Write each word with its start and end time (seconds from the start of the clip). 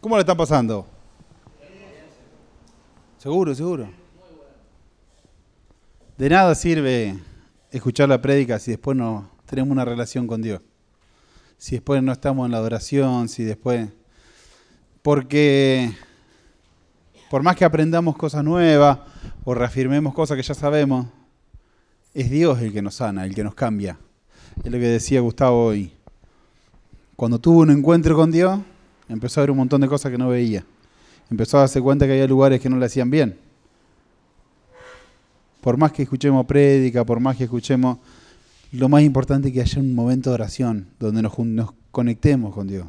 ¿Cómo 0.00 0.16
le 0.16 0.20
está 0.20 0.34
pasando? 0.34 0.86
Seguro, 3.18 3.54
seguro. 3.54 3.90
De 6.16 6.28
nada 6.30 6.54
sirve 6.54 7.18
escuchar 7.70 8.08
la 8.08 8.22
prédica 8.22 8.58
si 8.58 8.70
después 8.70 8.96
no 8.96 9.30
tenemos 9.44 9.70
una 9.70 9.84
relación 9.84 10.26
con 10.26 10.40
Dios. 10.40 10.62
Si 11.58 11.76
después 11.76 12.02
no 12.02 12.12
estamos 12.12 12.46
en 12.46 12.52
la 12.52 12.58
adoración, 12.58 13.28
si 13.28 13.44
después... 13.44 13.90
Porque 15.02 15.92
por 17.28 17.42
más 17.42 17.56
que 17.56 17.66
aprendamos 17.66 18.16
cosas 18.16 18.42
nuevas 18.42 19.00
o 19.44 19.52
reafirmemos 19.52 20.14
cosas 20.14 20.36
que 20.38 20.42
ya 20.42 20.54
sabemos, 20.54 21.08
es 22.14 22.30
Dios 22.30 22.58
el 22.60 22.72
que 22.72 22.80
nos 22.80 22.94
sana, 22.94 23.26
el 23.26 23.34
que 23.34 23.44
nos 23.44 23.54
cambia. 23.54 23.98
Es 24.64 24.72
lo 24.72 24.78
que 24.78 24.88
decía 24.88 25.20
Gustavo 25.20 25.66
hoy. 25.66 25.92
Cuando 27.16 27.38
tuvo 27.38 27.60
un 27.60 27.70
encuentro 27.70 28.16
con 28.16 28.30
Dios, 28.30 28.60
empezó 29.10 29.40
a 29.40 29.42
ver 29.42 29.50
un 29.50 29.58
montón 29.58 29.80
de 29.80 29.88
cosas 29.88 30.10
que 30.10 30.18
no 30.18 30.28
veía. 30.28 30.64
Empezó 31.30 31.58
a 31.58 31.60
darse 31.60 31.80
cuenta 31.80 32.06
que 32.06 32.12
había 32.12 32.26
lugares 32.26 32.60
que 32.60 32.68
no 32.68 32.78
le 32.78 32.86
hacían 32.86 33.10
bien. 33.10 33.36
Por 35.60 35.76
más 35.76 35.92
que 35.92 36.02
escuchemos 36.02 36.46
prédica, 36.46 37.04
por 37.04 37.20
más 37.20 37.36
que 37.36 37.44
escuchemos, 37.44 37.98
lo 38.72 38.88
más 38.88 39.02
importante 39.02 39.48
es 39.48 39.54
que 39.54 39.60
haya 39.60 39.80
un 39.80 39.94
momento 39.94 40.30
de 40.30 40.34
oración 40.34 40.88
donde 40.98 41.22
nos, 41.22 41.38
nos 41.38 41.72
conectemos 41.90 42.54
con 42.54 42.68
Dios. 42.68 42.86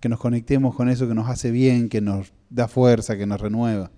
Que 0.00 0.08
nos 0.08 0.20
conectemos 0.20 0.74
con 0.74 0.88
eso 0.88 1.08
que 1.08 1.14
nos 1.14 1.28
hace 1.28 1.50
bien, 1.50 1.88
que 1.88 2.00
nos 2.00 2.32
da 2.50 2.68
fuerza, 2.68 3.16
que 3.16 3.26
nos 3.26 3.40
renueva. 3.40 3.90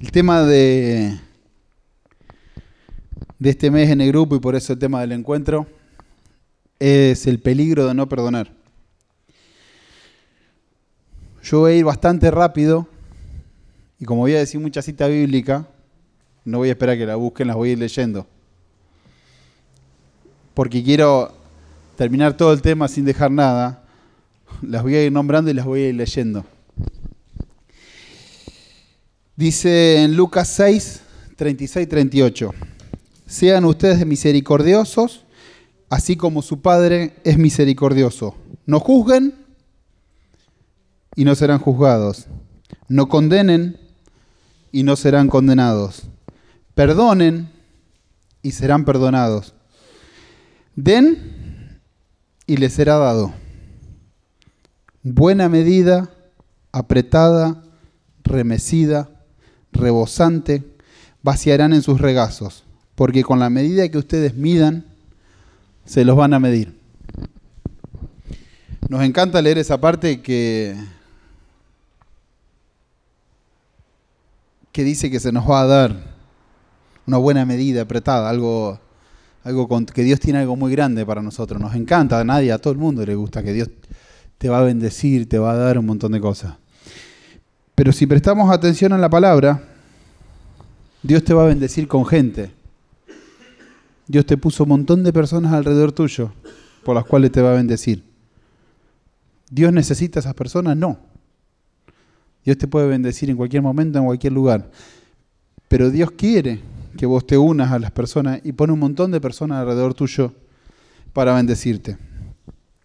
El 0.00 0.12
tema 0.12 0.42
de, 0.42 1.18
de 3.38 3.50
este 3.50 3.70
mes 3.70 3.90
en 3.90 4.00
el 4.00 4.08
grupo 4.08 4.36
y 4.36 4.40
por 4.40 4.54
eso 4.54 4.74
el 4.74 4.78
tema 4.78 5.00
del 5.00 5.12
encuentro 5.12 5.66
es 6.84 7.26
el 7.26 7.40
peligro 7.40 7.86
de 7.86 7.94
no 7.94 8.06
perdonar. 8.08 8.52
Yo 11.42 11.60
voy 11.60 11.72
a 11.72 11.76
ir 11.76 11.84
bastante 11.84 12.30
rápido 12.30 12.86
y 13.98 14.04
como 14.04 14.20
voy 14.20 14.34
a 14.34 14.38
decir 14.38 14.60
mucha 14.60 14.82
cita 14.82 15.06
bíblica, 15.06 15.66
no 16.44 16.58
voy 16.58 16.68
a 16.68 16.72
esperar 16.72 16.98
que 16.98 17.06
la 17.06 17.16
busquen, 17.16 17.46
las 17.46 17.56
voy 17.56 17.70
a 17.70 17.72
ir 17.72 17.78
leyendo. 17.78 18.26
Porque 20.52 20.84
quiero 20.84 21.32
terminar 21.96 22.36
todo 22.36 22.52
el 22.52 22.60
tema 22.60 22.86
sin 22.86 23.06
dejar 23.06 23.30
nada. 23.30 23.82
Las 24.60 24.82
voy 24.82 24.94
a 24.96 25.04
ir 25.04 25.10
nombrando 25.10 25.50
y 25.50 25.54
las 25.54 25.64
voy 25.64 25.84
a 25.84 25.88
ir 25.88 25.94
leyendo. 25.94 26.44
Dice 29.36 30.02
en 30.02 30.16
Lucas 30.16 30.48
6, 30.48 31.00
36, 31.36 31.88
38. 31.88 32.54
Sean 33.26 33.64
ustedes 33.64 34.04
misericordiosos, 34.06 35.23
así 35.88 36.16
como 36.16 36.42
su 36.42 36.60
Padre 36.60 37.14
es 37.24 37.38
misericordioso. 37.38 38.34
No 38.66 38.80
juzguen 38.80 39.34
y 41.16 41.24
no 41.24 41.34
serán 41.34 41.58
juzgados. 41.58 42.26
No 42.88 43.08
condenen 43.08 43.78
y 44.72 44.82
no 44.82 44.96
serán 44.96 45.28
condenados. 45.28 46.04
Perdonen 46.74 47.50
y 48.42 48.52
serán 48.52 48.84
perdonados. 48.84 49.54
Den 50.76 51.80
y 52.46 52.56
les 52.56 52.72
será 52.72 52.96
dado. 52.96 53.32
Buena 55.02 55.48
medida, 55.48 56.10
apretada, 56.72 57.62
remecida, 58.24 59.10
rebosante, 59.72 60.64
vaciarán 61.22 61.72
en 61.72 61.82
sus 61.82 62.00
regazos, 62.00 62.64
porque 62.94 63.22
con 63.22 63.38
la 63.38 63.50
medida 63.50 63.88
que 63.88 63.98
ustedes 63.98 64.34
midan, 64.34 64.93
se 65.84 66.04
los 66.04 66.16
van 66.16 66.34
a 66.34 66.38
medir. 66.38 66.78
Nos 68.88 69.02
encanta 69.02 69.40
leer 69.40 69.58
esa 69.58 69.80
parte 69.80 70.20
que, 70.20 70.76
que 74.72 74.84
dice 74.84 75.10
que 75.10 75.20
se 75.20 75.32
nos 75.32 75.48
va 75.48 75.62
a 75.62 75.66
dar 75.66 76.14
una 77.06 77.16
buena 77.18 77.44
medida, 77.44 77.82
apretada, 77.82 78.28
algo, 78.28 78.78
algo 79.42 79.68
con, 79.68 79.86
que 79.86 80.02
Dios 80.02 80.20
tiene 80.20 80.40
algo 80.40 80.56
muy 80.56 80.72
grande 80.72 81.04
para 81.06 81.22
nosotros. 81.22 81.60
Nos 81.60 81.74
encanta, 81.74 82.20
a 82.20 82.24
nadie, 82.24 82.52
a 82.52 82.58
todo 82.58 82.72
el 82.72 82.78
mundo 82.78 83.04
le 83.04 83.14
gusta 83.14 83.42
que 83.42 83.52
Dios 83.52 83.70
te 84.38 84.48
va 84.48 84.58
a 84.58 84.62
bendecir, 84.62 85.28
te 85.28 85.38
va 85.38 85.52
a 85.52 85.56
dar 85.56 85.78
un 85.78 85.86
montón 85.86 86.12
de 86.12 86.20
cosas. 86.20 86.54
Pero 87.74 87.92
si 87.92 88.06
prestamos 88.06 88.50
atención 88.52 88.92
a 88.92 88.98
la 88.98 89.08
palabra, 89.08 89.62
Dios 91.02 91.24
te 91.24 91.34
va 91.34 91.44
a 91.44 91.46
bendecir 91.46 91.88
con 91.88 92.06
gente. 92.06 92.50
Dios 94.06 94.26
te 94.26 94.36
puso 94.36 94.64
un 94.64 94.70
montón 94.70 95.02
de 95.02 95.12
personas 95.12 95.52
alrededor 95.52 95.92
tuyo 95.92 96.32
por 96.84 96.94
las 96.94 97.04
cuales 97.04 97.32
te 97.32 97.40
va 97.40 97.52
a 97.52 97.56
bendecir. 97.56 98.04
¿Dios 99.50 99.72
necesita 99.72 100.18
a 100.18 100.20
esas 100.20 100.34
personas? 100.34 100.76
No. 100.76 100.98
Dios 102.44 102.58
te 102.58 102.68
puede 102.68 102.88
bendecir 102.88 103.30
en 103.30 103.36
cualquier 103.36 103.62
momento, 103.62 103.98
en 103.98 104.04
cualquier 104.04 104.32
lugar. 104.32 104.70
Pero 105.68 105.90
Dios 105.90 106.10
quiere 106.10 106.60
que 106.96 107.06
vos 107.06 107.26
te 107.26 107.38
unas 107.38 107.72
a 107.72 107.78
las 107.78 107.90
personas 107.90 108.40
y 108.44 108.52
pone 108.52 108.72
un 108.72 108.78
montón 108.78 109.10
de 109.10 109.20
personas 109.20 109.58
alrededor 109.60 109.94
tuyo 109.94 110.32
para 111.12 111.34
bendecirte. 111.34 111.96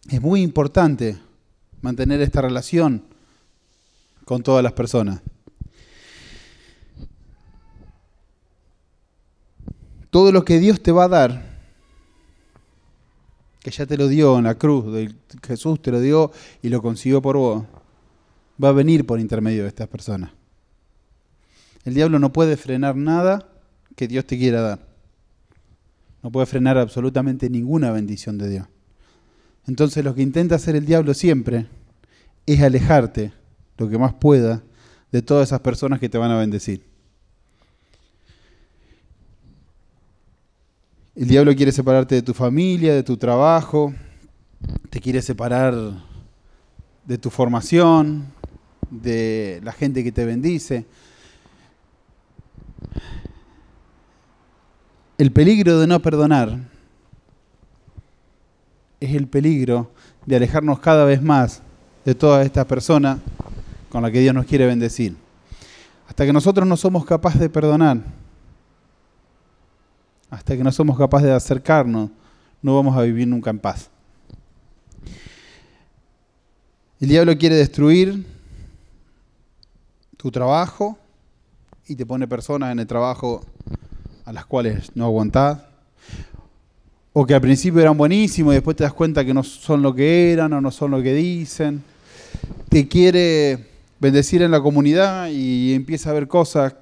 Es 0.09 0.21
muy 0.21 0.41
importante 0.41 1.17
mantener 1.81 2.21
esta 2.21 2.41
relación 2.41 3.03
con 4.25 4.41
todas 4.41 4.63
las 4.63 4.73
personas. 4.73 5.21
Todo 10.09 10.31
lo 10.31 10.43
que 10.43 10.59
Dios 10.59 10.81
te 10.81 10.91
va 10.91 11.05
a 11.05 11.07
dar, 11.07 11.59
que 13.61 13.71
ya 13.71 13.85
te 13.85 13.97
lo 13.97 14.07
dio 14.07 14.37
en 14.37 14.45
la 14.45 14.55
cruz, 14.55 14.85
Jesús 15.45 15.81
te 15.81 15.91
lo 15.91 15.99
dio 15.99 16.31
y 16.61 16.69
lo 16.69 16.81
consiguió 16.81 17.21
por 17.21 17.37
vos, 17.37 17.65
va 18.63 18.69
a 18.69 18.73
venir 18.73 19.05
por 19.05 19.19
intermedio 19.19 19.63
de 19.63 19.69
estas 19.69 19.87
personas. 19.87 20.31
El 21.85 21.93
diablo 21.93 22.19
no 22.19 22.33
puede 22.33 22.57
frenar 22.57 22.95
nada 22.95 23.49
que 23.95 24.07
Dios 24.07 24.25
te 24.25 24.37
quiera 24.37 24.61
dar. 24.61 24.87
No 26.21 26.31
puede 26.31 26.45
frenar 26.45 26.77
absolutamente 26.77 27.49
ninguna 27.49 27.91
bendición 27.91 28.37
de 28.37 28.49
Dios. 28.49 28.67
Entonces 29.67 30.03
lo 30.03 30.15
que 30.15 30.21
intenta 30.21 30.55
hacer 30.55 30.75
el 30.75 30.85
diablo 30.85 31.13
siempre 31.13 31.67
es 32.45 32.61
alejarte 32.61 33.31
lo 33.77 33.87
que 33.87 33.97
más 33.97 34.13
pueda 34.15 34.63
de 35.11 35.21
todas 35.21 35.49
esas 35.49 35.61
personas 35.61 35.99
que 35.99 36.09
te 36.09 36.17
van 36.17 36.31
a 36.31 36.37
bendecir. 36.37 36.88
El 41.19 41.27
diablo 41.27 41.53
quiere 41.53 41.73
separarte 41.73 42.15
de 42.15 42.21
tu 42.21 42.33
familia, 42.33 42.95
de 42.95 43.03
tu 43.03 43.17
trabajo, 43.17 43.93
te 44.89 45.01
quiere 45.01 45.21
separar 45.21 45.75
de 47.03 47.17
tu 47.17 47.29
formación, 47.29 48.27
de 48.89 49.59
la 49.61 49.73
gente 49.73 50.01
que 50.01 50.13
te 50.13 50.23
bendice. 50.23 50.85
El 55.17 55.33
peligro 55.33 55.77
de 55.81 55.87
no 55.87 56.01
perdonar 56.01 56.57
es 59.01 59.13
el 59.13 59.27
peligro 59.27 59.91
de 60.25 60.37
alejarnos 60.37 60.79
cada 60.79 61.03
vez 61.03 61.21
más 61.21 61.61
de 62.05 62.15
todas 62.15 62.45
estas 62.45 62.63
personas 62.63 63.19
con 63.89 64.03
las 64.03 64.11
que 64.11 64.21
Dios 64.21 64.33
nos 64.33 64.45
quiere 64.45 64.67
bendecir. 64.67 65.17
Hasta 66.07 66.25
que 66.25 66.31
nosotros 66.31 66.65
no 66.65 66.77
somos 66.77 67.03
capaces 67.03 67.41
de 67.41 67.49
perdonar, 67.49 67.97
hasta 70.29 70.55
que 70.55 70.63
no 70.63 70.71
somos 70.71 70.97
capaces 70.97 71.27
de 71.27 71.33
acercarnos, 71.33 72.09
no 72.61 72.75
vamos 72.75 72.95
a 72.97 73.01
vivir 73.01 73.27
nunca 73.27 73.49
en 73.49 73.59
paz. 73.59 73.89
El 76.99 77.07
diablo 77.07 77.37
quiere 77.37 77.55
destruir 77.55 78.25
tu 80.17 80.29
trabajo 80.29 80.97
y 81.87 81.95
te 81.95 82.05
pone 82.05 82.27
personas 82.27 82.71
en 82.71 82.79
el 82.79 82.87
trabajo 82.87 83.41
a 84.25 84.33
las 84.33 84.45
cuales 84.45 84.91
no 84.95 85.05
aguantás. 85.05 85.59
O 87.13 87.25
que 87.25 87.33
al 87.33 87.41
principio 87.41 87.79
eran 87.81 87.97
buenísimos 87.97 88.53
y 88.53 88.55
después 88.55 88.75
te 88.75 88.83
das 88.83 88.93
cuenta 88.93 89.25
que 89.25 89.33
no 89.33 89.43
son 89.43 89.81
lo 89.81 89.95
que 89.95 90.31
eran 90.33 90.53
o 90.53 90.61
no 90.61 90.71
son 90.71 90.91
lo 90.91 91.01
que 91.01 91.13
dicen. 91.13 91.81
Te 92.67 92.87
quiere 92.87 93.69
bendecir 93.99 94.41
en 94.41 94.51
la 94.51 94.61
comunidad 94.61 95.29
y 95.29 95.73
empieza 95.73 96.09
a 96.09 96.13
ver 96.13 96.27
cosas, 96.27 96.75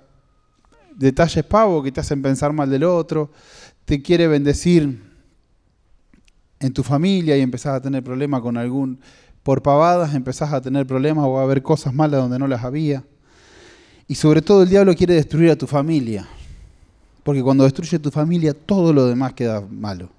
detalles 0.97 1.45
pavos 1.45 1.83
que 1.83 1.91
te 1.91 2.01
hacen 2.01 2.21
pensar 2.21 2.51
mal 2.51 2.69
del 2.69 2.83
otro. 2.83 3.31
Te 3.85 4.01
quiere 4.01 4.27
bendecir 4.27 5.01
en 6.59 6.73
tu 6.73 6.83
familia 6.83 7.37
y 7.37 7.41
empezás 7.41 7.75
a 7.75 7.81
tener 7.81 8.03
problemas 8.03 8.41
con 8.41 8.57
algún... 8.57 8.99
Por 9.43 9.61
pavadas 9.61 10.13
empezás 10.13 10.51
a 10.51 10.59
tener 10.59 10.85
problemas 10.85 11.23
o 11.25 11.39
a 11.39 11.45
ver 11.45 11.63
cosas 11.63 11.93
malas 11.93 12.19
donde 12.19 12.37
no 12.37 12.47
las 12.47 12.65
había. 12.65 13.05
Y 14.05 14.15
sobre 14.15 14.41
todo 14.41 14.63
el 14.63 14.69
diablo 14.69 14.93
quiere 14.93 15.13
destruir 15.13 15.51
a 15.51 15.55
tu 15.55 15.67
familia. 15.67 16.27
Porque 17.23 17.41
cuando 17.41 17.63
destruye 17.63 17.97
tu 17.99 18.11
familia, 18.11 18.53
todo 18.53 18.91
lo 18.91 19.05
demás 19.05 19.33
queda 19.33 19.61
malo. 19.61 20.09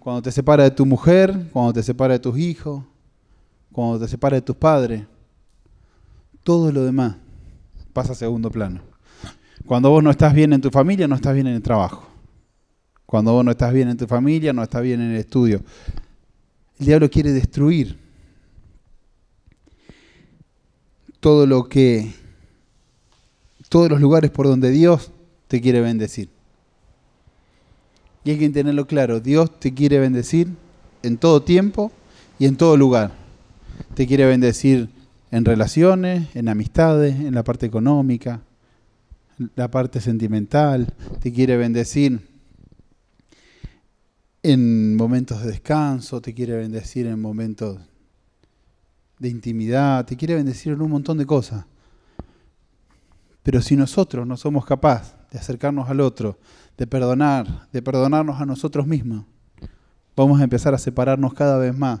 Cuando 0.00 0.22
te 0.22 0.32
separa 0.32 0.64
de 0.64 0.70
tu 0.72 0.84
mujer, 0.84 1.48
cuando 1.52 1.72
te 1.72 1.82
separa 1.82 2.14
de 2.14 2.18
tus 2.18 2.36
hijos, 2.36 2.82
cuando 3.70 4.00
te 4.00 4.08
separa 4.08 4.36
de 4.36 4.42
tus 4.42 4.56
padres, 4.56 5.04
todo 6.42 6.72
lo 6.72 6.84
demás 6.84 7.16
pasa 7.92 8.12
a 8.12 8.16
segundo 8.16 8.50
plano. 8.50 8.93
Cuando 9.66 9.90
vos 9.90 10.02
no 10.02 10.10
estás 10.10 10.34
bien 10.34 10.52
en 10.52 10.60
tu 10.60 10.70
familia, 10.70 11.08
no 11.08 11.14
estás 11.14 11.34
bien 11.34 11.46
en 11.46 11.54
el 11.54 11.62
trabajo. 11.62 12.06
Cuando 13.06 13.32
vos 13.32 13.44
no 13.44 13.50
estás 13.50 13.72
bien 13.72 13.88
en 13.88 13.96
tu 13.96 14.06
familia, 14.06 14.52
no 14.52 14.62
estás 14.62 14.82
bien 14.82 15.00
en 15.00 15.12
el 15.12 15.16
estudio. 15.16 15.62
El 16.78 16.86
diablo 16.86 17.10
quiere 17.10 17.32
destruir 17.32 17.98
todo 21.20 21.46
lo 21.46 21.68
que, 21.68 22.12
todos 23.70 23.88
los 23.88 24.00
lugares 24.00 24.30
por 24.30 24.46
donde 24.46 24.70
Dios 24.70 25.10
te 25.48 25.60
quiere 25.60 25.80
bendecir. 25.80 26.28
Y 28.24 28.30
hay 28.30 28.38
que 28.38 28.50
tenerlo 28.50 28.86
claro, 28.86 29.20
Dios 29.20 29.58
te 29.58 29.72
quiere 29.72 29.98
bendecir 29.98 30.48
en 31.02 31.16
todo 31.16 31.42
tiempo 31.42 31.92
y 32.38 32.46
en 32.46 32.56
todo 32.56 32.76
lugar. 32.76 33.12
Te 33.94 34.06
quiere 34.06 34.26
bendecir 34.26 34.88
en 35.30 35.44
relaciones, 35.44 36.34
en 36.34 36.48
amistades, 36.48 37.16
en 37.16 37.34
la 37.34 37.44
parte 37.44 37.66
económica, 37.66 38.40
la 39.54 39.70
parte 39.70 40.00
sentimental, 40.00 40.92
te 41.20 41.32
quiere 41.32 41.56
bendecir 41.56 42.20
en 44.42 44.96
momentos 44.96 45.42
de 45.42 45.50
descanso, 45.50 46.20
te 46.20 46.34
quiere 46.34 46.56
bendecir 46.56 47.06
en 47.06 47.20
momentos 47.20 47.80
de 49.18 49.28
intimidad, 49.28 50.04
te 50.04 50.16
quiere 50.16 50.34
bendecir 50.34 50.72
en 50.72 50.82
un 50.82 50.90
montón 50.90 51.18
de 51.18 51.26
cosas. 51.26 51.64
Pero 53.42 53.60
si 53.62 53.76
nosotros 53.76 54.26
no 54.26 54.36
somos 54.36 54.64
capaces 54.64 55.14
de 55.30 55.38
acercarnos 55.38 55.88
al 55.88 56.00
otro, 56.00 56.38
de 56.76 56.86
perdonar, 56.86 57.68
de 57.72 57.82
perdonarnos 57.82 58.40
a 58.40 58.46
nosotros 58.46 58.86
mismos, 58.86 59.24
vamos 60.16 60.40
a 60.40 60.44
empezar 60.44 60.74
a 60.74 60.78
separarnos 60.78 61.34
cada 61.34 61.58
vez 61.58 61.76
más 61.76 62.00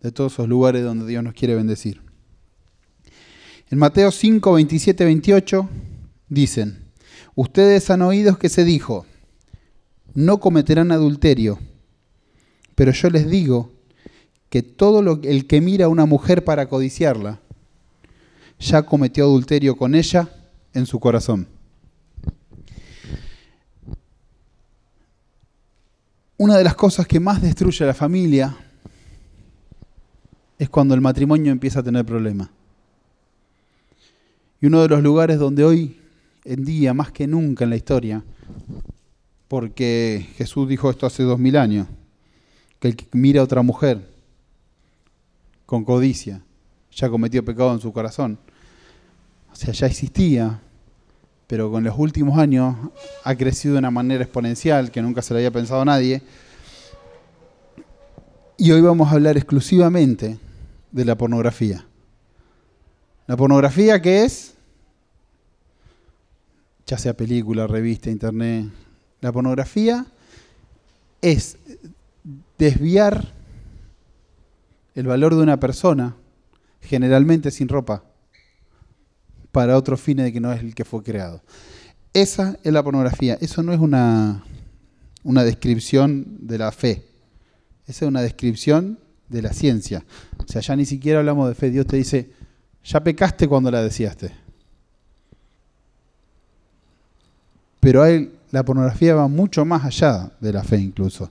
de 0.00 0.12
todos 0.12 0.32
esos 0.32 0.48
lugares 0.48 0.82
donde 0.82 1.06
Dios 1.06 1.22
nos 1.22 1.34
quiere 1.34 1.54
bendecir. 1.54 2.00
En 3.70 3.78
Mateo 3.78 4.10
5, 4.10 4.52
27, 4.52 5.04
28 5.04 5.68
dicen, 6.30 6.86
ustedes 7.34 7.90
han 7.90 8.00
oído 8.00 8.38
que 8.38 8.48
se 8.48 8.64
dijo, 8.64 9.04
no 10.14 10.40
cometerán 10.40 10.92
adulterio, 10.92 11.58
pero 12.74 12.92
yo 12.92 13.10
les 13.10 13.28
digo 13.28 13.70
que 14.48 14.62
todo 14.62 15.02
lo, 15.02 15.20
el 15.22 15.46
que 15.46 15.60
mira 15.60 15.84
a 15.84 15.88
una 15.88 16.06
mujer 16.06 16.44
para 16.44 16.68
codiciarla, 16.68 17.40
ya 18.58 18.82
cometió 18.82 19.24
adulterio 19.24 19.76
con 19.76 19.94
ella 19.94 20.28
en 20.72 20.86
su 20.86 20.98
corazón. 20.98 21.46
Una 26.36 26.56
de 26.56 26.64
las 26.64 26.74
cosas 26.74 27.06
que 27.06 27.20
más 27.20 27.42
destruye 27.42 27.84
a 27.84 27.88
la 27.88 27.94
familia 27.94 28.56
es 30.58 30.68
cuando 30.68 30.94
el 30.94 31.00
matrimonio 31.00 31.52
empieza 31.52 31.80
a 31.80 31.82
tener 31.82 32.04
problemas. 32.04 32.48
Y 34.60 34.66
uno 34.66 34.82
de 34.82 34.88
los 34.88 35.02
lugares 35.02 35.38
donde 35.38 35.64
hoy 35.64 35.99
en 36.44 36.64
día, 36.64 36.94
más 36.94 37.12
que 37.12 37.26
nunca 37.26 37.64
en 37.64 37.70
la 37.70 37.76
historia, 37.76 38.24
porque 39.48 40.28
Jesús 40.36 40.68
dijo 40.68 40.90
esto 40.90 41.06
hace 41.06 41.22
dos 41.22 41.38
mil 41.38 41.56
años, 41.56 41.86
que 42.78 42.88
el 42.88 42.96
que 42.96 43.06
mira 43.12 43.40
a 43.40 43.44
otra 43.44 43.62
mujer 43.62 44.08
con 45.66 45.84
codicia 45.84 46.42
ya 46.92 47.08
cometió 47.08 47.44
pecado 47.44 47.72
en 47.72 47.80
su 47.80 47.92
corazón. 47.92 48.38
O 49.52 49.56
sea, 49.56 49.72
ya 49.72 49.86
existía, 49.86 50.60
pero 51.46 51.70
con 51.70 51.84
los 51.84 51.98
últimos 51.98 52.38
años 52.38 52.76
ha 53.24 53.34
crecido 53.34 53.74
de 53.74 53.80
una 53.80 53.90
manera 53.90 54.22
exponencial 54.22 54.90
que 54.90 55.02
nunca 55.02 55.22
se 55.22 55.34
le 55.34 55.40
había 55.40 55.50
pensado 55.50 55.82
a 55.82 55.84
nadie. 55.84 56.22
Y 58.56 58.70
hoy 58.70 58.80
vamos 58.80 59.08
a 59.08 59.12
hablar 59.12 59.36
exclusivamente 59.36 60.38
de 60.92 61.04
la 61.04 61.16
pornografía. 61.16 61.86
La 63.26 63.36
pornografía 63.36 64.02
que 64.02 64.24
es, 64.24 64.54
ya 66.90 66.98
sea 66.98 67.16
película, 67.16 67.68
revista, 67.68 68.10
internet, 68.10 68.66
la 69.20 69.30
pornografía 69.30 70.06
es 71.22 71.56
desviar 72.58 73.32
el 74.96 75.06
valor 75.06 75.36
de 75.36 75.42
una 75.42 75.60
persona, 75.60 76.16
generalmente 76.80 77.52
sin 77.52 77.68
ropa, 77.68 78.02
para 79.52 79.76
otro 79.76 79.96
fin 79.96 80.16
de 80.16 80.32
que 80.32 80.40
no 80.40 80.52
es 80.52 80.62
el 80.62 80.74
que 80.74 80.84
fue 80.84 81.04
creado. 81.04 81.44
Esa 82.12 82.58
es 82.64 82.72
la 82.72 82.82
pornografía. 82.82 83.38
Eso 83.40 83.62
no 83.62 83.72
es 83.72 83.78
una, 83.78 84.44
una 85.22 85.44
descripción 85.44 86.38
de 86.40 86.58
la 86.58 86.72
fe. 86.72 87.04
Esa 87.86 88.04
es 88.04 88.08
una 88.08 88.20
descripción 88.20 88.98
de 89.28 89.42
la 89.42 89.52
ciencia. 89.52 90.04
O 90.38 90.48
sea, 90.50 90.60
ya 90.60 90.74
ni 90.74 90.86
siquiera 90.86 91.20
hablamos 91.20 91.48
de 91.48 91.54
fe. 91.54 91.70
Dios 91.70 91.86
te 91.86 91.98
dice, 91.98 92.32
ya 92.82 93.04
pecaste 93.04 93.46
cuando 93.46 93.70
la 93.70 93.80
deseaste. 93.80 94.39
Pero 97.80 98.04
la 98.50 98.64
pornografía 98.64 99.14
va 99.14 99.28
mucho 99.28 99.64
más 99.64 99.84
allá 99.84 100.30
de 100.40 100.52
la 100.52 100.62
fe 100.62 100.78
incluso. 100.78 101.28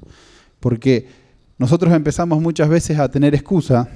Porque 0.59 1.07
nosotros 1.57 1.93
empezamos 1.93 2.41
muchas 2.41 2.67
veces 2.69 2.97
a 2.97 3.09
tener 3.09 3.35
excusa 3.35 3.87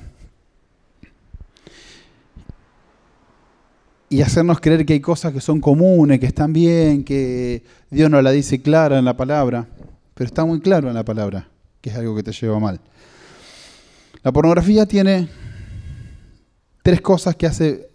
y 4.10 4.22
hacernos 4.22 4.60
creer 4.60 4.86
que 4.86 4.94
hay 4.94 5.00
cosas 5.00 5.34
que 5.34 5.42
son 5.42 5.60
comunes, 5.60 6.20
que 6.20 6.28
están 6.28 6.54
bien, 6.54 7.04
que 7.04 7.64
Dios 7.90 8.12
no 8.12 8.22
la 8.22 8.30
dice 8.30 8.62
clara 8.62 9.00
en 9.00 9.06
la 9.06 9.18
palabra, 9.18 9.68
pero 10.14 10.28
está 10.28 10.46
muy 10.46 10.60
claro 10.60 10.88
en 10.88 10.94
la 10.94 11.04
palabra, 11.04 11.48
que 11.82 11.90
es 11.90 11.96
algo 11.96 12.16
que 12.16 12.22
te 12.22 12.32
lleva 12.32 12.60
mal. 12.60 12.80
La 14.22 14.32
pornografía 14.32 14.86
tiene 14.86 15.28
tres 16.84 17.02
cosas 17.02 17.36
que 17.36 17.48
hace 17.48 17.90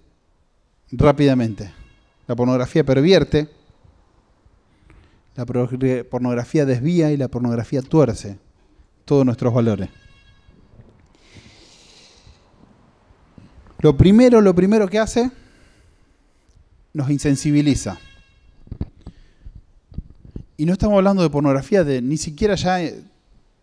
rápidamente. 0.90 1.70
La 2.26 2.34
pornografía 2.34 2.84
pervierte, 2.84 3.48
la 5.38 5.46
pornografía 6.10 6.66
desvía 6.66 7.12
y 7.12 7.16
la 7.16 7.28
pornografía 7.28 7.80
tuerce 7.80 8.38
todos 9.04 9.24
nuestros 9.24 9.54
valores. 9.54 9.88
Lo 13.78 13.96
primero, 13.96 14.40
lo 14.40 14.52
primero 14.52 14.88
que 14.88 14.98
hace, 14.98 15.30
nos 16.92 17.08
insensibiliza. 17.08 18.00
Y 20.56 20.66
no 20.66 20.72
estamos 20.72 20.96
hablando 20.96 21.22
de 21.22 21.30
pornografía, 21.30 21.84
de 21.84 22.02
ni 22.02 22.16
siquiera 22.16 22.56
ya 22.56 22.78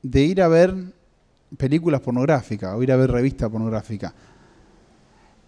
de 0.01 0.21
ir 0.21 0.41
a 0.41 0.47
ver 0.47 0.73
películas 1.57 1.99
pornográficas 1.99 2.73
o 2.73 2.81
ir 2.83 2.93
a 2.93 2.95
ver 2.95 3.11
revistas 3.11 3.49
pornográficas. 3.49 4.13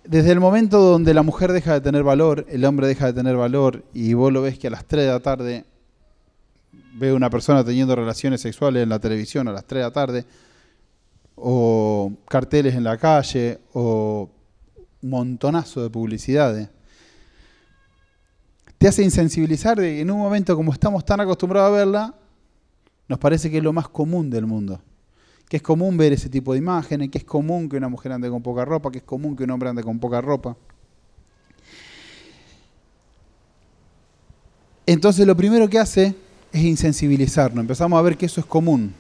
Desde 0.04 0.34
el 0.34 0.42
momento 0.42 0.80
donde 0.80 1.14
la 1.14 1.24
mujer 1.24 1.54
deja 1.54 1.74
de 1.74 1.80
tener 1.80 2.04
valor, 2.04 2.46
el 2.50 2.66
hombre 2.66 2.88
deja 2.88 3.06
de 3.06 3.14
tener 3.14 3.38
valor 3.38 3.86
y 3.94 4.14
vos 4.14 4.34
lo 4.34 4.42
ves 4.42 4.60
que 4.60 4.68
a 4.68 4.72
las 4.72 4.84
3 4.84 5.06
de 5.06 5.12
la 5.12 5.20
tarde 5.22 5.66
ve 6.72 7.14
una 7.14 7.30
persona 7.30 7.64
teniendo 7.64 7.96
relaciones 7.96 8.42
sexuales 8.42 8.84
en 8.84 8.90
la 8.90 9.00
televisión 9.00 9.48
a 9.48 9.52
las 9.52 9.66
3 9.66 9.80
de 9.80 9.84
la 9.84 9.94
tarde, 9.94 10.26
o 11.36 12.12
carteles 12.28 12.76
en 12.76 12.84
la 12.84 12.98
calle, 12.98 13.60
o 13.74 14.30
montonazo 15.02 15.84
de 15.84 15.90
publicidades, 15.90 16.70
te 18.78 18.88
hace 18.88 19.04
insensibilizar 19.04 19.78
de 19.78 20.02
en 20.02 20.12
un 20.12 20.20
momento 20.20 20.56
como 20.56 20.72
estamos 20.72 21.04
tan 21.06 21.20
acostumbrados 21.20 21.70
a 21.70 21.78
verla, 21.78 22.16
nos 23.08 23.20
parece 23.20 23.50
que 23.50 23.58
es 23.58 23.64
lo 23.64 23.74
más 23.74 23.88
común 23.88 24.30
del 24.30 24.46
mundo. 24.46 24.82
Que 25.48 25.58
es 25.58 25.64
común 25.64 25.96
ver 25.96 26.14
ese 26.14 26.30
tipo 26.30 26.54
de 26.54 26.60
imágenes, 26.60 27.10
que 27.10 27.20
es 27.20 27.24
común 27.24 27.70
que 27.70 27.78
una 27.78 27.88
mujer 27.88 28.12
ande 28.12 28.30
con 28.30 28.44
poca 28.44 28.66
ropa, 28.66 28.92
que 28.92 28.98
es 28.98 29.04
común 29.04 29.36
que 29.36 29.46
un 29.46 29.52
hombre 29.52 29.70
ande 29.70 29.82
con 29.82 29.98
poca 29.98 30.20
ropa. 30.20 30.58
Entonces 34.86 35.26
lo 35.26 35.36
primero 35.36 35.70
que 35.70 35.80
hace 35.80 36.16
es 36.52 36.62
insensibilizarnos. 36.62 37.62
Empezamos 37.62 37.98
a 37.98 38.02
ver 38.02 38.18
que 38.18 38.26
eso 38.26 38.42
es 38.42 38.46
común, 38.46 38.94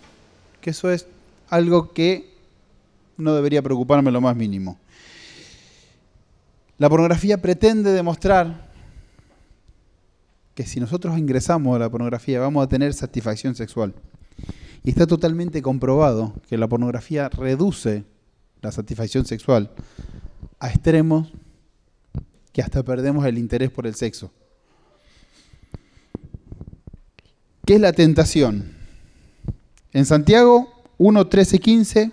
que 0.61 0.71
eso 0.71 0.91
es 0.91 1.07
algo 1.49 1.93
que 1.93 2.33
no 3.17 3.33
debería 3.33 3.61
preocuparme 3.61 4.11
lo 4.11 4.21
más 4.21 4.35
mínimo. 4.35 4.77
La 6.77 6.89
pornografía 6.89 7.41
pretende 7.41 7.91
demostrar 7.91 8.67
que 10.53 10.65
si 10.65 10.79
nosotros 10.79 11.17
ingresamos 11.17 11.75
a 11.75 11.79
la 11.79 11.89
pornografía 11.89 12.39
vamos 12.39 12.63
a 12.63 12.69
tener 12.69 12.93
satisfacción 12.93 13.55
sexual. 13.55 13.93
Y 14.83 14.91
está 14.91 15.05
totalmente 15.05 15.61
comprobado 15.61 16.33
que 16.47 16.57
la 16.57 16.67
pornografía 16.67 17.29
reduce 17.29 18.05
la 18.61 18.71
satisfacción 18.71 19.25
sexual 19.25 19.71
a 20.59 20.69
extremos 20.69 21.31
que 22.53 22.61
hasta 22.61 22.83
perdemos 22.83 23.25
el 23.25 23.37
interés 23.37 23.69
por 23.69 23.85
el 23.85 23.95
sexo. 23.95 24.31
¿Qué 27.67 27.75
es 27.75 27.81
la 27.81 27.91
tentación? 27.91 28.71
En 29.91 30.05
Santiago 30.05 30.69
1, 30.99 31.27
13, 31.27 31.59
15 31.59 32.11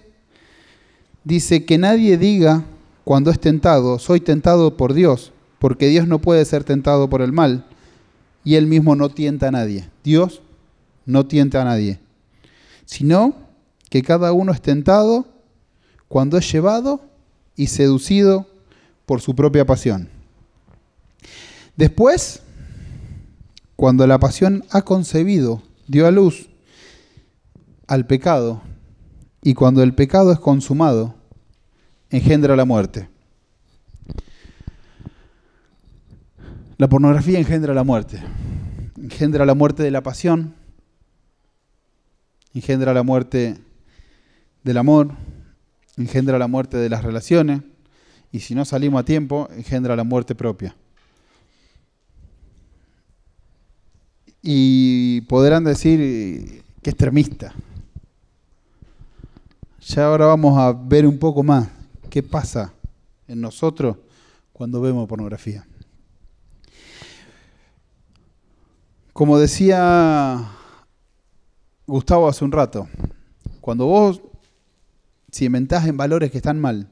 dice 1.23 1.65
que 1.65 1.79
nadie 1.79 2.19
diga 2.19 2.65
cuando 3.05 3.31
es 3.31 3.39
tentado, 3.39 4.01
soy 4.01 4.19
tentado 4.19 4.77
por 4.77 4.95
Dios, 4.95 5.33
porque 5.61 5.87
Dios 5.87 6.09
no 6.09 6.19
puede 6.19 6.45
ser 6.45 6.65
tentado 6.65 7.09
por 7.09 7.23
el 7.23 7.31
mal 7.31 7.67
y 8.43 8.57
él 8.57 8.67
mismo 8.67 8.97
no 8.97 9.11
tienta 9.11 9.47
a 9.47 9.51
nadie. 9.53 9.89
Dios 10.03 10.43
no 11.07 11.25
tienta 11.29 11.63
a 11.63 11.65
nadie, 11.65 12.01
sino 12.85 13.37
que 13.91 14.03
cada 14.03 14.33
uno 14.33 14.51
es 14.51 14.61
tentado 14.61 15.25
cuando 16.09 16.37
es 16.37 16.51
llevado 16.51 17.01
y 17.55 17.69
seducido 17.69 18.49
por 19.07 19.21
su 19.21 19.37
propia 19.37 19.65
pasión. 19.65 20.09
Después 21.77 22.43
cuando 23.77 24.07
la 24.07 24.19
pasión 24.19 24.65
ha 24.71 24.83
concebido, 24.83 25.63
dio 25.87 26.07
a 26.07 26.11
luz 26.11 26.49
al 27.87 28.07
pecado, 28.07 28.63
Y 29.47 29.53
cuando 29.53 29.83
el 29.83 29.95
pecado 29.95 30.33
es 30.33 30.39
consumado, 30.39 31.17
engendra 32.09 32.57
la 32.57 32.65
muerte. 32.65 33.11
La 36.79 36.89
pornografía 36.89 37.39
engendra 37.39 37.75
la 37.75 37.85
muerte. 37.85 38.23
Engendra 38.97 39.45
la 39.45 39.55
muerte 39.55 39.83
de 39.83 39.91
la 39.91 40.03
pasión, 40.03 40.55
engendra 42.55 42.95
la 42.95 43.03
muerte 43.03 43.59
del 44.63 44.79
amor, 44.79 45.11
engendra 45.99 46.39
la 46.39 46.49
muerte 46.49 46.79
de 46.79 46.89
las 46.89 47.05
relaciones, 47.05 47.61
y 48.33 48.41
si 48.41 48.55
no 48.55 48.65
salimos 48.65 49.03
a 49.03 49.05
tiempo, 49.05 49.51
engendra 49.55 49.95
la 49.95 50.05
muerte 50.05 50.35
propia. 50.35 50.75
Y 54.47 55.23
podrán 55.23 55.65
decir 55.65 56.63
que 56.83 56.91
es 56.91 56.97
termista. 56.99 57.55
Ya 59.81 60.05
ahora 60.05 60.27
vamos 60.27 60.59
a 60.59 60.71
ver 60.71 61.07
un 61.07 61.19
poco 61.19 61.43
más 61.43 61.67
qué 62.11 62.23
pasa 62.23 62.71
en 63.27 63.41
nosotros 63.41 63.97
cuando 64.53 64.83
vemos 64.83 65.09
pornografía. 65.09 65.67
Como 69.15 69.39
decía 69.39 70.47
Gustavo 71.87 72.29
hace 72.29 72.45
un 72.45 72.53
rato, 72.53 72.87
cuando 73.63 73.87
vos 73.87 74.21
cimentás 75.33 75.87
en 75.87 75.97
valores 75.97 76.31
que 76.31 76.37
están 76.37 76.61
mal, 76.61 76.91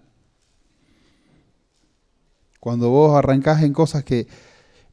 cuando 2.60 2.88
vos 2.88 3.14
arrancás 3.14 3.62
en 3.62 3.74
cosas 3.74 4.04
que 4.04 4.26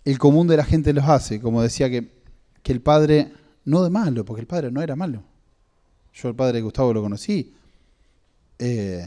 el 0.04 0.20
común 0.20 0.48
de 0.48 0.58
la 0.58 0.66
gente 0.66 0.92
los 0.92 1.06
hace, 1.06 1.40
como 1.40 1.62
decía 1.62 1.90
que, 1.90 2.19
que 2.64 2.72
el 2.72 2.82
padre, 2.82 3.32
no 3.66 3.84
de 3.84 3.90
malo, 3.90 4.26
porque 4.26 4.42
el 4.42 4.48
padre 4.48 4.72
no 4.72 4.82
era 4.82 4.96
malo. 4.96 5.24
Yo 6.14 6.30
el 6.30 6.36
padre 6.36 6.58
de 6.58 6.62
Gustavo 6.62 6.94
lo 6.94 7.02
conocí. 7.02 7.54
Eh, 8.58 9.06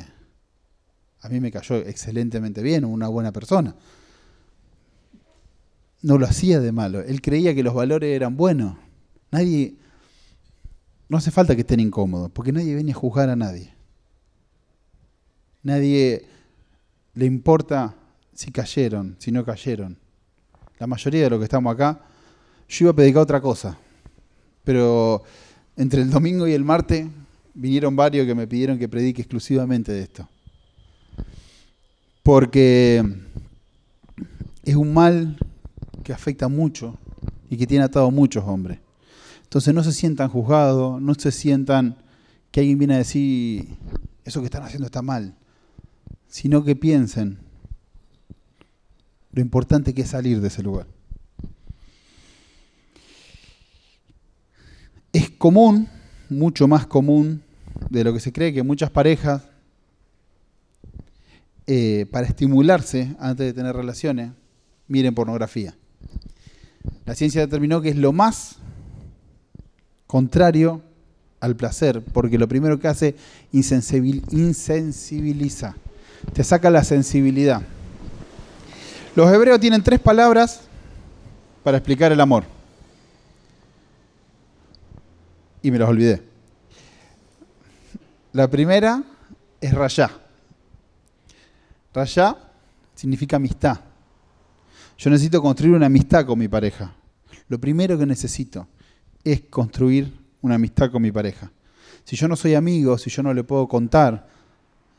a 1.20 1.28
mí 1.28 1.40
me 1.40 1.50
cayó 1.50 1.76
excelentemente 1.76 2.62
bien, 2.62 2.84
una 2.84 3.08
buena 3.08 3.32
persona. 3.32 3.74
No 6.02 6.18
lo 6.18 6.26
hacía 6.26 6.60
de 6.60 6.72
malo. 6.72 7.00
Él 7.00 7.20
creía 7.20 7.54
que 7.54 7.62
los 7.62 7.74
valores 7.74 8.14
eran 8.14 8.36
buenos. 8.36 8.76
Nadie, 9.30 9.76
no 11.08 11.16
hace 11.16 11.30
falta 11.30 11.54
que 11.54 11.60
estén 11.60 11.80
incómodos, 11.80 12.30
porque 12.32 12.52
nadie 12.52 12.74
viene 12.74 12.92
a 12.92 12.94
juzgar 12.94 13.28
a 13.28 13.36
nadie. 13.36 13.74
Nadie 15.62 16.26
le 17.14 17.26
importa 17.26 17.94
si 18.34 18.50
cayeron, 18.50 19.16
si 19.18 19.30
no 19.30 19.44
cayeron. 19.44 19.98
La 20.78 20.86
mayoría 20.86 21.22
de 21.22 21.30
los 21.30 21.38
que 21.38 21.44
estamos 21.44 21.72
acá, 21.72 22.00
yo 22.72 22.84
iba 22.84 22.92
a 22.92 22.94
predicar 22.96 23.22
otra 23.22 23.40
cosa, 23.40 23.78
pero 24.64 25.22
entre 25.76 26.00
el 26.00 26.10
domingo 26.10 26.46
y 26.46 26.52
el 26.52 26.64
martes 26.64 27.06
vinieron 27.52 27.94
varios 27.94 28.26
que 28.26 28.34
me 28.34 28.46
pidieron 28.46 28.78
que 28.78 28.88
predique 28.88 29.20
exclusivamente 29.20 29.92
de 29.92 30.02
esto. 30.02 30.26
Porque 32.22 33.04
es 34.62 34.74
un 34.74 34.94
mal 34.94 35.36
que 36.02 36.14
afecta 36.14 36.48
mucho 36.48 36.96
y 37.50 37.58
que 37.58 37.66
tiene 37.66 37.84
atado 37.84 38.06
a 38.06 38.10
muchos 38.10 38.42
hombres. 38.46 38.78
Entonces 39.42 39.74
no 39.74 39.84
se 39.84 39.92
sientan 39.92 40.30
juzgados, 40.30 41.00
no 41.02 41.14
se 41.14 41.30
sientan 41.30 41.98
que 42.50 42.60
alguien 42.60 42.78
viene 42.78 42.94
a 42.94 42.98
decir, 42.98 43.68
eso 44.24 44.40
que 44.40 44.46
están 44.46 44.62
haciendo 44.62 44.86
está 44.86 45.02
mal, 45.02 45.34
sino 46.26 46.64
que 46.64 46.74
piensen 46.74 47.38
lo 49.32 49.42
importante 49.42 49.92
que 49.92 50.02
es 50.02 50.08
salir 50.08 50.40
de 50.40 50.48
ese 50.48 50.62
lugar. 50.62 50.86
Es 55.12 55.28
común, 55.42 55.88
mucho 56.28 56.68
más 56.68 56.86
común 56.86 57.42
de 57.90 58.04
lo 58.04 58.12
que 58.12 58.20
se 58.20 58.32
cree, 58.32 58.52
que 58.52 58.62
muchas 58.62 58.90
parejas, 58.90 59.42
eh, 61.66 62.06
para 62.12 62.28
estimularse 62.28 63.16
antes 63.18 63.46
de 63.46 63.52
tener 63.52 63.74
relaciones, 63.74 64.30
miren 64.86 65.16
pornografía. 65.16 65.74
La 67.06 67.16
ciencia 67.16 67.40
determinó 67.40 67.80
que 67.80 67.88
es 67.88 67.96
lo 67.96 68.12
más 68.12 68.58
contrario 70.06 70.80
al 71.40 71.56
placer, 71.56 72.04
porque 72.12 72.38
lo 72.38 72.46
primero 72.46 72.78
que 72.78 72.86
hace 72.86 73.16
insensibiliza, 73.50 75.74
te 76.34 76.44
saca 76.44 76.70
la 76.70 76.84
sensibilidad. 76.84 77.62
Los 79.16 79.28
hebreos 79.32 79.58
tienen 79.58 79.82
tres 79.82 79.98
palabras 79.98 80.60
para 81.64 81.78
explicar 81.78 82.12
el 82.12 82.20
amor. 82.20 82.44
Y 85.62 85.70
me 85.70 85.78
las 85.78 85.88
olvidé. 85.88 86.22
La 88.32 88.48
primera 88.48 89.02
es 89.60 89.72
rayá. 89.74 90.10
Rayá 91.94 92.36
significa 92.94 93.36
amistad. 93.36 93.78
Yo 94.98 95.10
necesito 95.10 95.42
construir 95.42 95.74
una 95.74 95.86
amistad 95.86 96.24
con 96.24 96.38
mi 96.38 96.48
pareja. 96.48 96.94
Lo 97.48 97.60
primero 97.60 97.98
que 97.98 98.06
necesito 98.06 98.66
es 99.24 99.42
construir 99.42 100.12
una 100.40 100.54
amistad 100.56 100.90
con 100.90 101.02
mi 101.02 101.12
pareja. 101.12 101.50
Si 102.04 102.16
yo 102.16 102.28
no 102.28 102.36
soy 102.36 102.54
amigo, 102.54 102.98
si 102.98 103.10
yo 103.10 103.22
no 103.22 103.32
le 103.34 103.44
puedo 103.44 103.68
contar, 103.68 104.26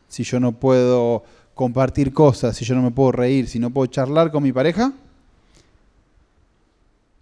si 0.07 0.23
yo 0.23 0.39
no 0.39 0.51
puedo 0.53 1.23
compartir 1.53 2.13
cosas, 2.13 2.55
si 2.55 2.65
yo 2.65 2.75
no 2.75 2.81
me 2.81 2.91
puedo 2.91 3.11
reír, 3.11 3.47
si 3.47 3.59
no 3.59 3.69
puedo 3.69 3.87
charlar 3.87 4.31
con 4.31 4.43
mi 4.43 4.51
pareja, 4.51 4.93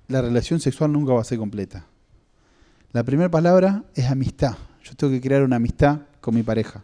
la 0.07 0.21
relación 0.21 0.59
sexual 0.59 0.91
nunca 0.91 1.13
va 1.13 1.21
a 1.21 1.25
ser 1.25 1.37
completa. 1.37 1.85
La 2.93 3.03
primera 3.03 3.31
palabra 3.31 3.85
es 3.95 4.05
amistad. 4.09 4.57
Yo 4.83 4.93
tengo 4.95 5.13
que 5.13 5.21
crear 5.21 5.43
una 5.43 5.55
amistad 5.55 5.99
con 6.19 6.35
mi 6.35 6.43
pareja. 6.43 6.83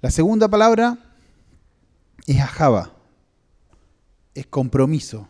La 0.00 0.10
segunda 0.10 0.48
palabra 0.48 0.98
es 2.26 2.40
ajaba. 2.40 2.90
Es 4.34 4.46
compromiso. 4.46 5.28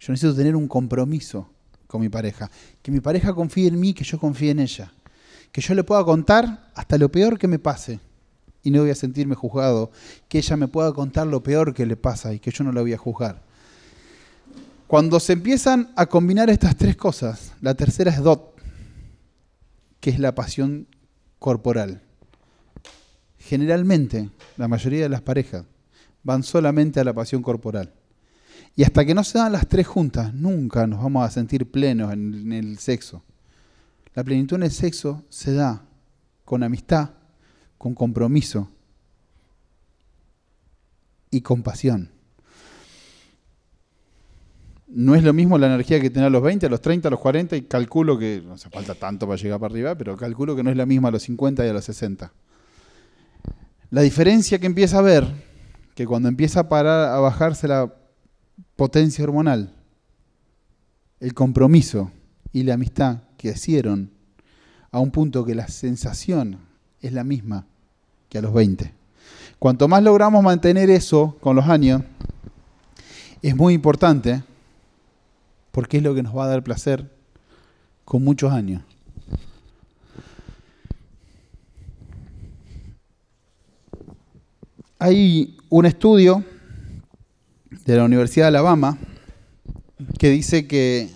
Yo 0.00 0.12
necesito 0.12 0.34
tener 0.34 0.56
un 0.56 0.66
compromiso 0.66 1.48
con 1.86 2.00
mi 2.00 2.08
pareja. 2.08 2.50
Que 2.82 2.90
mi 2.90 3.00
pareja 3.00 3.32
confíe 3.32 3.68
en 3.68 3.78
mí, 3.78 3.94
que 3.94 4.02
yo 4.02 4.18
confíe 4.18 4.50
en 4.50 4.58
ella. 4.58 4.92
Que 5.52 5.60
yo 5.60 5.74
le 5.74 5.84
pueda 5.84 6.04
contar 6.04 6.70
hasta 6.74 6.98
lo 6.98 7.08
peor 7.10 7.38
que 7.38 7.46
me 7.46 7.60
pase 7.60 8.00
y 8.64 8.70
no 8.72 8.80
voy 8.80 8.90
a 8.90 8.96
sentirme 8.96 9.36
juzgado. 9.36 9.92
Que 10.28 10.38
ella 10.38 10.56
me 10.56 10.66
pueda 10.66 10.92
contar 10.92 11.28
lo 11.28 11.40
peor 11.40 11.72
que 11.72 11.86
le 11.86 11.96
pasa 11.96 12.32
y 12.32 12.40
que 12.40 12.50
yo 12.50 12.64
no 12.64 12.72
la 12.72 12.80
voy 12.80 12.94
a 12.94 12.98
juzgar. 12.98 13.42
Cuando 14.88 15.20
se 15.20 15.34
empiezan 15.34 15.92
a 15.94 16.06
combinar 16.06 16.50
estas 16.50 16.76
tres 16.76 16.96
cosas, 16.96 17.52
la 17.60 17.74
tercera 17.74 18.10
es 18.10 18.20
dot, 18.20 18.53
que 20.04 20.10
es 20.10 20.18
la 20.18 20.34
pasión 20.34 20.86
corporal. 21.38 22.02
Generalmente, 23.38 24.28
la 24.58 24.68
mayoría 24.68 25.00
de 25.00 25.08
las 25.08 25.22
parejas 25.22 25.64
van 26.22 26.42
solamente 26.42 27.00
a 27.00 27.04
la 27.04 27.14
pasión 27.14 27.40
corporal. 27.40 27.94
Y 28.76 28.82
hasta 28.82 29.06
que 29.06 29.14
no 29.14 29.24
se 29.24 29.38
dan 29.38 29.52
las 29.52 29.66
tres 29.66 29.86
juntas, 29.86 30.34
nunca 30.34 30.86
nos 30.86 31.02
vamos 31.02 31.26
a 31.26 31.30
sentir 31.30 31.70
plenos 31.70 32.12
en, 32.12 32.52
el 32.52 32.76
sexo. 32.76 33.24
La 34.14 34.22
plenitud 34.22 34.56
en 34.56 34.64
el 34.64 34.72
sexo 34.72 35.24
se 35.30 35.54
da 35.54 35.86
con 36.44 36.62
amistad, 36.62 37.12
con 37.78 37.94
compromiso 37.94 38.68
y 41.30 41.40
compasión. 41.40 42.10
No 44.96 45.16
es 45.16 45.24
lo 45.24 45.32
mismo 45.32 45.58
la 45.58 45.66
energía 45.66 46.00
que 46.00 46.08
tener 46.08 46.28
a 46.28 46.30
los 46.30 46.40
20, 46.40 46.66
a 46.66 46.68
los 46.68 46.80
30, 46.80 47.08
a 47.08 47.10
los 47.10 47.18
40 47.18 47.56
y 47.56 47.62
calculo 47.62 48.16
que, 48.16 48.40
no 48.46 48.54
hace 48.54 48.70
falta 48.70 48.94
tanto 48.94 49.26
para 49.26 49.36
llegar 49.42 49.58
para 49.58 49.72
arriba, 49.72 49.96
pero 49.96 50.16
calculo 50.16 50.54
que 50.54 50.62
no 50.62 50.70
es 50.70 50.76
la 50.76 50.86
misma 50.86 51.08
a 51.08 51.10
los 51.10 51.24
50 51.24 51.66
y 51.66 51.68
a 51.68 51.72
los 51.72 51.84
60. 51.84 52.32
La 53.90 54.02
diferencia 54.02 54.60
que 54.60 54.66
empieza 54.66 55.00
a 55.00 55.02
ver, 55.02 55.26
que 55.96 56.06
cuando 56.06 56.28
empieza 56.28 56.60
a 56.60 56.68
parar 56.68 57.08
a 57.08 57.18
bajarse 57.18 57.66
la 57.66 57.92
potencia 58.76 59.24
hormonal, 59.24 59.74
el 61.18 61.34
compromiso 61.34 62.12
y 62.52 62.62
la 62.62 62.74
amistad 62.74 63.18
que 63.36 63.48
hicieron 63.48 64.12
a 64.92 65.00
un 65.00 65.10
punto 65.10 65.44
que 65.44 65.56
la 65.56 65.66
sensación 65.66 66.60
es 67.00 67.12
la 67.12 67.24
misma 67.24 67.66
que 68.28 68.38
a 68.38 68.42
los 68.42 68.54
20. 68.54 68.92
Cuanto 69.58 69.88
más 69.88 70.04
logramos 70.04 70.44
mantener 70.44 70.88
eso 70.88 71.36
con 71.40 71.56
los 71.56 71.68
años, 71.68 72.02
es 73.42 73.56
muy 73.56 73.74
importante 73.74 74.44
porque 75.74 75.96
es 75.96 76.04
lo 76.04 76.14
que 76.14 76.22
nos 76.22 76.36
va 76.36 76.44
a 76.44 76.48
dar 76.48 76.62
placer 76.62 77.10
con 78.04 78.22
muchos 78.22 78.52
años. 78.52 78.80
Hay 85.00 85.56
un 85.70 85.84
estudio 85.84 86.44
de 87.84 87.96
la 87.96 88.04
Universidad 88.04 88.44
de 88.44 88.48
Alabama 88.48 88.96
que 90.16 90.30
dice 90.30 90.68
que 90.68 91.10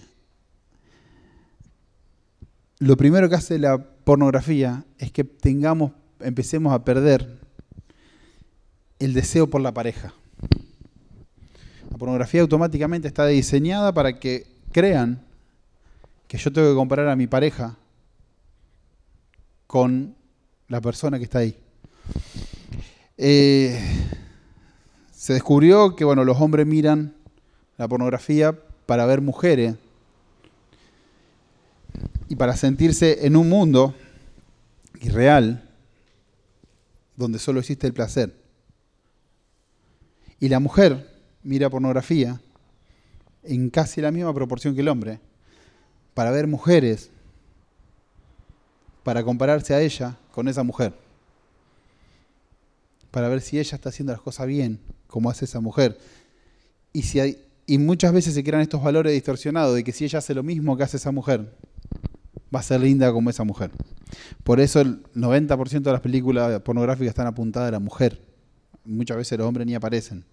lo 2.80 2.96
primero 2.96 3.28
que 3.28 3.36
hace 3.36 3.60
la 3.60 3.78
pornografía 3.78 4.84
es 4.98 5.12
que 5.12 5.22
tengamos, 5.22 5.92
empecemos 6.18 6.72
a 6.72 6.84
perder 6.84 7.38
el 8.98 9.14
deseo 9.14 9.48
por 9.48 9.60
la 9.60 9.72
pareja. 9.72 10.12
Pornografía 11.98 12.42
automáticamente 12.42 13.08
está 13.08 13.26
diseñada 13.26 13.92
para 13.92 14.20
que 14.20 14.46
crean 14.70 15.20
que 16.28 16.38
yo 16.38 16.52
tengo 16.52 16.68
que 16.68 16.76
comparar 16.76 17.08
a 17.08 17.16
mi 17.16 17.26
pareja 17.26 17.76
con 19.66 20.14
la 20.68 20.80
persona 20.80 21.18
que 21.18 21.24
está 21.24 21.40
ahí. 21.40 21.56
Eh, 23.16 23.80
se 25.10 25.32
descubrió 25.32 25.96
que 25.96 26.04
bueno, 26.04 26.24
los 26.24 26.40
hombres 26.40 26.66
miran 26.66 27.14
la 27.76 27.88
pornografía 27.88 28.56
para 28.86 29.04
ver 29.04 29.20
mujeres 29.20 29.74
y 32.28 32.36
para 32.36 32.56
sentirse 32.56 33.26
en 33.26 33.34
un 33.34 33.48
mundo 33.48 33.94
irreal 35.00 35.68
donde 37.16 37.40
solo 37.40 37.58
existe 37.58 37.86
el 37.86 37.92
placer. 37.92 38.34
Y 40.38 40.48
la 40.48 40.60
mujer 40.60 41.07
mira 41.42 41.70
pornografía 41.70 42.40
en 43.42 43.70
casi 43.70 44.00
la 44.00 44.10
misma 44.10 44.34
proporción 44.34 44.74
que 44.74 44.80
el 44.80 44.88
hombre 44.88 45.20
para 46.14 46.30
ver 46.30 46.46
mujeres, 46.46 47.10
para 49.04 49.22
compararse 49.22 49.74
a 49.74 49.80
ella 49.80 50.18
con 50.32 50.48
esa 50.48 50.62
mujer, 50.64 50.92
para 53.10 53.28
ver 53.28 53.40
si 53.40 53.58
ella 53.58 53.76
está 53.76 53.90
haciendo 53.90 54.12
las 54.12 54.20
cosas 54.20 54.46
bien, 54.46 54.80
como 55.06 55.30
hace 55.30 55.44
esa 55.44 55.60
mujer. 55.60 55.96
Y, 56.92 57.02
si 57.02 57.20
hay, 57.20 57.38
y 57.66 57.78
muchas 57.78 58.12
veces 58.12 58.34
se 58.34 58.42
crean 58.42 58.62
estos 58.62 58.82
valores 58.82 59.12
distorsionados 59.12 59.74
de 59.76 59.84
que 59.84 59.92
si 59.92 60.04
ella 60.04 60.18
hace 60.18 60.34
lo 60.34 60.42
mismo 60.42 60.76
que 60.76 60.82
hace 60.82 60.96
esa 60.96 61.12
mujer, 61.12 61.52
va 62.54 62.60
a 62.60 62.62
ser 62.62 62.80
linda 62.80 63.12
como 63.12 63.30
esa 63.30 63.44
mujer. 63.44 63.70
Por 64.42 64.58
eso 64.60 64.80
el 64.80 65.02
90% 65.14 65.82
de 65.82 65.92
las 65.92 66.00
películas 66.00 66.60
pornográficas 66.62 67.10
están 67.10 67.26
apuntadas 67.26 67.68
a 67.68 67.72
la 67.72 67.80
mujer. 67.80 68.20
Muchas 68.84 69.16
veces 69.16 69.38
los 69.38 69.46
hombres 69.46 69.66
ni 69.66 69.74
aparecen. 69.74 70.24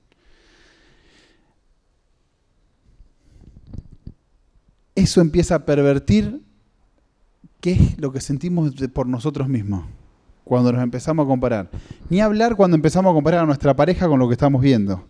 Eso 4.96 5.22
empieza 5.22 5.56
a 5.56 5.66
pervertir 5.66 6.42
qué 7.60 7.74
es 7.74 8.00
lo 8.00 8.12
que 8.12 8.22
sentimos 8.22 8.74
por 8.94 9.08
nosotros 9.08 9.48
mismos 9.48 9.86
cuando 10.44 10.72
nos 10.72 10.82
empezamos 10.82 11.26
a 11.26 11.28
comparar. 11.28 11.70
Ni 12.10 12.22
hablar 12.22 12.56
cuando 12.56 12.76
empezamos 12.76 13.12
a 13.12 13.14
comparar 13.14 13.42
a 13.42 13.46
nuestra 13.46 13.76
pareja 13.76 14.08
con 14.08 14.20
lo 14.20 14.28
que 14.28 14.34
estamos 14.34 14.62
viendo. 14.62 15.06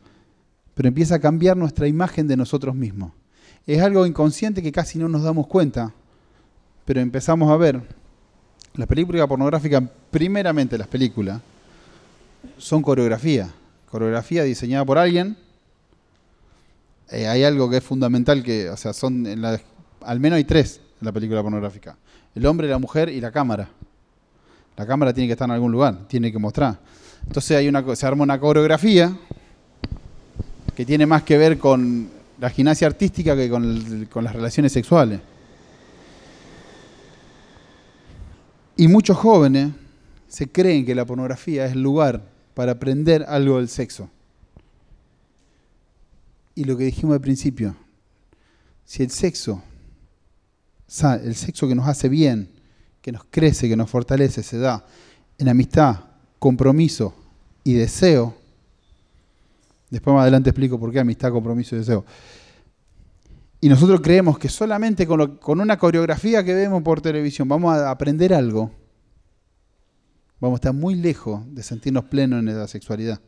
Pero 0.74 0.88
empieza 0.88 1.16
a 1.16 1.20
cambiar 1.20 1.56
nuestra 1.56 1.88
imagen 1.88 2.28
de 2.28 2.38
nosotros 2.38 2.74
mismos. 2.76 3.12
Es 3.68 3.82
algo 3.82 4.06
inconsciente 4.06 4.62
que 4.62 4.72
casi 4.72 4.98
no 4.98 5.08
nos 5.08 5.24
damos 5.24 5.48
cuenta 5.48 5.94
pero 6.86 7.02
empezamos 7.02 7.52
a 7.52 7.58
ver 7.58 7.82
la 8.76 8.86
película 8.86 9.26
pornográfica, 9.28 9.82
primeramente 10.12 10.78
las 10.78 10.88
películas, 10.88 11.42
son 12.58 12.84
coreografía, 12.84 13.50
coreografía 13.90 14.44
diseñada 14.44 14.86
por 14.86 14.98
alguien. 14.98 15.36
Eh, 17.10 17.28
hay 17.28 17.44
algo 17.44 17.70
que 17.70 17.78
es 17.78 17.84
fundamental, 17.84 18.44
que, 18.44 18.70
o 18.70 18.78
sea, 18.78 18.94
son 18.94 19.26
en 19.26 19.42
la, 19.42 19.60
al 20.06 20.20
menos 20.20 20.38
hay 20.38 20.44
tres 20.44 20.80
en 21.02 21.06
la 21.06 21.12
película 21.12 21.42
pornográfica: 21.42 21.98
el 22.34 22.46
hombre, 22.46 22.68
la 22.68 22.80
mujer 22.80 23.10
y 23.10 23.20
la 23.20 23.32
cámara. 23.32 23.70
La 24.78 24.86
cámara 24.86 25.14
tiene 25.14 25.28
que 25.28 25.34
estar 25.34 25.48
en 25.48 25.54
algún 25.54 25.72
lugar, 25.72 26.08
tiene 26.08 26.32
que 26.32 26.38
mostrar. 26.38 26.80
Entonces 27.26 27.58
hay 27.58 27.68
una, 27.68 27.96
se 27.96 28.06
arma 28.06 28.24
una 28.24 28.40
coreografía 28.40 29.18
que 30.76 30.86
tiene 30.86 31.06
más 31.06 31.24
que 31.24 31.38
ver 31.38 31.58
con 31.58 32.10
la 32.40 32.50
gimnasia 32.50 32.88
artística 32.88 33.36
que 33.36 33.50
con 33.50 34.24
las 34.24 34.34
relaciones 34.34 34.74
sexuales. 34.74 35.22
Y 38.78 38.90
muchos 38.90 39.18
jóvenes 39.18 39.72
se 40.28 40.50
creen 40.50 40.86
que 40.86 40.94
la 40.94 41.06
pornografía 41.06 41.66
es 41.66 41.72
el 41.72 41.82
lugar 41.82 42.22
para 42.54 42.74
aprender 42.74 43.26
algo 43.28 43.58
del 43.58 43.70
sexo. 43.70 44.10
Y 46.56 46.66
lo 46.66 46.76
que 46.78 46.84
dijimos 46.84 47.14
al 47.14 47.22
principio, 47.22 47.76
si 48.84 49.04
el 49.04 49.12
sexo, 49.12 49.64
el 50.88 51.36
sexo 51.36 51.68
que 51.68 51.76
nos 51.76 51.88
hace 51.88 52.10
bien, 52.10 52.50
que 53.02 53.12
nos 53.12 53.24
crece, 53.30 53.68
que 53.68 53.76
nos 53.76 53.90
fortalece, 53.90 54.44
se 54.44 54.58
da 54.58 54.86
en 55.38 55.50
amistad, 55.50 55.98
compromiso 56.40 57.14
y 57.64 57.74
deseo, 57.74 58.36
después 59.90 60.14
más 60.14 60.24
adelante 60.24 60.50
explico 60.50 60.80
por 60.80 60.92
qué 60.92 61.00
amistad, 61.00 61.32
compromiso 61.32 61.76
y 61.76 61.80
deseo, 61.80 62.06
y 63.66 63.70
nosotros 63.70 64.02
creemos 64.02 64.38
que 64.38 64.48
solamente 64.48 65.08
con, 65.08 65.60
una 65.60 65.80
coreografía 65.80 66.44
que 66.44 66.54
vemos 66.54 66.84
por 66.84 67.02
televisión 67.02 67.48
vamos 67.48 67.76
a 67.76 67.90
aprender 67.90 68.32
algo. 68.32 68.70
Vamos 70.40 70.58
a 70.58 70.60
estar 70.60 70.74
muy 70.74 70.94
lejos 70.94 71.42
de 71.52 71.64
sentirnos 71.64 72.04
plenos 72.06 72.42
en 72.42 72.56
la 72.56 72.68
sexualidad. 72.68 73.20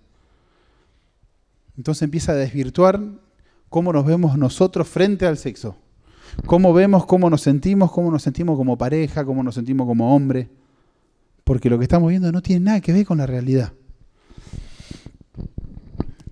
Entonces 1.76 2.04
empieza 2.04 2.34
a 2.34 2.36
desvirtuar 2.36 3.02
cómo 3.70 3.92
nos 3.92 4.06
vemos 4.06 4.38
nosotros 4.38 4.88
frente 4.88 5.26
al 5.26 5.40
sexo. 5.40 5.76
Cómo 6.46 6.74
vemos, 6.74 7.06
cómo 7.06 7.30
nos 7.30 7.42
sentimos, 7.42 7.92
cómo 7.92 8.12
nos 8.12 8.24
sentimos 8.24 8.58
como 8.58 8.78
pareja, 8.78 9.26
cómo 9.26 9.44
nos 9.44 9.56
sentimos 9.56 9.88
como 9.88 10.16
hombre. 10.16 10.50
Porque 11.44 11.70
lo 11.70 11.78
que 11.78 11.84
estamos 11.84 12.10
viendo 12.10 12.32
no 12.32 12.42
tiene 12.42 12.66
nada 12.66 12.82
que 12.82 12.94
ver 12.94 13.06
con 13.06 13.18
la 13.18 13.26
realidad. 13.26 13.74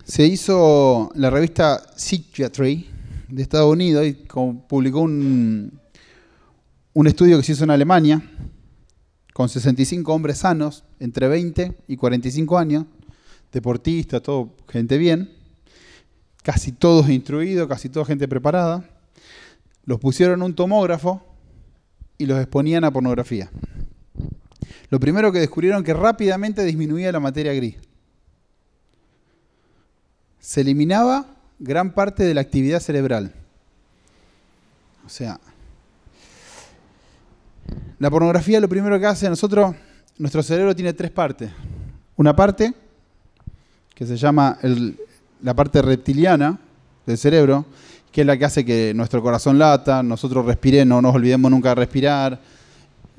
Se 0.03 0.25
hizo 0.25 1.09
la 1.15 1.29
revista 1.29 1.81
Psychiatry, 1.95 2.89
de 3.29 3.41
Estados 3.41 3.71
Unidos 3.71 4.05
y 4.05 4.13
publicó 4.67 5.01
un, 5.01 5.79
un 6.93 7.07
estudio 7.07 7.37
que 7.37 7.43
se 7.43 7.53
hizo 7.53 7.63
en 7.63 7.71
Alemania 7.71 8.21
con 9.33 9.49
65 9.49 10.13
hombres 10.13 10.37
sanos 10.37 10.85
entre 10.99 11.27
20 11.27 11.75
y 11.89 11.97
45 11.97 12.57
años, 12.57 12.85
deportistas, 13.51 14.21
todo 14.21 14.55
gente 14.69 14.97
bien, 14.97 15.29
casi 16.41 16.71
todos 16.71 17.09
instruidos, 17.09 17.67
casi 17.67 17.89
toda 17.89 18.05
gente 18.05 18.29
preparada. 18.29 18.89
Los 19.85 19.99
pusieron 19.99 20.41
un 20.41 20.55
tomógrafo 20.55 21.21
y 22.17 22.25
los 22.25 22.39
exponían 22.39 22.83
a 22.83 22.91
pornografía. 22.91 23.49
Lo 24.89 24.99
primero 24.99 25.31
que 25.31 25.39
descubrieron 25.39 25.83
que 25.83 25.93
rápidamente 25.93 26.63
disminuía 26.63 27.11
la 27.11 27.19
materia 27.19 27.53
gris. 27.53 27.75
Se 30.39 30.61
eliminaba 30.61 31.25
gran 31.59 31.93
parte 31.93 32.23
de 32.23 32.33
la 32.33 32.41
actividad 32.41 32.79
cerebral. 32.79 33.33
O 35.05 35.09
sea, 35.09 35.39
la 37.99 38.09
pornografía 38.09 38.59
lo 38.59 38.69
primero 38.69 38.99
que 38.99 39.05
hace 39.05 39.29
nosotros, 39.29 39.75
nuestro 40.17 40.43
cerebro 40.43 40.75
tiene 40.75 40.93
tres 40.93 41.11
partes. 41.11 41.51
Una 42.15 42.35
parte 42.35 42.73
que 43.93 44.05
se 44.05 44.17
llama 44.17 44.57
la 45.41 45.53
parte 45.53 45.81
reptiliana 45.81 46.59
del 47.05 47.17
cerebro, 47.17 47.65
que 48.15 48.21
es 48.21 48.27
la 48.27 48.37
que 48.37 48.45
hace 48.45 48.63
que 48.63 48.93
nuestro 48.95 49.21
corazón 49.21 49.59
lata, 49.59 50.01
nosotros 50.01 50.45
respiremos, 50.45 50.87
no 50.87 51.01
nos 51.01 51.15
olvidemos 51.15 51.51
nunca 51.51 51.67
de 51.67 51.75
respirar, 51.75 52.39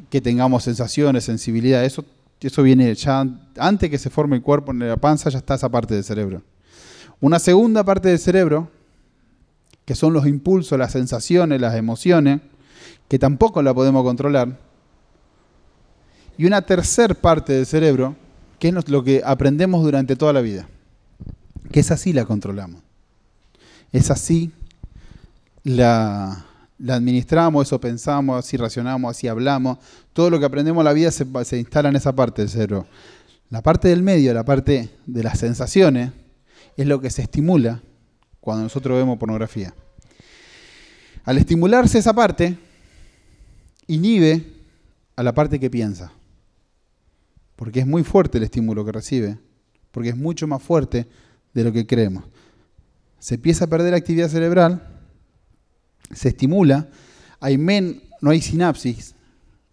que 0.09 0.23
tengamos 0.23 0.65
sensaciones, 0.65 1.23
sensibilidad. 1.23 1.85
Eso, 1.85 2.03
eso 2.41 2.63
viene 2.63 2.95
ya 2.95 3.27
antes 3.59 3.91
que 3.91 3.99
se 3.99 4.09
forme 4.09 4.37
el 4.37 4.43
cuerpo 4.43 4.73
en 4.73 4.79
la 4.79 4.97
panza, 4.97 5.29
ya 5.29 5.37
está 5.37 5.57
esa 5.57 5.69
parte 5.69 5.93
del 5.93 6.03
cerebro. 6.03 6.41
Una 7.21 7.39
segunda 7.39 7.85
parte 7.85 8.09
del 8.09 8.19
cerebro, 8.19 8.71
que 9.85 9.95
son 9.95 10.15
los 10.15 10.27
impulsos, 10.27 10.79
las 10.79 10.93
sensaciones, 10.93 11.61
las 11.61 11.75
emociones, 11.75 12.41
que 13.07 13.19
tampoco 13.19 13.61
la 13.61 13.75
podemos 13.75 14.03
controlar. 14.03 14.59
Y 16.39 16.47
una 16.47 16.63
tercera 16.63 17.13
parte 17.13 17.53
del 17.53 17.67
cerebro, 17.67 18.17
que 18.59 18.69
es 18.69 18.89
lo 18.89 19.05
que 19.05 19.21
aprendemos 19.23 19.83
durante 19.85 20.17
toda 20.17 20.33
la 20.33 20.41
vida, 20.41 20.67
que 21.71 21.81
es 21.81 21.91
así 21.91 22.15
la 22.15 22.25
controlamos. 22.25 22.81
Es 23.93 24.11
así 24.11 24.53
la, 25.67 26.47
la 26.79 26.95
administramos, 26.95 27.67
eso 27.67 27.81
pensamos, 27.81 28.39
así 28.39 28.57
racionamos, 28.57 29.11
así 29.11 29.27
hablamos. 29.27 29.79
Todo 30.13 30.31
lo 30.31 30.39
que 30.39 30.45
aprendemos 30.45 30.81
en 30.81 30.85
la 30.85 30.93
vida 30.93 31.11
se, 31.11 31.27
se 31.45 31.59
instala 31.59 31.89
en 31.89 31.97
esa 31.97 32.15
parte 32.15 32.43
del 32.43 32.49
cerebro. 32.49 32.87
La 33.51 33.63
parte 33.63 33.89
del 33.89 34.03
medio, 34.05 34.33
la 34.33 34.45
parte 34.45 34.91
de 35.07 35.23
las 35.25 35.41
sensaciones, 35.41 36.13
es 36.77 36.87
lo 36.87 37.01
que 37.01 37.11
se 37.11 37.23
estimula 37.23 37.83
cuando 38.41 38.63
nosotros 38.63 38.97
vemos 38.97 39.19
pornografía. 39.19 39.75
Al 41.25 41.37
estimularse 41.37 41.99
esa 41.99 42.13
parte, 42.13 42.57
inhibe 43.89 44.45
a 45.17 45.25
la 45.25 45.35
parte 45.35 45.59
que 45.59 45.69
piensa, 45.69 46.13
porque 47.57 47.81
es 47.81 47.87
muy 47.89 48.05
fuerte 48.05 48.39
el 48.39 48.45
estímulo 48.45 48.85
que 48.85 48.93
recibe, 48.93 49.39
porque 49.91 50.11
es 50.11 50.17
mucho 50.17 50.47
más 50.47 50.63
fuerte 50.63 51.09
de 51.55 51.65
lo 51.65 51.73
que 51.73 51.89
creemos. 51.89 52.23
Se 53.19 53.35
empieza 53.35 53.65
a 53.65 53.69
perder 53.69 53.95
actividad 53.95 54.29
cerebral, 54.29 54.96
se 56.13 56.29
estimula, 56.29 56.89
hay 57.41 57.59
men, 57.59 58.03
no 58.21 58.31
hay 58.31 58.41
sinapsis, 58.41 59.15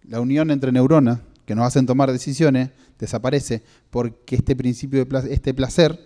la 0.08 0.20
unión 0.20 0.52
entre 0.52 0.72
neuronas 0.72 1.20
que 1.46 1.56
nos 1.56 1.66
hacen 1.66 1.86
tomar 1.86 2.12
decisiones 2.12 2.70
desaparece 3.00 3.64
porque 3.90 4.36
este 4.36 4.56
principio 4.56 5.04
de 5.04 5.34
este 5.34 5.54
placer 5.54 6.00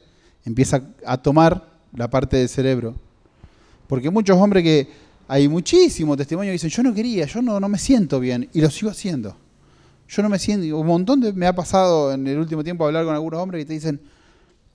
empieza 0.46 0.82
a 1.06 1.18
tomar 1.18 1.80
la 1.94 2.10
parte 2.10 2.38
del 2.38 2.50
cerebro. 2.50 2.96
Porque 3.88 4.10
muchos 4.10 4.38
hombres 4.38 4.64
que 4.64 4.88
hay 5.28 5.48
muchísimo 5.48 6.16
testimonio 6.16 6.50
que 6.50 6.54
dicen, 6.54 6.70
yo 6.70 6.84
no 6.84 6.94
quería, 6.94 7.26
yo 7.26 7.42
no, 7.42 7.60
no 7.60 7.70
me 7.70 7.78
siento 7.78 8.20
bien, 8.20 8.50
y 8.54 8.62
lo 8.62 8.70
sigo 8.70 8.92
haciendo. 8.92 9.38
Yo 10.08 10.24
no 10.24 10.30
me 10.30 10.40
siento, 10.40 10.78
un 10.78 10.88
montón 10.88 11.20
de, 11.20 11.34
me 11.34 11.48
ha 11.48 11.54
pasado 11.54 12.14
en 12.14 12.26
el 12.28 12.38
último 12.38 12.64
tiempo 12.64 12.86
hablar 12.86 13.06
con 13.06 13.14
algunos 13.14 13.40
hombres 13.42 13.62
que 13.62 13.68
te 13.68 13.74
dicen, 13.74 14.02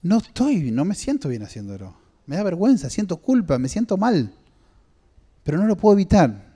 no 0.03 0.19
estoy, 0.19 0.71
no 0.71 0.85
me 0.85 0.95
siento 0.95 1.29
bien 1.29 1.43
haciéndolo. 1.43 1.97
Me 2.27 2.37
da 2.37 2.43
vergüenza, 2.43 2.91
siento 2.91 3.17
culpa, 3.17 3.59
me 3.59 3.69
siento 3.69 3.97
mal. 3.97 4.33
Pero 5.44 5.59
no 5.59 5.66
lo 5.66 5.76
puedo 5.76 5.94
evitar. 5.94 6.52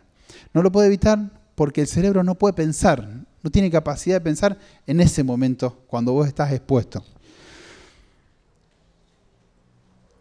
No 0.53 0.63
lo 0.63 0.73
puedo 0.73 0.87
evitar 0.87 1.19
porque 1.55 1.81
el 1.81 1.87
cerebro 1.87 2.23
no 2.23 2.35
puede 2.35 2.55
pensar, 2.55 3.09
no 3.43 3.51
tiene 3.51 3.71
capacidad 3.71 4.17
de 4.17 4.21
pensar 4.21 4.59
en 4.87 5.01
ese 5.01 5.25
momento, 5.25 5.83
cuando 5.87 6.13
vos 6.13 6.27
estás 6.27 6.53
expuesto. 6.53 7.03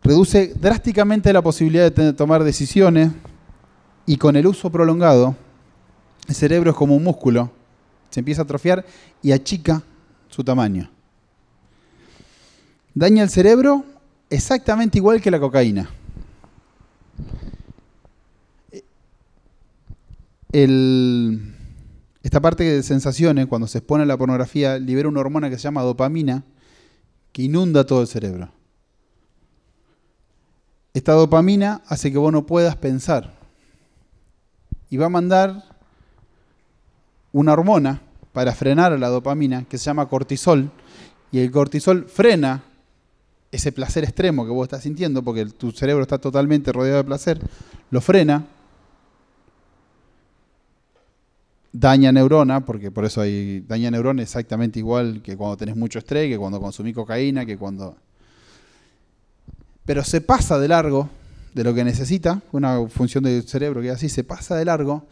Reduce 0.02 0.54
drásticamente 0.56 1.34
la 1.34 1.42
posibilidad 1.42 1.92
de 1.92 2.14
tomar 2.14 2.44
decisiones 2.44 3.12
y 4.06 4.18
con 4.18 4.36
el 4.36 4.48
uso 4.48 4.72
prolongado, 4.72 5.36
el 6.28 6.36
cerebro 6.36 6.72
es 6.72 6.78
como 6.78 6.96
un 6.96 7.04
músculo, 7.04 7.52
se 8.10 8.22
empieza 8.22 8.42
a 8.42 8.46
atrofiar 8.46 8.86
y 9.22 9.32
achica 9.32 9.82
su 10.30 10.44
tamaño. 10.44 10.90
Daña 12.94 13.24
el 13.24 13.30
cerebro 13.30 13.84
exactamente 14.30 15.00
igual 15.00 15.22
que 15.22 15.32
la 15.32 15.40
cocaína. 15.40 15.90
Esta 20.64 22.40
parte 22.40 22.64
de 22.64 22.82
sensaciones, 22.82 23.48
cuando 23.48 23.68
se 23.68 23.80
expone 23.80 24.04
a 24.04 24.06
la 24.06 24.18
pornografía, 24.18 24.80
libera 24.80 25.10
una 25.10 25.20
hormona 25.20 25.50
que 25.50 25.58
se 25.58 25.64
llama 25.64 25.82
dopamina, 25.82 26.46
que 27.34 27.44
inunda 27.44 27.86
todo 27.86 28.02
el 28.02 28.08
cerebro. 28.08 28.50
Esta 30.94 31.12
dopamina 31.12 31.82
hace 31.88 32.10
que 32.10 32.18
vos 32.18 32.32
no 32.32 32.46
puedas 32.46 32.78
pensar. 32.78 33.34
Y 34.90 34.96
va 34.96 35.08
a 35.08 35.10
mandar 35.10 35.64
una 37.34 37.52
hormona 37.52 38.02
para 38.32 38.54
frenar 38.54 38.94
a 38.94 38.98
la 38.98 39.10
dopamina 39.10 39.66
que 39.66 39.78
se 39.78 39.86
llama 39.86 40.08
cortisol. 40.08 40.72
Y 41.34 41.40
el 41.40 41.52
cortisol 41.52 42.06
frena 42.08 42.64
ese 43.52 43.74
placer 43.74 44.06
extremo 44.06 44.46
que 44.46 44.52
vos 44.52 44.66
estás 44.66 44.84
sintiendo, 44.84 45.22
porque 45.22 45.46
tu 45.48 45.74
cerebro 45.74 46.04
está 46.04 46.18
totalmente 46.18 46.72
rodeado 46.72 47.00
de 47.00 47.04
placer, 47.04 47.42
lo 47.92 48.00
frena 48.00 48.46
daña 51.80 52.12
neurona, 52.12 52.66
porque 52.66 52.90
por 52.90 53.04
eso 53.04 53.22
hay 53.22 53.60
daña 53.62 53.92
neurona 53.92 54.22
exactamente 54.22 54.80
igual 54.80 55.22
que 55.22 55.36
cuando 55.36 55.58
tenés 55.58 55.76
mucho 55.76 56.00
estrés, 56.00 56.30
que 56.30 56.38
cuando 56.38 56.60
consumís 56.60 56.96
cocaína, 56.96 57.46
que 57.46 57.58
cuando... 57.58 57.98
Pero 59.86 60.04
se 60.04 60.22
pasa 60.22 60.58
de 60.58 60.70
largo 60.70 61.10
de 61.54 61.64
lo 61.64 61.74
que 61.74 61.84
necesita, 61.84 62.42
una 62.54 62.88
función 62.88 63.26
del 63.26 63.44
cerebro 63.44 63.82
que 63.82 63.90
es 63.90 63.96
así, 63.96 64.10
se 64.10 64.24
pasa 64.24 64.56
de 64.56 64.66
largo 64.66 65.06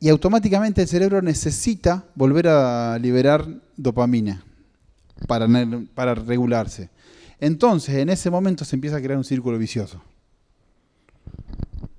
y 0.00 0.10
automáticamente 0.10 0.82
el 0.82 0.88
cerebro 0.88 1.22
necesita 1.22 2.04
volver 2.14 2.48
a 2.48 2.98
liberar 3.00 3.46
dopamina 3.76 4.44
para, 5.26 5.48
para 5.94 6.14
regularse. 6.14 6.90
Entonces, 7.40 7.96
en 7.96 8.10
ese 8.10 8.30
momento 8.30 8.64
se 8.64 8.76
empieza 8.76 8.96
a 8.96 9.00
crear 9.00 9.16
un 9.16 9.24
círculo 9.24 9.58
vicioso. 9.58 10.02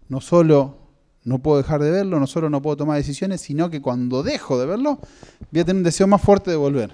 No 0.08 0.22
solo 0.22 0.83
no 1.26 1.40
puedo 1.40 1.58
dejar 1.58 1.82
de 1.82 1.90
verlo, 1.90 2.20
no 2.20 2.28
solo 2.28 2.50
no 2.50 2.62
puedo 2.62 2.78
tomar 2.78 2.98
decisiones, 2.98 3.42
sino 3.42 3.70
que 3.70 3.82
cuando 3.82 4.24
dejo 4.24 4.60
de 4.60 4.66
verlo, 4.66 5.00
voy 5.52 5.62
a 5.62 5.66
tener 5.66 5.78
un 5.78 5.84
deseo 5.84 6.08
más 6.08 6.22
fuerte 6.22 6.52
de 6.52 6.58
volver. 6.58 6.92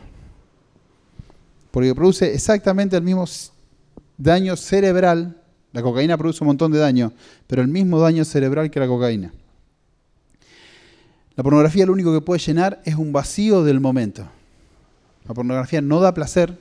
Porque 1.71 1.93
produce 1.95 2.33
exactamente 2.33 2.95
el 2.95 3.03
mismo 3.03 3.25
daño 4.17 4.55
cerebral. 4.55 5.41
La 5.71 5.81
cocaína 5.81 6.17
produce 6.17 6.43
un 6.43 6.47
montón 6.47 6.71
de 6.71 6.79
daño, 6.79 7.11
pero 7.47 7.61
el 7.61 7.67
mismo 7.67 7.99
daño 7.99 8.25
cerebral 8.25 8.69
que 8.69 8.79
la 8.79 8.87
cocaína. 8.87 9.33
La 11.35 11.43
pornografía 11.43 11.85
lo 11.85 11.93
único 11.93 12.13
que 12.13 12.21
puede 12.21 12.39
llenar 12.39 12.81
es 12.85 12.95
un 12.95 13.11
vacío 13.11 13.63
del 13.63 13.79
momento. 13.79 14.27
La 15.27 15.33
pornografía 15.33 15.79
no 15.79 15.99
da 15.99 16.13
placer, 16.13 16.57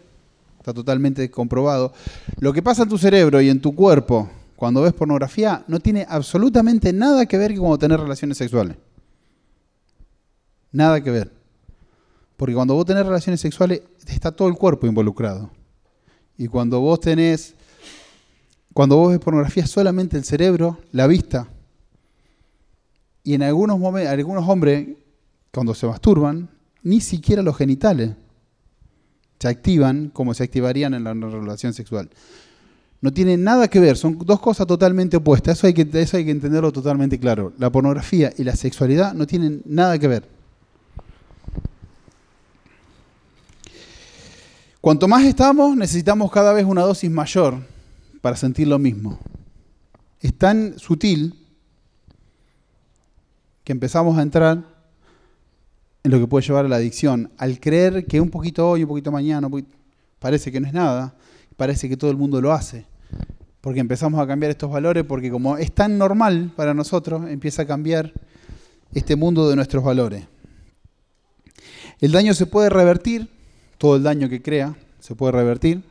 está 0.59 0.73
totalmente 0.73 1.31
comprobado. 1.31 1.93
Lo 2.39 2.53
que 2.53 2.63
pasa 2.63 2.83
en 2.85 2.89
tu 2.89 2.99
cerebro 2.99 3.41
y 3.41 3.49
en 3.49 3.61
tu 3.61 3.75
cuerpo 3.75 4.31
cuando 4.59 4.83
ves 4.83 4.93
pornografía 4.93 5.65
no 5.69 5.79
tiene 5.79 6.05
absolutamente 6.09 6.93
nada 6.93 7.27
que 7.27 7.39
ver 7.39 7.55
con 7.55 7.79
tener 7.79 8.01
relaciones 8.01 8.39
sexuales. 8.39 8.77
Nada 10.73 11.01
que 11.01 11.13
ver. 11.13 11.31
Porque 12.37 12.57
cuando 12.57 12.75
vos 12.75 12.85
tenés 12.85 13.07
relaciones 13.07 13.41
sexuales 13.41 13.83
está 14.09 14.33
todo 14.33 14.49
el 14.49 14.57
cuerpo 14.57 14.89
involucrado. 14.89 15.49
Y 16.37 16.49
cuando 16.49 16.81
vos 16.81 16.99
tenés, 16.99 17.55
cuando 18.75 18.97
vos 18.97 19.11
ves 19.11 19.21
pornografía 19.21 19.65
solamente 19.65 20.17
el 20.17 20.25
cerebro, 20.25 20.79
la 20.91 21.07
vista. 21.07 21.47
Y 23.23 23.35
en 23.35 23.45
algunos 23.45 23.79
momentos, 23.79 24.13
algunos 24.13 24.49
hombres, 24.49 24.89
cuando 25.53 25.73
se 25.73 25.87
masturban, 25.87 26.51
ni 26.83 27.01
siquiera 27.01 27.43
los 27.43 27.57
genitales 27.57 28.17
se 29.39 29.47
activan 29.47 30.09
como 30.09 30.35
se 30.35 30.43
activarían 30.43 30.95
en 30.95 31.05
la 31.05 31.15
relación 31.15 31.75
sexual. 31.75 32.11
No 33.01 33.13
tiene 33.13 33.37
nada 33.37 33.69
que 33.69 33.79
ver, 33.79 33.97
son 33.97 34.19
dos 34.19 34.41
cosas 34.41 34.67
totalmente 34.67 35.17
opuestas. 35.17 35.59
Eso 35.59 35.67
hay, 35.69 35.75
que, 35.75 35.89
eso 35.93 36.17
hay 36.17 36.25
que 36.25 36.33
entenderlo 36.33 36.73
totalmente 36.73 37.19
claro. 37.19 37.53
La 37.59 37.71
pornografía 37.71 38.33
y 38.37 38.43
la 38.43 38.57
sexualidad 38.57 39.15
no 39.15 39.27
tienen 39.27 39.63
nada 39.67 39.99
que 39.99 40.09
ver. 40.09 40.29
Cuanto 44.81 45.07
más 45.07 45.25
estamos, 45.25 45.77
necesitamos 45.77 46.31
cada 46.33 46.53
vez 46.53 46.65
una 46.65 46.83
dosis 46.83 47.11
mayor 47.11 47.59
para 48.21 48.37
sentir 48.37 48.67
lo 48.67 48.79
mismo. 48.79 49.19
Es 50.21 50.35
tan 50.37 50.79
sutil 50.79 51.35
que 53.63 53.73
empezamos 53.73 54.19
a 54.19 54.23
entrar 54.23 54.65
en 56.03 56.11
lo 56.11 56.19
que 56.19 56.27
puede 56.27 56.47
llevar 56.47 56.65
a 56.65 56.69
la 56.69 56.77
adicción. 56.77 57.31
Al 57.39 57.61
creer 57.61 58.07
que 58.07 58.21
un 58.21 58.31
poquito 58.31 58.69
hoy, 58.69 58.83
un 58.83 58.89
poquito 58.89 59.13
mañana, 59.13 59.49
parece 60.19 60.51
que 60.51 60.59
no 60.59 60.67
es 60.67 60.73
nada, 60.73 61.15
parece 61.59 61.89
que 61.89 61.97
todo 61.97 62.11
el 62.11 62.17
mundo 62.17 62.41
lo 62.41 62.53
hace. 62.53 62.87
Porque 63.61 63.81
empezamos 63.81 64.21
a 64.21 64.27
cambiar 64.27 64.51
estos 64.51 64.71
valores, 64.71 65.05
porque 65.05 65.29
como 65.29 65.59
es 65.59 65.73
tan 65.73 65.99
normal 65.99 66.53
para 66.57 66.73
nosotros, 66.73 67.29
empieza 67.29 67.63
a 67.63 67.67
cambiar 67.67 68.13
este 68.95 69.17
mundo 69.17 69.51
de 69.51 69.57
nuestros 69.57 69.83
valores. 69.85 70.25
El 72.01 72.13
daño 72.13 72.33
se 72.33 72.47
puede 72.47 72.71
revertir, 72.71 73.29
todo 73.77 73.97
el 73.97 74.05
daño 74.05 74.29
que 74.29 74.41
crea 74.41 74.77
se 75.01 75.17
puede 75.17 75.33
revertir 75.33 75.83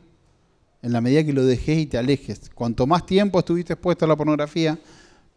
en 0.80 0.92
la 0.92 1.02
medida 1.02 1.22
que 1.22 1.34
lo 1.34 1.44
dejes 1.44 1.78
y 1.78 1.86
te 1.86 1.98
alejes. 1.98 2.50
Cuanto 2.54 2.86
más 2.86 3.04
tiempo 3.04 3.38
estuviste 3.38 3.74
expuesto 3.74 4.06
a 4.06 4.08
la 4.08 4.16
pornografía, 4.16 4.78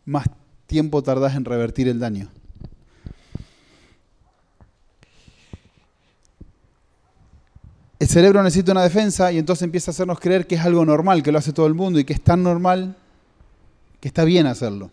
más 0.05 0.25
tiempo 0.65 1.03
tardás 1.03 1.35
en 1.35 1.43
revertir 1.43 1.89
el 1.89 1.99
daño. 1.99 2.29
El 8.01 8.07
cerebro 8.07 8.41
necesita 8.41 8.71
una 8.71 8.81
defensa 8.81 9.31
y 9.31 9.37
entonces 9.37 9.61
empieza 9.61 9.91
a 9.91 9.93
hacernos 9.93 10.19
creer 10.19 10.47
que 10.47 10.55
es 10.55 10.61
algo 10.61 10.83
normal, 10.83 11.21
que 11.21 11.31
lo 11.31 11.37
hace 11.37 11.53
todo 11.53 11.67
el 11.67 11.75
mundo 11.75 11.99
y 11.99 12.03
que 12.03 12.13
es 12.13 12.21
tan 12.23 12.41
normal 12.41 12.95
que 13.99 14.07
está 14.07 14.23
bien 14.23 14.47
hacerlo. 14.47 14.89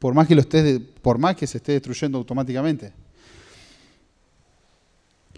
Por 0.00 0.12
más 0.12 0.26
que, 0.26 0.34
lo 0.34 0.40
esté, 0.40 0.80
por 0.80 1.18
más 1.18 1.36
que 1.36 1.46
se 1.46 1.58
esté 1.58 1.70
destruyendo 1.70 2.18
automáticamente. 2.18 2.92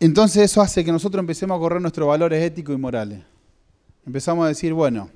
Entonces 0.01 0.51
eso 0.51 0.63
hace 0.63 0.83
que 0.83 0.91
nosotros 0.91 1.21
empecemos 1.21 1.59
a 1.59 1.61
correr 1.61 1.83
nuestros 1.83 2.09
valores 2.09 2.43
éticos 2.43 2.75
y 2.75 2.79
morales. 2.79 3.21
Empezamos 4.07 4.47
a 4.47 4.49
decir, 4.49 4.73
bueno, 4.73 5.11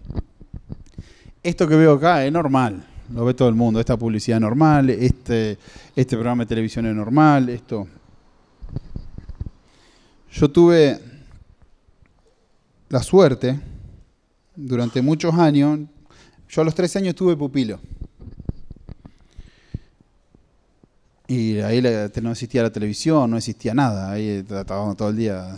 esto 1.42 1.66
que 1.66 1.76
veo 1.76 1.94
acá 1.94 2.26
es 2.26 2.30
normal, 2.30 2.84
lo 3.14 3.24
ve 3.24 3.32
todo 3.32 3.48
el 3.48 3.54
mundo, 3.54 3.80
esta 3.80 3.96
publicidad 3.96 4.36
es 4.36 4.42
normal, 4.42 4.90
este, 4.90 5.56
este 5.96 6.16
programa 6.16 6.42
de 6.42 6.48
televisión 6.48 6.84
es 6.84 6.94
normal, 6.94 7.48
esto, 7.48 7.88
yo 10.32 10.50
tuve 10.50 11.00
la 12.88 13.02
suerte, 13.02 13.60
durante 14.54 15.00
muchos 15.02 15.34
años, 15.34 15.80
yo 16.48 16.62
a 16.62 16.64
los 16.64 16.74
13 16.74 16.98
años 16.98 17.14
tuve 17.14 17.36
pupilo. 17.36 17.80
Y 21.28 21.58
ahí 21.58 21.82
no 22.22 22.30
existía 22.32 22.62
la 22.62 22.72
televisión, 22.72 23.30
no 23.30 23.36
existía 23.36 23.74
nada, 23.74 24.10
ahí 24.10 24.44
estábamos 24.48 24.96
todo 24.96 25.10
el 25.10 25.16
día. 25.16 25.56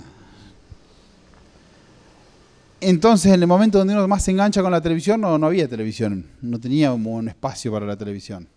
Entonces, 2.80 3.32
en 3.32 3.40
el 3.40 3.46
momento 3.46 3.78
donde 3.78 3.94
uno 3.94 4.08
más 4.08 4.24
se 4.24 4.32
engancha 4.32 4.62
con 4.62 4.72
la 4.72 4.80
televisión, 4.80 5.20
no, 5.20 5.38
no 5.38 5.46
había 5.46 5.68
televisión, 5.68 6.26
no 6.42 6.58
tenía 6.58 6.92
un 6.92 7.28
espacio 7.28 7.70
para 7.70 7.86
la 7.86 7.96
televisión. 7.96 8.48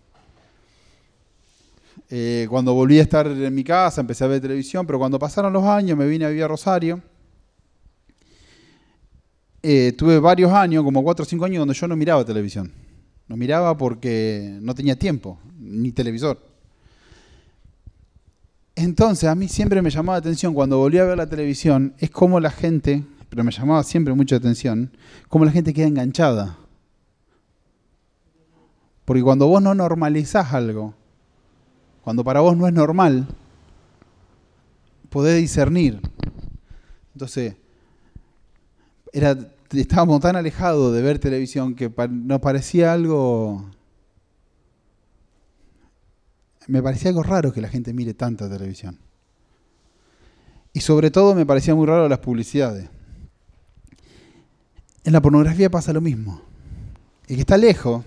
Eh, 2.10 2.46
cuando 2.50 2.74
volví 2.74 2.98
a 2.98 3.02
estar 3.02 3.26
en 3.26 3.54
mi 3.54 3.64
casa, 3.64 4.00
empecé 4.00 4.24
a 4.24 4.26
ver 4.26 4.40
televisión, 4.40 4.86
pero 4.86 4.98
cuando 4.98 5.18
pasaron 5.18 5.52
los 5.52 5.64
años 5.64 5.96
me 5.96 6.06
vine 6.06 6.24
a 6.24 6.28
vivir 6.28 6.44
a 6.44 6.48
Rosario. 6.48 7.00
Eh, 9.62 9.94
tuve 9.96 10.18
varios 10.18 10.52
años, 10.52 10.84
como 10.84 11.02
4 11.02 11.22
o 11.22 11.26
5 11.26 11.44
años, 11.46 11.60
donde 11.60 11.74
yo 11.74 11.88
no 11.88 11.96
miraba 11.96 12.24
televisión. 12.24 12.70
No 13.26 13.36
miraba 13.36 13.76
porque 13.76 14.58
no 14.60 14.74
tenía 14.74 14.96
tiempo, 14.98 15.38
ni 15.58 15.92
televisor. 15.92 16.38
Entonces, 18.76 19.28
a 19.28 19.34
mí 19.34 19.48
siempre 19.48 19.80
me 19.80 19.88
llamaba 19.88 20.18
la 20.18 20.20
atención, 20.20 20.52
cuando 20.52 20.78
volví 20.78 20.98
a 20.98 21.04
ver 21.04 21.16
la 21.16 21.28
televisión, 21.28 21.94
es 21.98 22.10
como 22.10 22.40
la 22.40 22.50
gente, 22.50 23.04
pero 23.30 23.42
me 23.42 23.52
llamaba 23.52 23.82
siempre 23.84 24.12
mucha 24.12 24.36
atención, 24.36 24.90
cómo 25.28 25.46
la 25.46 25.52
gente 25.52 25.72
queda 25.72 25.86
enganchada. 25.86 26.58
Porque 29.04 29.22
cuando 29.22 29.46
vos 29.46 29.62
no 29.62 29.74
normalizás 29.74 30.52
algo, 30.52 30.94
cuando 32.04 32.22
para 32.22 32.40
vos 32.40 32.54
no 32.54 32.68
es 32.68 32.72
normal, 32.74 33.26
podés 35.08 35.40
discernir. 35.40 36.00
Entonces, 37.14 37.56
estábamos 39.70 40.20
tan 40.20 40.36
alejados 40.36 40.94
de 40.94 41.00
ver 41.00 41.18
televisión 41.18 41.74
que 41.74 41.90
nos 42.10 42.40
parecía 42.40 42.92
algo... 42.92 43.70
Me 46.66 46.82
parecía 46.82 47.10
algo 47.10 47.22
raro 47.22 47.52
que 47.52 47.60
la 47.60 47.68
gente 47.68 47.92
mire 47.92 48.14
tanta 48.14 48.50
televisión. 48.50 48.98
Y 50.72 50.80
sobre 50.80 51.10
todo 51.10 51.34
me 51.34 51.46
parecía 51.46 51.74
muy 51.74 51.86
raro 51.86 52.08
las 52.08 52.18
publicidades. 52.18 52.88
En 55.04 55.12
la 55.12 55.20
pornografía 55.22 55.70
pasa 55.70 55.92
lo 55.92 56.00
mismo. 56.00 56.42
El 57.28 57.36
que 57.36 57.40
está 57.42 57.56
lejos 57.56 58.04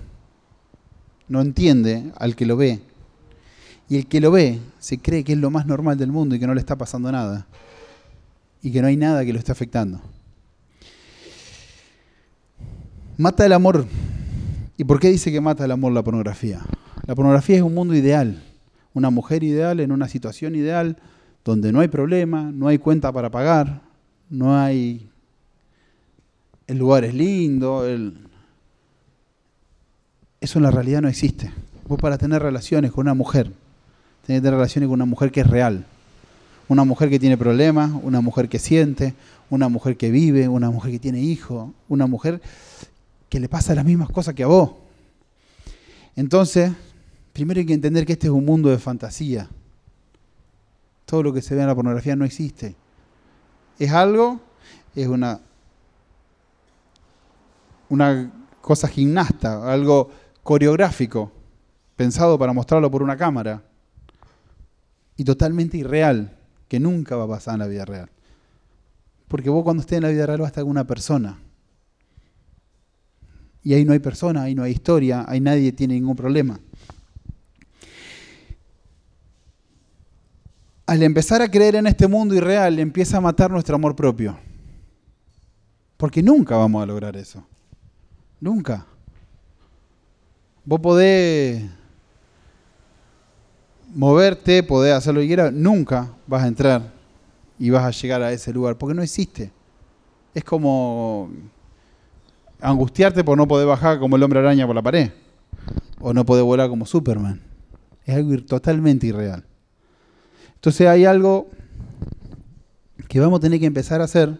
no 1.27 1.41
entiende 1.41 2.11
al 2.17 2.35
que 2.35 2.45
lo 2.45 2.57
ve. 2.57 2.81
Y 3.89 3.97
el 3.97 4.07
que 4.07 4.19
lo 4.19 4.31
ve 4.31 4.59
se 4.79 4.97
cree 4.97 5.23
que 5.23 5.33
es 5.33 5.39
lo 5.39 5.49
más 5.49 5.65
normal 5.65 5.97
del 5.97 6.11
mundo 6.11 6.35
y 6.35 6.39
que 6.39 6.47
no 6.47 6.53
le 6.53 6.59
está 6.59 6.75
pasando 6.75 7.11
nada. 7.11 7.47
Y 8.61 8.71
que 8.71 8.81
no 8.81 8.87
hay 8.87 8.97
nada 8.97 9.23
que 9.23 9.31
lo 9.31 9.39
esté 9.39 9.51
afectando. 9.51 10.01
Mata 13.17 13.45
el 13.45 13.53
amor. 13.53 13.85
¿Y 14.77 14.83
por 14.83 14.99
qué 14.99 15.09
dice 15.09 15.31
que 15.31 15.41
mata 15.41 15.65
el 15.65 15.71
amor 15.71 15.91
la 15.91 16.03
pornografía? 16.03 16.61
La 17.05 17.15
pornografía 17.15 17.57
es 17.57 17.61
un 17.61 17.73
mundo 17.73 17.95
ideal. 17.95 18.43
Una 18.93 19.09
mujer 19.09 19.43
ideal 19.43 19.79
en 19.79 19.91
una 19.91 20.07
situación 20.07 20.55
ideal 20.55 20.97
donde 21.45 21.71
no 21.71 21.79
hay 21.79 21.87
problema, 21.87 22.51
no 22.51 22.67
hay 22.67 22.77
cuenta 22.77 23.11
para 23.11 23.31
pagar, 23.31 23.81
no 24.29 24.57
hay... 24.57 25.09
El 26.67 26.77
lugar 26.77 27.05
es 27.05 27.13
lindo, 27.13 27.85
eso 30.41 30.59
en 30.59 30.63
la 30.63 30.71
realidad 30.71 31.01
no 31.01 31.07
existe. 31.07 31.49
Vos 31.87 31.97
para 31.97 32.17
tener 32.17 32.41
relaciones 32.41 32.91
con 32.91 33.03
una 33.03 33.13
mujer, 33.13 33.53
tener 34.27 34.43
relaciones 34.43 34.89
con 34.89 34.95
una 34.95 35.05
mujer 35.05 35.31
que 35.31 35.39
es 35.39 35.47
real. 35.47 35.85
Una 36.67 36.83
mujer 36.83 37.09
que 37.09 37.17
tiene 37.17 37.37
problemas, 37.37 37.91
una 38.03 38.19
mujer 38.19 38.49
que 38.49 38.59
siente, 38.59 39.13
una 39.49 39.69
mujer 39.69 39.95
que 39.95 40.11
vive, 40.11 40.49
una 40.49 40.69
mujer 40.69 40.91
que 40.91 40.99
tiene 40.99 41.21
hijos, 41.21 41.71
una 41.87 42.07
mujer 42.07 42.41
que 43.29 43.39
le 43.39 43.47
pasa 43.47 43.73
las 43.73 43.85
mismas 43.85 44.09
cosas 44.09 44.35
que 44.35 44.43
a 44.43 44.47
vos. 44.47 44.71
Entonces, 46.17 46.73
primero 47.31 47.61
hay 47.61 47.65
que 47.65 47.73
entender 47.73 48.05
que 48.05 48.13
este 48.13 48.27
es 48.27 48.33
un 48.33 48.43
mundo 48.43 48.69
de 48.69 48.77
fantasía. 48.77 49.47
Todo 51.05 51.23
lo 51.23 51.33
que 51.33 51.41
se 51.41 51.55
ve 51.55 51.61
en 51.61 51.67
la 51.67 51.75
pornografía 51.75 52.17
no 52.17 52.25
existe. 52.25 52.75
Es 53.79 53.93
algo, 53.93 54.41
es 54.93 55.07
una, 55.07 55.39
una 57.87 58.29
cosa 58.59 58.89
gimnasta, 58.89 59.71
algo 59.71 60.11
coreográfico, 60.43 61.31
pensado 61.95 62.37
para 62.37 62.51
mostrarlo 62.51 62.91
por 62.91 63.01
una 63.01 63.15
cámara, 63.15 63.61
y 65.17 65.23
totalmente 65.23 65.77
irreal, 65.77 66.37
que 66.67 66.79
nunca 66.79 67.15
va 67.15 67.23
a 67.23 67.27
pasar 67.27 67.55
en 67.55 67.59
la 67.59 67.67
vida 67.67 67.85
real. 67.85 68.09
Porque 69.27 69.49
vos 69.49 69.63
cuando 69.63 69.81
estés 69.81 69.97
en 69.97 70.03
la 70.03 70.09
vida 70.09 70.25
real 70.25 70.39
vas 70.39 70.47
a 70.47 70.49
estar 70.49 70.63
con 70.63 70.71
una 70.71 70.85
persona. 70.85 71.39
Y 73.63 73.73
ahí 73.73 73.83
no 73.83 73.91
hay 73.91 73.99
persona, 73.99 74.43
ahí 74.43 74.55
no 74.55 74.63
hay 74.63 74.71
historia, 74.71 75.25
ahí 75.27 75.41
nadie 75.41 75.71
tiene 75.73 75.95
ningún 75.95 76.15
problema. 76.15 76.59
Al 80.85 81.03
empezar 81.03 81.41
a 81.41 81.51
creer 81.51 81.75
en 81.75 81.87
este 81.87 82.07
mundo 82.07 82.33
irreal, 82.33 82.79
empieza 82.79 83.17
a 83.17 83.21
matar 83.21 83.51
nuestro 83.51 83.75
amor 83.75 83.95
propio. 83.95 84.37
Porque 85.97 86.23
nunca 86.23 86.55
vamos 86.55 86.81
a 86.81 86.85
lograr 86.85 87.17
eso. 87.17 87.45
Nunca. 88.39 88.85
Vos 90.63 90.79
podés 90.79 91.63
moverte, 93.97 94.61
podés 94.61 94.93
hacer 94.93 95.15
lo 95.15 95.21
que 95.21 95.27
quieras, 95.27 95.51
nunca 95.51 96.13
vas 96.27 96.43
a 96.43 96.47
entrar 96.47 96.93
y 97.57 97.71
vas 97.71 97.83
a 97.83 97.89
llegar 97.89 98.21
a 98.21 98.31
ese 98.31 98.53
lugar, 98.53 98.77
porque 98.77 98.93
no 98.93 99.01
existe. 99.01 99.51
Es 100.35 100.43
como 100.43 101.31
angustiarte 102.61 103.23
por 103.23 103.35
no 103.35 103.47
poder 103.47 103.65
bajar 103.65 103.97
como 103.97 104.15
el 104.15 104.21
hombre 104.21 104.39
araña 104.39 104.67
por 104.67 104.75
la 104.75 104.83
pared, 104.83 105.09
o 105.99 106.13
no 106.13 106.23
poder 106.23 106.43
volar 106.43 106.69
como 106.69 106.85
Superman. 106.85 107.41
Es 108.05 108.15
algo 108.15 108.39
totalmente 108.43 109.07
irreal. 109.07 109.43
Entonces 110.53 110.87
hay 110.87 111.05
algo 111.05 111.49
que 113.07 113.19
vamos 113.19 113.39
a 113.39 113.41
tener 113.41 113.59
que 113.59 113.65
empezar 113.65 113.99
a 114.01 114.03
hacer 114.03 114.39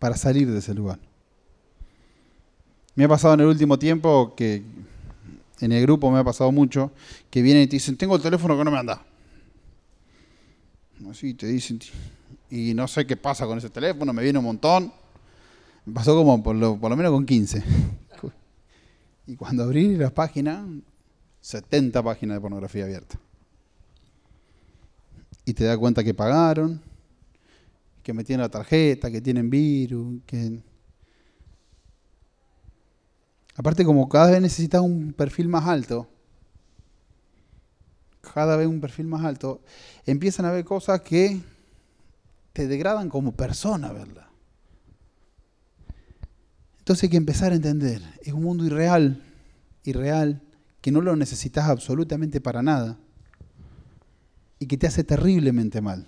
para 0.00 0.16
salir 0.16 0.50
de 0.50 0.58
ese 0.58 0.74
lugar. 0.74 0.98
Me 2.96 3.04
ha 3.04 3.08
pasado 3.08 3.34
en 3.34 3.40
el 3.40 3.46
último 3.46 3.78
tiempo 3.78 4.34
que 4.34 4.64
en 5.60 5.72
el 5.72 5.82
grupo 5.82 6.10
me 6.10 6.18
ha 6.18 6.24
pasado 6.24 6.50
mucho, 6.52 6.92
que 7.30 7.42
vienen 7.42 7.64
y 7.64 7.66
te 7.66 7.76
dicen, 7.76 7.96
tengo 7.96 8.16
el 8.16 8.22
teléfono 8.22 8.56
que 8.56 8.64
no 8.64 8.70
me 8.70 8.78
anda. 8.78 9.02
Así 11.10 11.34
te 11.34 11.46
dicen, 11.46 11.78
y 12.50 12.74
no 12.74 12.88
sé 12.88 13.06
qué 13.06 13.16
pasa 13.16 13.46
con 13.46 13.58
ese 13.58 13.70
teléfono, 13.70 14.12
me 14.12 14.22
viene 14.22 14.38
un 14.38 14.44
montón. 14.44 14.92
Me 15.86 15.94
pasó 15.94 16.14
como 16.14 16.42
por 16.42 16.56
lo, 16.56 16.76
por 16.76 16.90
lo 16.90 16.96
menos 16.96 17.12
con 17.12 17.26
15. 17.26 17.62
Y 19.26 19.36
cuando 19.36 19.62
abrí 19.62 19.96
las 19.96 20.10
páginas, 20.10 20.66
70 21.40 22.02
páginas 22.02 22.36
de 22.36 22.40
pornografía 22.40 22.82
abierta. 22.82 23.16
Y 25.44 25.54
te 25.54 25.62
das 25.62 25.78
cuenta 25.78 26.02
que 26.02 26.14
pagaron, 26.14 26.82
que 28.02 28.12
metieron 28.12 28.42
la 28.42 28.48
tarjeta, 28.48 29.08
que 29.08 29.20
tienen 29.20 29.48
virus, 29.48 30.20
que 30.26 30.60
Aparte, 33.60 33.84
como 33.84 34.08
cada 34.08 34.30
vez 34.30 34.40
necesitas 34.40 34.80
un 34.80 35.12
perfil 35.12 35.46
más 35.46 35.66
alto, 35.68 36.08
cada 38.32 38.56
vez 38.56 38.66
un 38.66 38.80
perfil 38.80 39.04
más 39.04 39.22
alto, 39.22 39.60
empiezan 40.06 40.46
a 40.46 40.48
haber 40.48 40.64
cosas 40.64 41.02
que 41.02 41.42
te 42.54 42.66
degradan 42.66 43.10
como 43.10 43.32
persona, 43.32 43.92
¿verdad? 43.92 44.28
Entonces 46.78 47.02
hay 47.02 47.08
que 47.10 47.18
empezar 47.18 47.52
a 47.52 47.56
entender, 47.56 48.00
es 48.22 48.32
un 48.32 48.44
mundo 48.44 48.64
irreal, 48.64 49.22
irreal, 49.84 50.40
que 50.80 50.90
no 50.90 51.02
lo 51.02 51.14
necesitas 51.14 51.68
absolutamente 51.68 52.40
para 52.40 52.62
nada 52.62 52.96
y 54.58 54.68
que 54.68 54.78
te 54.78 54.86
hace 54.86 55.04
terriblemente 55.04 55.82
mal. 55.82 56.06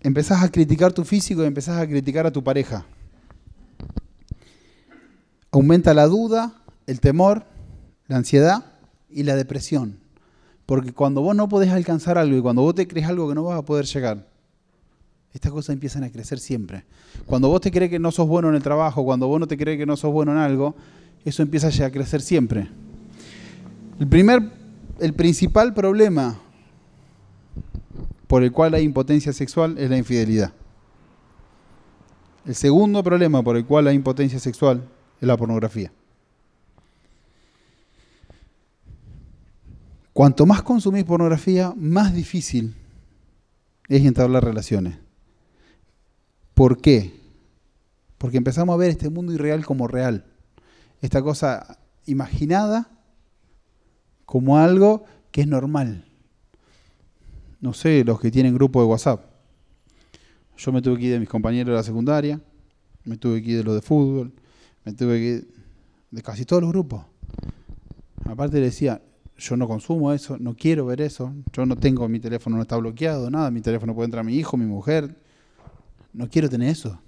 Empezás 0.00 0.42
a 0.42 0.50
criticar 0.50 0.92
tu 0.92 1.04
físico 1.04 1.44
y 1.44 1.46
empezás 1.46 1.80
a 1.80 1.86
criticar 1.86 2.26
a 2.26 2.32
tu 2.32 2.42
pareja 2.42 2.84
aumenta 5.56 5.94
la 5.94 6.06
duda, 6.06 6.52
el 6.86 7.00
temor, 7.00 7.44
la 8.08 8.16
ansiedad 8.16 8.64
y 9.10 9.22
la 9.22 9.36
depresión. 9.36 9.98
Porque 10.66 10.92
cuando 10.92 11.22
vos 11.22 11.34
no 11.34 11.48
podés 11.48 11.70
alcanzar 11.70 12.18
algo 12.18 12.36
y 12.36 12.42
cuando 12.42 12.62
vos 12.62 12.74
te 12.74 12.86
crees 12.86 13.06
algo 13.06 13.28
que 13.28 13.34
no 13.34 13.44
vas 13.44 13.58
a 13.58 13.64
poder 13.64 13.86
llegar, 13.86 14.26
estas 15.32 15.52
cosas 15.52 15.74
empiezan 15.74 16.04
a 16.04 16.10
crecer 16.10 16.38
siempre. 16.38 16.84
Cuando 17.24 17.48
vos 17.48 17.60
te 17.60 17.70
crees 17.70 17.90
que 17.90 17.98
no 17.98 18.10
sos 18.10 18.26
bueno 18.28 18.48
en 18.48 18.54
el 18.54 18.62
trabajo, 18.62 19.04
cuando 19.04 19.28
vos 19.28 19.40
no 19.40 19.46
te 19.46 19.56
crees 19.56 19.78
que 19.78 19.86
no 19.86 19.96
sos 19.96 20.12
bueno 20.12 20.32
en 20.32 20.38
algo, 20.38 20.74
eso 21.24 21.42
empieza 21.42 21.68
a 21.84 21.90
crecer 21.90 22.20
siempre. 22.20 22.68
El 23.98 24.08
primer, 24.08 24.42
el 24.98 25.14
principal 25.14 25.72
problema 25.72 26.38
por 28.26 28.42
el 28.42 28.52
cual 28.52 28.74
hay 28.74 28.84
impotencia 28.84 29.32
sexual 29.32 29.78
es 29.78 29.88
la 29.88 29.96
infidelidad. 29.96 30.52
El 32.44 32.54
segundo 32.54 33.02
problema 33.02 33.42
por 33.42 33.56
el 33.56 33.64
cual 33.64 33.86
hay 33.86 33.96
impotencia 33.96 34.38
sexual 34.38 34.82
la 35.20 35.36
pornografía. 35.36 35.92
Cuanto 40.12 40.46
más 40.46 40.62
consumís 40.62 41.04
pornografía, 41.04 41.74
más 41.76 42.14
difícil 42.14 42.74
es 43.88 44.04
entablar 44.04 44.44
relaciones. 44.44 44.96
¿Por 46.54 46.80
qué? 46.80 47.20
Porque 48.16 48.38
empezamos 48.38 48.72
a 48.72 48.78
ver 48.78 48.90
este 48.90 49.10
mundo 49.10 49.32
irreal 49.32 49.66
como 49.66 49.88
real. 49.88 50.24
Esta 51.02 51.20
cosa 51.22 51.78
imaginada 52.06 52.88
como 54.24 54.58
algo 54.58 55.04
que 55.30 55.42
es 55.42 55.46
normal. 55.46 56.06
No 57.60 57.74
sé, 57.74 58.02
los 58.04 58.18
que 58.18 58.30
tienen 58.30 58.54
grupo 58.54 58.80
de 58.80 58.86
WhatsApp. 58.86 59.24
Yo 60.56 60.72
me 60.72 60.80
tuve 60.80 60.98
que 60.98 61.04
ir 61.04 61.12
de 61.12 61.20
mis 61.20 61.28
compañeros 61.28 61.72
de 61.72 61.76
la 61.76 61.82
secundaria, 61.82 62.40
me 63.04 63.18
tuve 63.18 63.42
que 63.42 63.50
ir 63.50 63.58
de 63.58 63.64
los 63.64 63.74
de 63.74 63.82
fútbol, 63.82 64.32
me 64.86 64.92
tuve 64.92 65.18
que 65.18 65.44
de 66.12 66.22
casi 66.22 66.44
todos 66.44 66.62
los 66.62 66.70
grupos. 66.70 67.04
Aparte 68.24 68.58
le 68.58 68.66
decía, 68.66 69.02
yo 69.36 69.56
no 69.56 69.66
consumo 69.66 70.12
eso, 70.12 70.38
no 70.38 70.54
quiero 70.54 70.86
ver 70.86 71.00
eso, 71.00 71.34
yo 71.52 71.66
no 71.66 71.76
tengo, 71.76 72.08
mi 72.08 72.20
teléfono 72.20 72.56
no 72.56 72.62
está 72.62 72.76
bloqueado, 72.76 73.28
nada, 73.28 73.50
mi 73.50 73.60
teléfono 73.60 73.94
puede 73.94 74.06
entrar 74.06 74.24
mi 74.24 74.36
hijo, 74.36 74.56
mi 74.56 74.64
mujer, 74.64 75.20
no 76.12 76.30
quiero 76.30 76.48
tener 76.48 76.70
eso. 76.70 77.00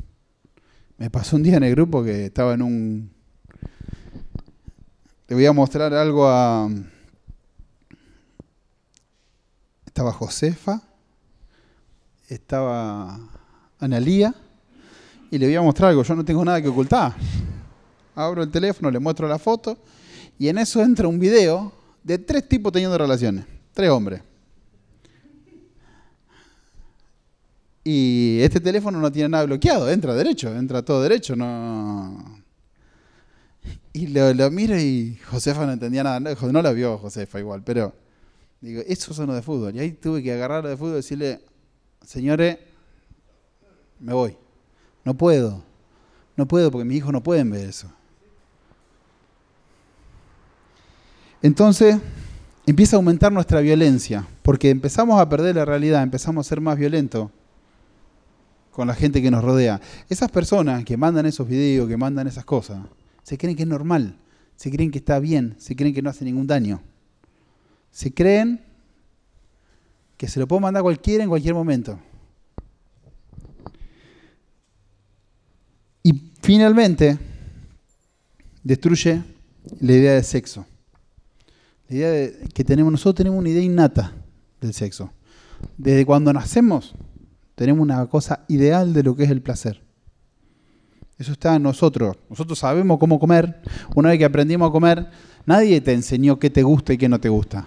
Me 0.99 1.09
pasó 1.09 1.37
un 1.37 1.45
día 1.45 1.57
en 1.57 1.63
el 1.63 1.71
grupo 1.71 2.03
que 2.03 2.27
estaba 2.27 2.55
en 2.55 2.63
un... 2.63 3.11
Le 5.29 5.37
voy 5.37 5.47
a 5.47 5.53
mostrar 5.53 5.95
algo 5.95 6.27
a... 6.27 6.69
Estaba 9.87 10.13
Josefa, 10.13 10.83
estaba 12.29 13.21
Analía, 13.79 14.35
y 15.31 15.39
le 15.39 15.47
voy 15.47 15.55
a 15.55 15.63
mostrar 15.63 15.91
algo, 15.91 16.03
yo 16.03 16.17
no 16.17 16.25
tengo 16.25 16.45
nada 16.45 16.61
que 16.61 16.69
ocultar 16.69 17.15
abro 18.27 18.43
el 18.43 18.51
teléfono, 18.51 18.91
le 18.91 18.99
muestro 18.99 19.29
la 19.29 19.39
foto 19.39 19.79
y 20.39 20.49
en 20.49 20.59
eso 20.59 20.83
entra 20.83 21.09
un 21.09 21.19
video 21.19 21.73
de 22.03 22.19
tres 22.19 22.49
tipos 22.49 22.73
teniendo 22.73 22.97
relaciones, 22.97 23.45
tres 23.73 23.91
hombres. 23.91 24.23
Y 27.85 28.39
este 28.43 28.61
teléfono 28.61 29.01
no 29.01 29.11
tiene 29.11 29.31
nada 29.31 29.45
bloqueado, 29.45 29.91
entra 29.91 30.15
derecho, 30.15 30.55
entra 30.55 30.83
todo 30.83 31.03
derecho, 31.03 31.35
no. 31.35 32.43
Y 33.93 34.09
lo, 34.09 34.51
miro 34.51 34.79
y 34.79 35.19
Josefa 35.31 35.65
no 35.65 35.73
entendía 35.73 36.03
nada, 36.03 36.21
no, 36.21 36.35
no 36.53 36.63
la 36.63 36.73
vio 36.73 36.99
Josefa 36.99 37.41
igual, 37.41 37.63
pero 37.65 37.95
Digo, 38.61 38.83
esos 38.87 39.15
son 39.15 39.29
los 39.29 39.37
de 39.37 39.43
fútbol. 39.43 39.75
Y 39.75 39.79
ahí 39.79 39.93
tuve 39.93 40.23
que 40.23 40.33
agarrarlo 40.33 40.69
de 40.69 40.77
fútbol 40.77 40.95
y 40.95 40.97
decirle, 40.97 41.41
señores, 42.05 42.59
me 44.01 44.13
voy. 44.13 44.37
No 45.05 45.17
puedo. 45.17 45.63
No 46.37 46.47
puedo 46.47 46.71
porque 46.71 46.85
mis 46.85 46.99
hijos 46.99 47.13
no 47.13 47.23
pueden 47.23 47.51
ver 47.51 47.69
eso. 47.69 47.93
Entonces 51.43 51.99
empieza 52.67 52.97
a 52.97 52.99
aumentar 52.99 53.33
nuestra 53.33 53.61
violencia, 53.61 54.27
porque 54.43 54.71
empezamos 54.71 55.21
a 55.21 55.29
perder 55.29 55.57
la 55.57 55.65
realidad, 55.65 56.03
empezamos 56.03 56.47
a 56.47 56.49
ser 56.49 56.61
más 56.61 56.77
violentos 56.79 57.31
con 58.73 58.87
la 58.87 58.95
gente 58.95 59.23
que 59.23 59.31
nos 59.31 59.43
rodea. 59.43 59.81
Esas 60.09 60.31
personas 60.31 60.85
que 60.85 60.97
mandan 60.97 61.27
esos 61.27 61.49
videos, 61.49 61.89
que 61.89 61.97
mandan 61.97 62.27
esas 62.27 62.45
cosas, 62.45 62.79
se 63.23 63.37
creen 63.37 63.57
que 63.57 63.63
es 63.63 63.69
normal, 63.69 64.17
se 64.57 64.71
creen 64.71 64.91
que 64.91 64.99
está 64.99 65.19
bien, 65.19 65.55
se 65.59 65.75
creen 65.77 65.95
que 65.95 66.03
no 66.03 66.11
hace 66.11 66.25
ningún 66.25 66.47
daño. 66.47 66.81
Se 67.91 68.13
creen 68.13 68.61
que 70.17 70.29
se 70.29 70.41
lo 70.41 70.47
puede 70.49 70.63
mandar 70.63 70.83
cualquiera 70.83 71.23
en 71.23 71.29
cualquier 71.29 71.55
momento. 71.55 71.99
Y 76.03 76.33
finalmente 76.43 77.19
destruye 78.63 79.23
la 79.81 79.93
idea 79.93 80.13
de 80.15 80.23
sexo. 80.23 80.67
La 81.89 81.97
idea 81.97 82.11
de, 82.11 82.49
que 82.53 82.65
tenemos, 82.65 82.93
nosotros 82.93 83.17
tenemos 83.17 83.39
una 83.39 83.49
idea 83.49 83.63
innata 83.63 84.13
del 84.61 84.75
sexo. 84.75 85.11
Desde 85.77 86.05
cuando 86.05 86.33
nacemos 86.33 86.95
tenemos 87.55 87.83
una 87.83 88.07
cosa 88.07 88.45
ideal 88.49 88.93
de 88.93 89.03
lo 89.03 89.17
que 89.17 89.25
es 89.25 89.31
el 89.31 89.43
placer. 89.43 89.83
Eso 91.19 91.33
está 91.33 91.57
en 91.57 91.63
nosotros. 91.65 92.17
Nosotros 92.31 92.59
sabemos 92.59 92.99
cómo 92.99 93.19
comer. 93.19 93.61
Una 93.97 94.11
vez 94.11 94.19
que 94.19 94.25
aprendimos 94.25 94.69
a 94.69 94.73
comer, 94.73 95.09
nadie 95.47 95.81
te 95.81 95.93
enseñó 95.93 96.39
qué 96.39 96.51
te 96.51 96.63
gusta 96.63 96.93
y 96.93 96.99
qué 96.99 97.09
no 97.09 97.19
te 97.19 97.29
gusta. 97.29 97.67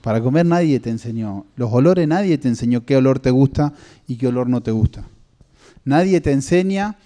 Para 0.00 0.22
comer 0.22 0.46
nadie 0.46 0.80
te 0.80 0.88
enseñó. 0.88 1.44
Los 1.56 1.70
olores 1.72 2.08
nadie 2.08 2.38
te 2.38 2.48
enseñó 2.48 2.86
qué 2.86 2.96
olor 2.96 3.18
te 3.18 3.30
gusta 3.30 3.74
y 4.06 4.16
qué 4.16 4.28
olor 4.28 4.48
no 4.48 4.62
te 4.62 4.70
gusta. 4.70 5.04
Nadie 5.84 6.20
te 6.22 6.32
enseña 6.32 6.96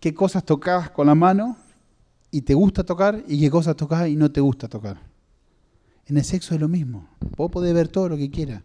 qué 0.00 0.14
cosas 0.14 0.44
tocas 0.44 0.90
con 0.90 1.08
la 1.08 1.14
mano 1.14 1.58
y 2.30 2.40
te 2.42 2.54
gusta 2.54 2.84
tocar 2.84 3.22
y 3.28 3.40
qué 3.40 3.50
cosas 3.50 3.76
tocas 3.76 4.08
y 4.08 4.16
no 4.16 4.30
te 4.30 4.40
gusta 4.40 4.68
tocar. 4.68 5.09
En 6.10 6.16
el 6.16 6.24
sexo 6.24 6.56
es 6.56 6.60
lo 6.60 6.66
mismo. 6.66 7.08
Vos 7.36 7.52
podés 7.52 7.72
ver 7.72 7.86
todo 7.86 8.08
lo 8.08 8.16
que 8.16 8.32
quieras. 8.32 8.64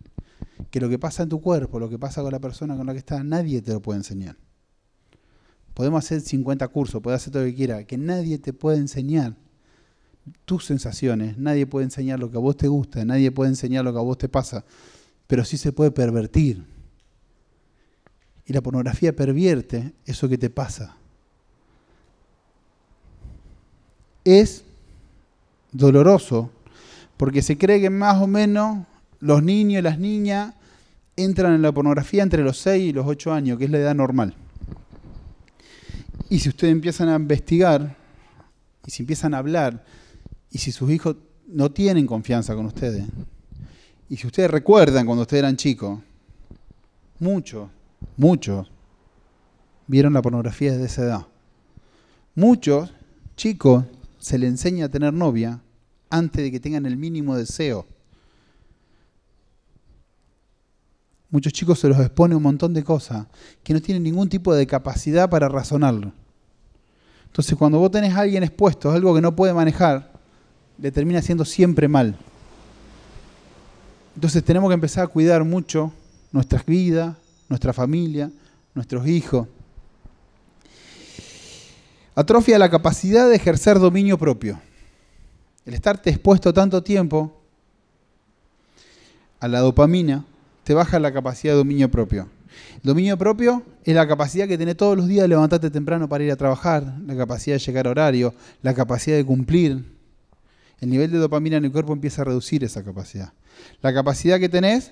Que 0.72 0.80
lo 0.80 0.90
que 0.90 0.98
pasa 0.98 1.22
en 1.22 1.30
tu 1.30 1.42
cuerpo, 1.42 1.80
lo 1.80 1.88
que 1.88 2.00
pasa 2.00 2.24
con 2.24 2.32
la 2.32 2.40
persona 2.40 2.76
con 2.76 2.88
la 2.88 2.94
que 2.94 2.98
estás, 2.98 3.24
nadie 3.24 3.62
te 3.62 3.72
lo 3.72 3.84
puede 3.84 4.00
enseñar. 4.00 4.36
Podemos 5.76 6.04
hacer 6.04 6.22
50 6.22 6.68
cursos, 6.70 7.04
podés 7.04 7.22
hacer 7.22 7.34
todo 7.34 7.44
lo 7.44 7.50
que 7.50 7.56
quieras, 7.56 7.86
que 7.86 8.00
nadie 8.00 8.40
te 8.40 8.52
puede 8.52 8.80
enseñar 8.80 9.36
tus 10.46 10.66
sensaciones, 10.66 11.38
nadie 11.38 11.68
puede 11.68 11.84
enseñar 11.84 12.20
lo 12.20 12.32
que 12.32 12.38
a 12.38 12.40
vos 12.40 12.58
te 12.58 12.68
gusta, 12.68 13.06
nadie 13.06 13.30
puede 13.30 13.52
enseñar 13.52 13.86
lo 13.86 13.94
que 13.94 14.00
a 14.00 14.02
vos 14.02 14.18
te 14.18 14.28
pasa, 14.28 14.66
pero 15.28 15.46
sí 15.46 15.58
se 15.58 15.72
puede 15.72 15.92
pervertir. 15.92 16.66
Y 18.48 18.54
la 18.54 18.62
pornografía 18.62 19.16
pervierte 19.16 19.94
eso 20.08 20.28
que 20.28 20.40
te 20.40 20.50
pasa. 20.50 20.98
Es 24.24 24.64
doloroso 25.72 26.50
porque 27.18 27.42
se 27.42 27.58
cree 27.58 27.82
que 27.82 27.90
más 27.90 28.22
o 28.22 28.28
menos 28.28 28.86
los 29.20 29.42
niños 29.44 29.80
y 29.80 29.82
las 29.82 30.00
niñas 30.00 30.54
entran 31.16 31.54
en 31.54 31.62
la 31.62 31.72
pornografía 31.72 32.24
entre 32.24 32.44
los 32.44 32.58
6 32.60 32.90
y 32.90 32.94
los 32.94 33.08
8 33.08 33.34
años, 33.34 33.58
que 33.58 33.66
es 33.66 33.72
la 33.72 33.80
edad 33.80 33.96
normal. 33.96 34.36
Y 36.30 36.40
si 36.40 36.50
ustedes 36.50 36.72
empiezan 36.72 37.10
a 37.10 37.16
investigar, 37.16 37.96
y 38.86 38.92
si 38.92 39.04
empiezan 39.04 39.34
a 39.34 39.38
hablar, 39.38 39.84
y 40.52 40.58
si 40.58 40.72
sus 40.72 40.92
hijos 40.92 41.16
no 41.48 41.72
tienen 41.72 42.06
confianza 42.06 42.56
con 42.56 42.66
ustedes, 42.66 43.06
y 44.10 44.18
si 44.18 44.28
ustedes 44.28 44.52
recuerdan 44.52 45.06
cuando 45.06 45.24
ustedes 45.24 45.42
eran 45.42 45.56
chicos, 45.56 46.00
muchos, 47.20 47.70
muchos 48.18 48.70
vieron 49.88 50.14
la 50.14 50.22
pornografía 50.22 50.72
desde 50.72 50.86
esa 50.86 51.04
edad. 51.04 51.28
Muchos 52.36 52.94
chicos 53.36 53.86
se 54.20 54.38
les 54.38 54.50
enseña 54.50 54.86
a 54.86 54.90
tener 54.90 55.14
novia 55.14 55.62
antes 56.10 56.44
de 56.44 56.52
que 56.52 56.60
tengan 56.60 56.86
el 56.86 56.98
mínimo 56.98 57.36
deseo. 57.36 57.86
Muchos 61.30 61.52
chicos 61.52 61.80
se 61.80 61.90
los 61.90 62.00
expone 62.00 62.36
un 62.36 62.44
montón 62.44 62.74
de 62.74 62.84
cosas 62.84 63.28
que 63.64 63.74
no 63.74 63.82
tienen 63.82 64.04
ningún 64.04 64.30
tipo 64.30 64.54
de 64.54 64.66
capacidad 64.66 65.30
para 65.30 65.50
razonarlo. 65.50 66.14
Entonces, 67.26 67.58
cuando 67.58 67.80
vos 67.80 67.92
tenés 67.92 68.14
a 68.14 68.22
alguien 68.22 68.44
expuesto 68.44 68.90
a 68.90 68.96
algo 68.96 69.14
que 69.14 69.20
no 69.20 69.36
puede 69.36 69.54
manejar, 69.54 70.14
le 70.78 70.92
termina 70.92 71.20
haciendo 71.20 71.44
siempre 71.44 71.90
mal. 71.90 72.16
Entonces, 74.16 74.44
tenemos 74.44 74.70
que 74.70 74.76
empezar 74.76 75.04
a 75.04 75.08
cuidar 75.08 75.44
mucho 75.44 75.92
nuestras 76.32 76.66
vidas, 76.66 77.18
nuestra 77.50 77.74
familia, 77.74 78.32
nuestros 78.74 79.06
hijos. 79.08 79.48
Atrofia 82.16 82.58
la 82.58 82.70
capacidad 82.70 83.28
de 83.28 83.36
ejercer 83.36 83.78
dominio 83.78 84.18
propio. 84.18 84.58
El 85.66 85.74
estarte 85.74 86.12
expuesto 86.12 86.54
tanto 86.54 86.84
tiempo 86.84 87.42
a 89.40 89.48
la 89.48 89.60
dopamina 89.60 90.24
te 90.64 90.74
baja 90.74 91.00
la 91.00 91.12
capacidad 91.12 91.54
de 91.54 91.58
dominio 91.58 91.90
propio. 91.90 92.30
El 92.76 92.82
dominio 92.84 93.18
propio 93.18 93.64
es 93.84 93.96
la 93.96 94.08
capacidad 94.08 94.48
que 94.48 94.58
tenés 94.58 94.78
todos 94.78 94.96
los 94.96 95.08
días 95.08 95.24
de 95.24 95.30
levantarte 95.30 95.70
temprano 95.72 96.08
para 96.08 96.24
ir 96.24 96.32
a 96.32 96.36
trabajar, 96.36 97.00
la 97.06 97.16
capacidad 97.16 97.56
de 97.56 97.60
llegar 97.60 97.88
a 97.88 97.92
horario, 97.92 98.34
la 98.62 98.74
capacidad 98.74 99.18
de 99.18 99.26
cumplir. 99.26 99.84
El 100.80 100.90
nivel 100.90 101.12
de 101.12 101.18
dopamina 101.18 101.58
en 101.58 101.66
el 101.66 101.72
cuerpo 101.72 101.94
empieza 101.94 102.22
a 102.22 102.26
reducir 102.26 102.64
esa 102.64 102.84
capacidad. 102.84 103.34
La 103.82 103.94
capacidad 103.94 104.40
que 104.40 104.50
tenés 104.50 104.92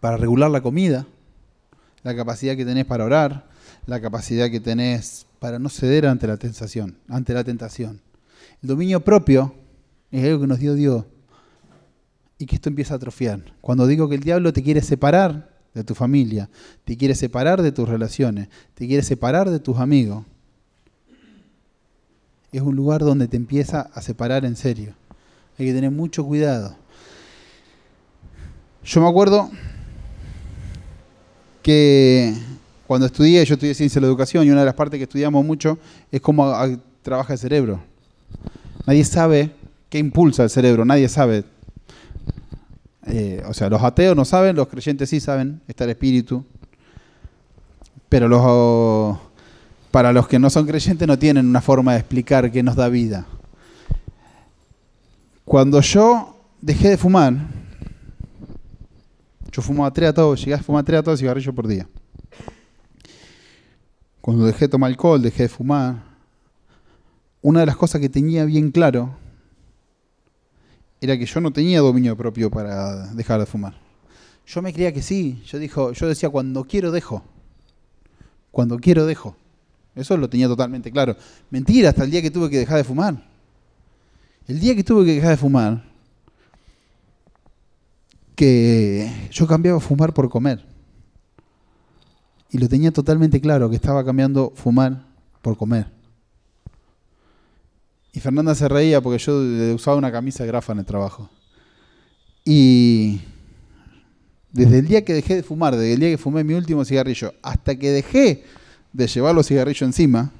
para 0.00 0.16
regular 0.16 0.50
la 0.50 0.60
comida, 0.60 1.06
la 2.02 2.14
capacidad 2.14 2.56
que 2.56 2.64
tenés 2.64 2.84
para 2.84 3.04
orar, 3.04 3.48
la 3.86 4.00
capacidad 4.00 4.50
que 4.50 4.60
tenés 4.60 5.26
para 5.38 5.58
no 5.58 5.68
ceder 5.68 6.06
ante 6.06 6.26
la 6.26 6.36
tentación, 6.36 6.96
ante 7.08 7.32
la 7.32 7.42
tentación. 7.42 8.00
El 8.62 8.68
dominio 8.68 9.00
propio 9.00 9.54
es 10.12 10.24
algo 10.24 10.42
que 10.42 10.46
nos 10.46 10.58
dio 10.58 10.74
Dios 10.74 11.04
y 12.38 12.46
que 12.46 12.56
esto 12.56 12.68
empieza 12.68 12.94
a 12.94 12.98
atrofiar. 12.98 13.42
Cuando 13.60 13.86
digo 13.86 14.08
que 14.08 14.14
el 14.14 14.22
diablo 14.22 14.52
te 14.52 14.62
quiere 14.62 14.82
separar 14.82 15.50
de 15.74 15.84
tu 15.84 15.94
familia, 15.94 16.50
te 16.84 16.96
quiere 16.96 17.14
separar 17.14 17.62
de 17.62 17.72
tus 17.72 17.88
relaciones, 17.88 18.48
te 18.74 18.86
quiere 18.86 19.02
separar 19.02 19.50
de 19.50 19.58
tus 19.58 19.78
amigos, 19.78 20.24
es 22.52 22.60
un 22.60 22.76
lugar 22.76 23.00
donde 23.00 23.28
te 23.28 23.38
empieza 23.38 23.90
a 23.94 24.02
separar 24.02 24.44
en 24.44 24.56
serio. 24.56 24.94
Hay 25.58 25.66
que 25.66 25.72
tener 25.72 25.90
mucho 25.90 26.24
cuidado. 26.24 26.76
Yo 28.84 29.00
me 29.00 29.08
acuerdo 29.08 29.50
que 31.62 32.34
cuando 32.86 33.06
estudié, 33.06 33.42
yo 33.46 33.54
estudié 33.54 33.74
ciencia 33.74 34.00
de 34.00 34.06
la 34.06 34.08
educación 34.08 34.46
y 34.46 34.50
una 34.50 34.60
de 34.60 34.66
las 34.66 34.74
partes 34.74 34.98
que 34.98 35.04
estudiamos 35.04 35.42
mucho 35.44 35.78
es 36.10 36.20
cómo 36.20 36.52
trabaja 37.00 37.32
el 37.32 37.38
cerebro. 37.38 37.80
Nadie 38.86 39.04
sabe 39.04 39.61
qué 39.92 39.98
impulsa 39.98 40.42
el 40.42 40.48
cerebro, 40.48 40.86
nadie 40.86 41.06
sabe. 41.06 41.44
Eh, 43.06 43.42
o 43.46 43.52
sea, 43.52 43.68
los 43.68 43.82
ateos 43.82 44.16
no 44.16 44.24
saben, 44.24 44.56
los 44.56 44.68
creyentes 44.68 45.10
sí 45.10 45.20
saben, 45.20 45.60
está 45.68 45.84
el 45.84 45.90
espíritu. 45.90 46.46
Pero 48.08 48.26
los, 48.26 49.18
para 49.90 50.10
los 50.14 50.26
que 50.28 50.38
no 50.38 50.48
son 50.48 50.66
creyentes 50.66 51.06
no 51.06 51.18
tienen 51.18 51.46
una 51.46 51.60
forma 51.60 51.92
de 51.92 51.98
explicar 51.98 52.50
qué 52.50 52.62
nos 52.62 52.74
da 52.74 52.88
vida. 52.88 53.26
Cuando 55.44 55.78
yo 55.82 56.40
dejé 56.62 56.88
de 56.88 56.96
fumar, 56.96 57.34
yo 59.50 59.60
fumaba 59.60 59.92
tres 59.92 60.08
a 60.08 60.14
todos, 60.14 60.40
llegué 60.40 60.54
a 60.54 60.62
fumar 60.62 60.84
tres 60.86 61.00
a 61.00 61.02
todos 61.02 61.20
cigarrillos 61.20 61.54
por 61.54 61.68
día. 61.68 61.86
Cuando 64.22 64.46
dejé 64.46 64.60
de 64.60 64.68
tomar 64.70 64.88
alcohol, 64.88 65.20
dejé 65.20 65.42
de 65.42 65.48
fumar, 65.50 65.96
una 67.42 67.60
de 67.60 67.66
las 67.66 67.76
cosas 67.76 68.00
que 68.00 68.08
tenía 68.08 68.46
bien 68.46 68.70
claro 68.70 69.20
era 71.02 71.18
que 71.18 71.26
yo 71.26 71.40
no 71.40 71.52
tenía 71.52 71.80
dominio 71.80 72.16
propio 72.16 72.48
para 72.48 73.08
dejar 73.12 73.40
de 73.40 73.46
fumar. 73.46 73.74
Yo 74.46 74.62
me 74.62 74.72
creía 74.72 74.92
que 74.94 75.02
sí. 75.02 75.42
Yo, 75.46 75.58
dijo, 75.58 75.92
yo 75.92 76.06
decía, 76.06 76.30
cuando 76.30 76.62
quiero, 76.62 76.92
dejo. 76.92 77.24
Cuando 78.52 78.78
quiero, 78.78 79.04
dejo. 79.04 79.36
Eso 79.96 80.16
lo 80.16 80.30
tenía 80.30 80.46
totalmente 80.46 80.92
claro. 80.92 81.16
Mentira, 81.50 81.88
hasta 81.88 82.04
el 82.04 82.10
día 82.12 82.22
que 82.22 82.30
tuve 82.30 82.48
que 82.48 82.58
dejar 82.58 82.78
de 82.78 82.84
fumar. 82.84 83.20
El 84.46 84.60
día 84.60 84.76
que 84.76 84.84
tuve 84.84 85.04
que 85.04 85.14
dejar 85.14 85.30
de 85.30 85.36
fumar, 85.36 85.84
que 88.36 89.28
yo 89.32 89.46
cambiaba 89.48 89.80
fumar 89.80 90.14
por 90.14 90.28
comer. 90.28 90.64
Y 92.50 92.58
lo 92.58 92.68
tenía 92.68 92.92
totalmente 92.92 93.40
claro, 93.40 93.68
que 93.68 93.76
estaba 93.76 94.04
cambiando 94.04 94.52
fumar 94.54 95.04
por 95.42 95.56
comer. 95.56 96.01
Y 98.12 98.20
Fernanda 98.20 98.54
se 98.54 98.68
reía 98.68 99.00
porque 99.00 99.18
yo 99.18 99.34
usaba 99.74 99.96
una 99.96 100.12
camisa 100.12 100.42
de 100.44 100.48
grafa 100.48 100.72
en 100.72 100.80
el 100.80 100.84
trabajo. 100.84 101.30
Y 102.44 103.20
desde 104.52 104.80
el 104.80 104.86
día 104.86 105.04
que 105.04 105.14
dejé 105.14 105.36
de 105.36 105.42
fumar, 105.42 105.74
desde 105.74 105.94
el 105.94 106.00
día 106.00 106.10
que 106.10 106.18
fumé 106.18 106.44
mi 106.44 106.54
último 106.54 106.84
cigarrillo, 106.84 107.32
hasta 107.42 107.74
que 107.76 107.90
dejé 107.90 108.44
de 108.92 109.06
llevar 109.06 109.34
los 109.34 109.46
cigarrillos 109.46 109.82
encima, 109.82 110.30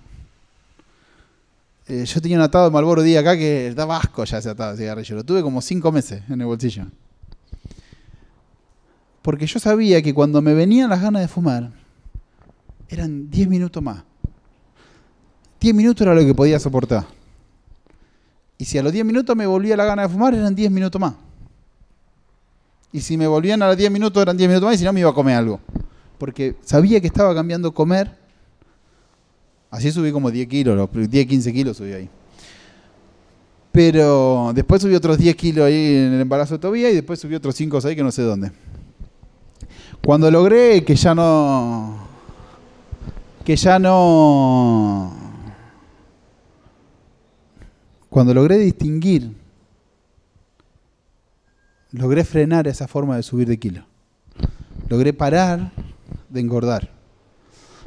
eh, 1.89 2.05
yo 2.05 2.21
tenía 2.21 2.37
un 2.37 2.43
atado 2.43 2.67
de 2.67 2.71
Malboro 2.71 3.03
día 3.03 3.21
acá 3.21 3.37
que 3.37 3.73
daba 3.75 3.97
asco 3.97 4.25
ya 4.25 4.39
ese 4.39 4.51
atado 4.51 4.73
de 4.73 4.79
cigarrillo. 4.79 5.17
Lo 5.17 5.25
tuve 5.25 5.43
como 5.43 5.63
cinco 5.63 5.91
meses 5.91 6.23
en 6.29 6.41
el 6.41 6.47
bolsillo. 6.47 6.87
Porque 9.23 9.47
yo 9.47 9.59
sabía 9.59 10.03
que 10.03 10.13
cuando 10.13 10.43
me 10.43 10.53
venían 10.53 10.91
las 10.91 11.01
ganas 11.01 11.23
de 11.23 11.29
fumar, 11.29 11.71
eran 12.89 13.31
10 13.31 13.49
minutos 13.49 13.83
más. 13.83 14.03
10 15.61 15.75
minutos 15.75 16.03
era 16.03 16.15
lo 16.15 16.27
que 16.27 16.35
podía 16.35 16.59
soportar. 16.59 17.07
Y 18.63 18.65
si 18.65 18.79
a 18.79 18.83
los 18.85 18.93
10 18.93 19.05
minutos 19.05 19.35
me 19.35 19.45
volvía 19.45 19.77
la 19.77 19.85
gana 19.85 20.03
de 20.03 20.09
fumar, 20.09 20.33
eran 20.35 20.55
10 20.55 20.71
minutos 20.71 21.01
más. 21.01 21.15
Y 22.93 23.01
si 23.01 23.17
me 23.17 23.27
volvían 23.27 23.61
a 23.61 23.67
los 23.67 23.77
10 23.77 23.91
minutos, 23.91 24.23
eran 24.23 24.37
10 24.37 24.49
minutos 24.49 24.69
más, 24.69 24.77
y 24.77 24.79
si 24.79 24.85
no, 24.85 24.93
me 24.93 25.01
iba 25.01 25.11
a 25.11 25.13
comer 25.13 25.35
algo. 25.35 25.59
Porque 26.17 26.55
sabía 26.63 27.01
que 27.01 27.09
estaba 27.09 27.35
cambiando 27.35 27.75
comer. 27.75 28.17
Así 29.69 29.91
subí 29.91 30.13
como 30.13 30.31
10 30.31 30.47
kilos, 30.47 30.77
los 30.77 31.11
10, 31.11 31.27
15 31.27 31.53
kilos 31.53 31.77
subí 31.77 31.93
ahí. 31.93 32.09
Pero 33.73 34.53
después 34.55 34.81
subí 34.81 34.95
otros 34.95 35.19
10 35.19 35.35
kilos 35.35 35.67
ahí 35.67 35.97
en 35.97 36.13
el 36.13 36.21
embarazo 36.21 36.55
de 36.55 36.61
Tobía 36.61 36.89
y 36.89 36.95
después 36.95 37.19
subí 37.19 37.35
otros 37.35 37.57
5 37.57 37.77
o 37.77 37.81
6 37.81 37.97
que 37.97 38.03
no 38.05 38.13
sé 38.13 38.23
dónde. 38.23 38.53
Cuando 40.05 40.31
logré 40.31 40.85
que 40.85 40.95
ya 40.95 41.17
no. 41.17 41.97
que 43.45 43.57
ya 43.57 43.81
no. 43.81 45.32
Cuando 48.13 48.35
logré 48.35 48.59
distinguir, 48.59 49.33
logré 51.93 52.25
frenar 52.25 52.69
esa 52.69 52.87
forma 52.87 53.17
de 53.17 53.23
subir 53.23 53.49
de 53.49 53.59
kilo. 53.59 53.87
Logré 54.91 55.15
parar 55.15 55.73
de 56.29 56.41
engordar. 56.41 56.91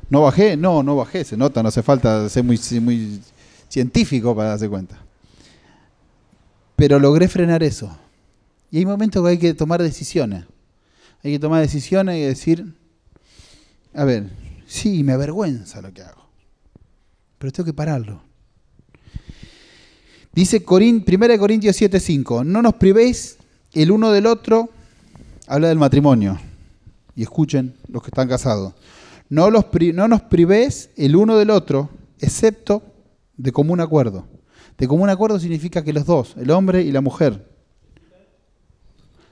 ¿No 0.10 0.22
bajé? 0.22 0.58
No, 0.58 0.82
no 0.82 0.96
bajé, 0.96 1.24
se 1.26 1.38
nota, 1.38 1.62
no 1.62 1.70
hace 1.70 1.84
falta 1.84 2.28
ser 2.28 2.44
muy, 2.44 2.60
muy 2.82 3.22
científico 3.70 4.36
para 4.36 4.50
darse 4.50 4.68
cuenta. 4.68 4.98
Pero 6.76 6.98
logré 6.98 7.28
frenar 7.28 7.62
eso. 7.62 7.96
Y 8.72 8.80
hay 8.80 8.86
momentos 8.88 9.22
que 9.22 9.30
hay 9.30 9.38
que 9.38 9.54
tomar 9.54 9.84
decisiones. 9.84 10.46
Hay 11.24 11.34
que 11.34 11.40
tomar 11.40 11.62
decisiones 11.62 12.18
y 12.18 12.22
decir, 12.22 12.74
a 13.94 14.04
ver, 14.04 14.32
sí, 14.66 15.04
me 15.04 15.14
avergüenza 15.14 15.84
lo 15.84 15.94
que 15.94 16.02
hago, 16.02 16.26
pero 17.38 17.52
tengo 17.54 17.68
que 17.68 17.74
pararlo. 17.74 18.24
Dice 20.36 20.66
1 20.68 21.40
Corintios 21.40 21.82
7:5, 21.82 22.44
no 22.44 22.62
nos 22.62 22.74
privéis 22.74 23.38
el 23.72 23.90
uno 23.90 24.12
del 24.12 24.26
otro, 24.26 24.70
habla 25.48 25.70
del 25.70 25.78
matrimonio, 25.78 26.38
y 27.16 27.24
escuchen 27.24 27.74
los 27.88 28.04
que 28.04 28.10
están 28.10 28.28
casados, 28.28 28.74
no, 29.30 29.50
los, 29.50 29.68
no 29.94 30.10
nos 30.10 30.22
privéis 30.24 30.90
el 30.98 31.16
uno 31.16 31.38
del 31.38 31.52
otro, 31.52 31.90
excepto 32.20 32.84
de 33.38 33.54
común 33.54 33.80
acuerdo. 33.80 34.28
De 34.78 34.90
común 34.90 35.10
acuerdo 35.10 35.40
significa 35.40 35.86
que 35.86 35.94
los 35.94 36.06
dos, 36.06 36.36
el 36.38 36.52
hombre 36.52 36.82
y 36.82 36.92
la 36.92 37.00
mujer. 37.00 37.50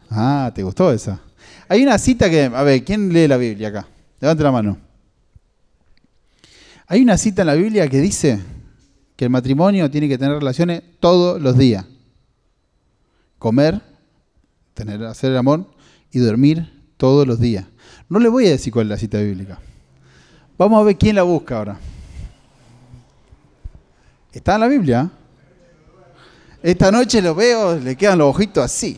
Ah, 0.10 0.54
¿te 0.56 0.64
gustó 0.64 0.90
esa? 0.90 1.20
Hay 1.68 1.84
una 1.84 1.98
cita 1.98 2.30
que, 2.30 2.44
a 2.44 2.64
ver, 2.64 2.86
¿quién 2.86 3.12
lee 3.12 3.28
la 3.28 3.36
Biblia 3.36 3.68
acá? 3.68 3.88
Levante 4.22 4.42
la 4.42 4.52
mano. 4.54 4.78
Hay 6.88 7.02
una 7.02 7.18
cita 7.18 7.42
en 7.42 7.48
la 7.48 7.56
Biblia 7.56 7.90
que 7.90 8.00
dice 8.00 8.40
que 9.16 9.26
el 9.26 9.30
matrimonio 9.30 9.90
tiene 9.90 10.08
que 10.08 10.18
tener 10.18 10.36
relaciones 10.36 10.82
todos 11.00 11.42
los 11.42 11.58
días. 11.58 11.86
Comer, 13.38 13.82
tener, 14.74 15.04
hacer 15.04 15.32
el 15.32 15.38
amor 15.38 15.68
y 16.12 16.20
dormir 16.20 16.72
todos 16.98 17.28
los 17.28 17.40
días. 17.40 17.66
No 18.10 18.20
le 18.20 18.30
voy 18.30 18.48
a 18.48 18.52
decir 18.52 18.72
cuál 18.72 18.88
es 18.88 18.90
la 18.90 18.98
cita 18.98 19.20
bíblica. 19.20 19.60
Vamos 20.58 20.80
a 20.80 20.84
ver 20.84 20.98
quién 20.98 21.16
la 21.16 21.24
busca 21.24 21.58
ahora. 21.58 21.80
Está 24.32 24.56
en 24.56 24.62
la 24.62 24.68
Biblia. 24.68 25.12
Esta 26.62 26.92
noche 26.92 27.22
lo 27.22 27.36
veo, 27.36 27.76
le 27.78 27.96
quedan 27.96 28.18
los 28.20 28.30
ojitos 28.30 28.64
así. 28.64 28.98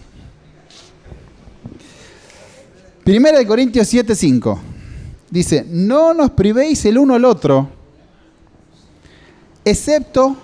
Primera 3.03 3.37
de 3.37 3.45
Corintios 3.45 3.91
7:5. 3.91 4.59
Dice, 5.29 5.65
no 5.67 6.13
nos 6.13 6.31
privéis 6.31 6.85
el 6.85 6.97
uno 6.97 7.15
al 7.15 7.25
otro, 7.25 7.69
excepto 9.65 10.37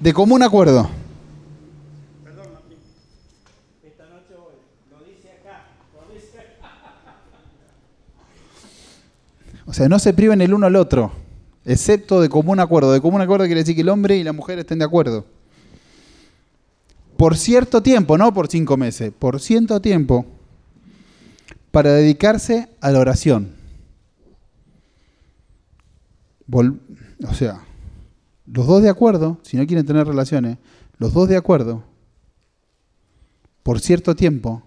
de 0.00 0.12
común 0.12 0.42
acuerdo. 0.42 0.88
O 9.66 9.72
sea, 9.72 9.88
no 9.88 10.00
se 10.00 10.12
priven 10.12 10.40
el 10.40 10.52
uno 10.52 10.66
al 10.66 10.74
otro, 10.74 11.12
excepto 11.64 12.20
de 12.20 12.28
común 12.28 12.58
acuerdo. 12.58 12.92
De 12.92 13.00
común 13.00 13.20
acuerdo 13.20 13.46
quiere 13.46 13.60
decir 13.60 13.76
que 13.76 13.82
el 13.82 13.88
hombre 13.88 14.16
y 14.16 14.24
la 14.24 14.32
mujer 14.32 14.58
estén 14.58 14.80
de 14.80 14.84
acuerdo. 14.84 15.24
Por 17.16 17.36
cierto 17.36 17.80
tiempo, 17.82 18.18
no 18.18 18.34
por 18.34 18.48
cinco 18.48 18.76
meses, 18.76 19.12
por 19.16 19.40
cierto 19.40 19.80
tiempo 19.80 20.26
para 21.70 21.92
dedicarse 21.92 22.68
a 22.80 22.90
la 22.90 22.98
oración. 22.98 23.54
O 27.28 27.34
sea, 27.34 27.60
los 28.46 28.66
dos 28.66 28.82
de 28.82 28.88
acuerdo, 28.88 29.38
si 29.42 29.56
no 29.56 29.66
quieren 29.66 29.86
tener 29.86 30.06
relaciones, 30.06 30.58
los 30.98 31.12
dos 31.12 31.28
de 31.28 31.36
acuerdo, 31.36 31.84
por 33.62 33.80
cierto 33.80 34.14
tiempo 34.14 34.62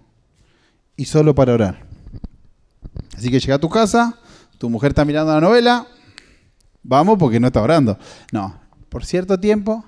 y 0.95 1.05
solo 1.05 1.35
para 1.35 1.53
orar. 1.53 1.85
Así 3.17 3.29
que 3.29 3.39
llega 3.39 3.55
a 3.55 3.59
tu 3.59 3.69
casa, 3.69 4.19
tu 4.57 4.69
mujer 4.69 4.91
está 4.91 5.05
mirando 5.05 5.33
la 5.33 5.41
novela, 5.41 5.87
vamos 6.83 7.17
porque 7.17 7.39
no 7.39 7.47
está 7.47 7.61
orando. 7.61 7.97
No, 8.31 8.59
por 8.89 9.05
cierto 9.05 9.39
tiempo, 9.39 9.83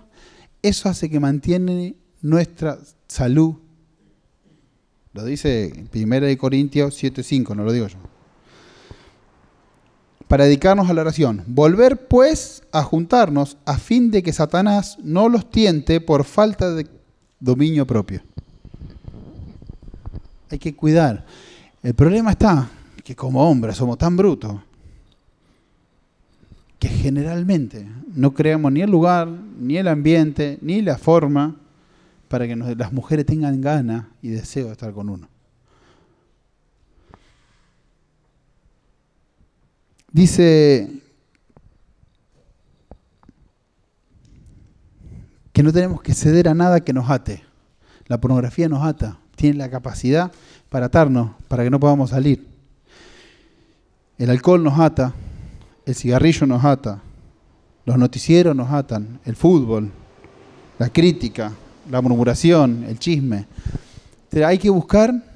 eso 0.61 0.89
hace 0.89 1.09
que 1.09 1.19
mantiene 1.19 1.95
nuestra 2.21 2.79
salud 3.07 3.57
lo 5.15 5.23
dice 5.23 5.87
1 5.93 6.37
Corintios 6.37 7.01
7:5, 7.01 7.55
no 7.55 7.63
lo 7.63 7.71
digo 7.71 7.87
yo. 7.87 7.97
Para 10.27 10.45
dedicarnos 10.45 10.89
a 10.89 10.93
la 10.93 11.01
oración. 11.01 11.43
Volver 11.47 12.07
pues 12.07 12.63
a 12.71 12.83
juntarnos 12.83 13.57
a 13.65 13.77
fin 13.77 14.11
de 14.11 14.23
que 14.23 14.33
Satanás 14.33 14.97
no 15.03 15.29
los 15.29 15.49
tiente 15.49 16.01
por 16.01 16.23
falta 16.23 16.73
de 16.73 16.87
dominio 17.39 17.85
propio. 17.85 18.21
Hay 20.49 20.59
que 20.59 20.75
cuidar. 20.75 21.25
El 21.83 21.93
problema 21.93 22.31
está 22.31 22.69
que 23.03 23.15
como 23.15 23.47
hombres 23.47 23.77
somos 23.77 23.97
tan 23.97 24.17
brutos 24.17 24.55
que 26.79 26.87
generalmente 26.89 27.87
no 28.13 28.33
creamos 28.33 28.71
ni 28.71 28.81
el 28.81 28.91
lugar, 28.91 29.27
ni 29.27 29.77
el 29.77 29.87
ambiente, 29.87 30.57
ni 30.61 30.81
la 30.81 30.97
forma 30.97 31.55
para 32.27 32.47
que 32.47 32.55
las 32.55 32.91
mujeres 32.91 33.25
tengan 33.25 33.61
ganas 33.61 34.05
y 34.21 34.29
deseo 34.29 34.67
de 34.67 34.71
estar 34.73 34.91
con 34.93 35.09
uno. 35.09 35.27
Dice 40.15 40.89
que 45.51 45.61
no 45.61 45.73
tenemos 45.73 46.01
que 46.01 46.13
ceder 46.13 46.47
a 46.47 46.53
nada 46.53 46.79
que 46.79 46.93
nos 46.93 47.09
ate. 47.09 47.43
La 48.07 48.21
pornografía 48.21 48.69
nos 48.69 48.81
ata, 48.85 49.17
tiene 49.35 49.57
la 49.57 49.69
capacidad 49.69 50.31
para 50.69 50.85
atarnos, 50.85 51.31
para 51.49 51.65
que 51.65 51.69
no 51.69 51.81
podamos 51.81 52.11
salir. 52.11 52.47
El 54.17 54.29
alcohol 54.29 54.63
nos 54.63 54.79
ata, 54.79 55.13
el 55.85 55.95
cigarrillo 55.95 56.47
nos 56.47 56.63
ata, 56.63 57.01
los 57.83 57.97
noticieros 57.97 58.55
nos 58.55 58.71
atan, 58.71 59.19
el 59.25 59.35
fútbol, 59.35 59.91
la 60.79 60.87
crítica, 60.87 61.51
la 61.91 61.99
murmuración, 61.99 62.85
el 62.87 62.99
chisme. 62.99 63.47
hay 64.45 64.59
que 64.59 64.69
buscar 64.69 65.34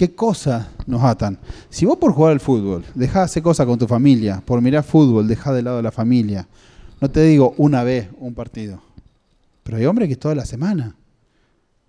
qué 0.00 0.14
cosas 0.14 0.66
nos 0.86 1.04
atan. 1.04 1.38
Si 1.68 1.84
vos 1.84 1.98
por 1.98 2.14
jugar 2.14 2.32
al 2.32 2.40
fútbol 2.40 2.86
dejás 2.94 3.16
de 3.16 3.24
hacer 3.24 3.42
cosas 3.42 3.66
con 3.66 3.78
tu 3.78 3.86
familia, 3.86 4.42
por 4.42 4.62
mirar 4.62 4.82
fútbol 4.82 5.28
dejás 5.28 5.54
de 5.54 5.60
lado 5.60 5.82
la 5.82 5.92
familia, 5.92 6.48
no 7.02 7.10
te 7.10 7.22
digo 7.22 7.52
una 7.58 7.84
vez 7.84 8.08
un 8.18 8.32
partido, 8.32 8.80
pero 9.62 9.76
hay 9.76 9.84
hombres 9.84 10.08
que 10.08 10.16
toda 10.16 10.34
la 10.34 10.46
semana 10.46 10.96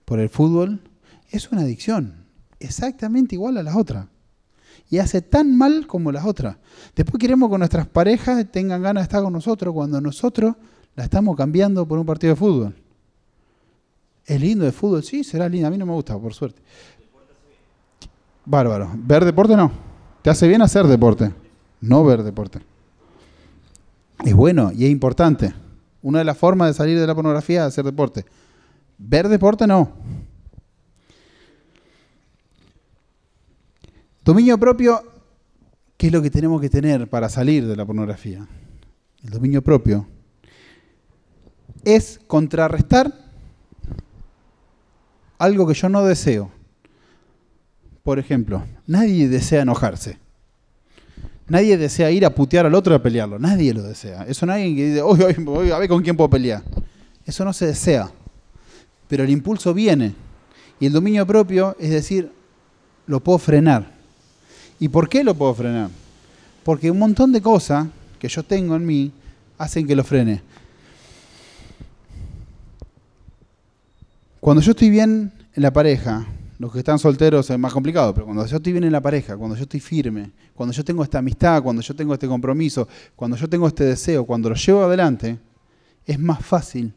por 0.04 0.20
el 0.20 0.28
fútbol 0.28 0.82
es 1.30 1.54
una 1.54 1.62
adicción, 1.62 2.26
exactamente 2.60 3.36
igual 3.36 3.56
a 3.56 3.64
las 3.64 3.78
otras. 3.78 4.08
Y 4.90 4.98
hace 4.98 5.22
tan 5.22 5.58
mal 5.58 5.88
como 5.88 6.12
las 6.12 6.26
otras. 6.26 6.58
Después 6.94 7.18
queremos 7.18 7.50
que 7.50 7.58
nuestras 7.60 7.88
parejas 7.88 8.46
tengan 8.52 8.82
ganas 8.82 9.04
de 9.04 9.06
estar 9.06 9.24
con 9.24 9.32
nosotros 9.32 9.74
cuando 9.74 10.02
nosotros 10.02 10.56
la 10.98 11.06
estamos 11.06 11.38
cambiando 11.38 11.88
por 11.88 11.98
un 11.98 12.06
partido 12.06 12.34
de 12.34 12.36
fútbol. 12.36 12.76
¿Es 14.26 14.42
lindo 14.42 14.66
de 14.66 14.74
fútbol? 14.74 15.02
Sí, 15.02 15.24
será 15.24 15.48
lindo. 15.48 15.70
A 15.70 15.72
mí 15.72 15.78
no 15.78 15.86
me 15.86 15.94
gusta, 15.94 16.20
por 16.20 16.34
suerte. 16.34 16.62
Bárbaro. 18.52 18.92
¿Ver 18.96 19.24
deporte 19.24 19.56
no? 19.56 19.72
Te 20.22 20.30
hace 20.30 20.46
bien 20.46 20.62
hacer 20.62 20.86
deporte, 20.86 21.32
no 21.80 22.04
ver 22.04 22.22
deporte. 22.22 22.60
Es 24.26 24.36
bueno 24.36 24.72
y 24.74 24.86
es 24.86 24.92
importante. 24.92 25.54
Una 26.02 26.20
de 26.20 26.26
las 26.26 26.38
formas 26.38 26.68
de 26.68 26.74
salir 26.74 27.00
de 27.00 27.08
la 27.08 27.16
pornografía 27.16 27.62
es 27.62 27.68
hacer 27.68 27.86
deporte. 27.86 28.26
Ver 28.98 29.30
deporte 29.30 29.66
no. 29.66 29.94
Dominio 34.26 34.60
propio, 34.60 35.02
¿qué 35.96 36.08
es 36.08 36.14
lo 36.14 36.22
que 36.22 36.30
tenemos 36.30 36.60
que 36.60 36.70
tener 36.70 37.10
para 37.10 37.30
salir 37.30 37.66
de 37.66 37.76
la 37.78 37.86
pornografía? 37.86 38.46
El 39.24 39.30
dominio 39.30 39.64
propio 39.64 40.06
es 41.86 42.20
contrarrestar 42.28 43.14
algo 45.40 45.66
que 45.66 45.74
yo 45.74 45.88
no 45.88 46.04
deseo 46.04 46.52
por 48.04 48.20
ejemplo, 48.20 48.64
nadie 48.88 49.28
desea 49.28 49.62
enojarse. 49.62 50.18
Nadie 51.48 51.78
desea 51.78 52.10
ir 52.12 52.26
a 52.26 52.34
putear 52.34 52.66
al 52.66 52.74
otro 52.74 52.96
a 52.96 53.04
pelearlo. 53.04 53.38
Nadie 53.38 53.74
lo 53.74 53.84
desea. 53.84 54.24
Eso 54.24 54.46
no 54.46 54.54
hay 54.54 54.64
alguien 54.64 54.78
que 54.78 54.86
dice, 54.90 55.02
hoy, 55.02 55.72
a 55.72 55.78
ver 55.78 55.90
con 55.90 56.02
quién 56.02 56.16
puedo 56.16 56.30
pelear. 56.30 56.64
Eso 57.26 57.44
no 57.44 57.52
se 57.52 57.66
desea. 57.68 58.10
Pero 59.08 59.26
el 59.26 59.30
impulso 59.30 59.74
viene. 59.74 60.16
Y 60.80 60.86
el 60.86 60.94
dominio 60.94 61.28
propio 61.28 61.76
es 61.78 61.90
decir, 61.90 62.32
lo 63.06 63.20
puedo 63.20 63.38
frenar. 63.38 63.92
¿Y 64.80 64.88
por 64.88 65.10
qué 65.10 65.24
lo 65.24 65.36
puedo 65.36 65.54
frenar? 65.54 65.90
Porque 66.64 66.90
un 66.90 66.98
montón 66.98 67.32
de 67.32 67.42
cosas 67.42 67.88
que 68.18 68.30
yo 68.30 68.44
tengo 68.44 68.76
en 68.76 68.86
mí 68.86 69.12
hacen 69.58 69.86
que 69.86 69.96
lo 69.96 70.04
frene. 70.04 70.42
Cuando 74.40 74.62
yo 74.62 74.72
estoy 74.72 74.90
bien 74.90 75.34
en 75.54 75.64
la 75.64 75.74
pareja, 75.74 76.26
los 76.62 76.72
que 76.72 76.78
están 76.78 77.00
solteros 77.00 77.50
es 77.50 77.58
más 77.58 77.74
complicado, 77.74 78.14
pero 78.14 78.28
cuando 78.28 78.46
yo 78.46 78.58
estoy 78.58 78.72
bien 78.72 78.84
en 78.84 78.92
la 78.92 79.02
pareja, 79.02 79.36
cuando 79.36 79.56
yo 79.56 79.64
estoy 79.64 79.80
firme, 79.80 80.32
cuando 80.54 80.72
yo 80.74 80.86
tengo 80.86 81.04
esta 81.04 81.18
amistad, 81.18 81.64
cuando 81.64 81.82
yo 81.82 81.96
tengo 81.96 82.14
este 82.14 82.28
compromiso, 82.28 82.88
cuando 83.16 83.36
yo 83.36 83.50
tengo 83.50 83.68
este 83.68 83.84
deseo, 83.84 84.26
cuando 84.26 84.48
lo 84.48 84.56
llevo 84.56 84.84
adelante, 84.84 85.40
es 86.06 86.20
más 86.20 86.46
fácil 86.46 86.94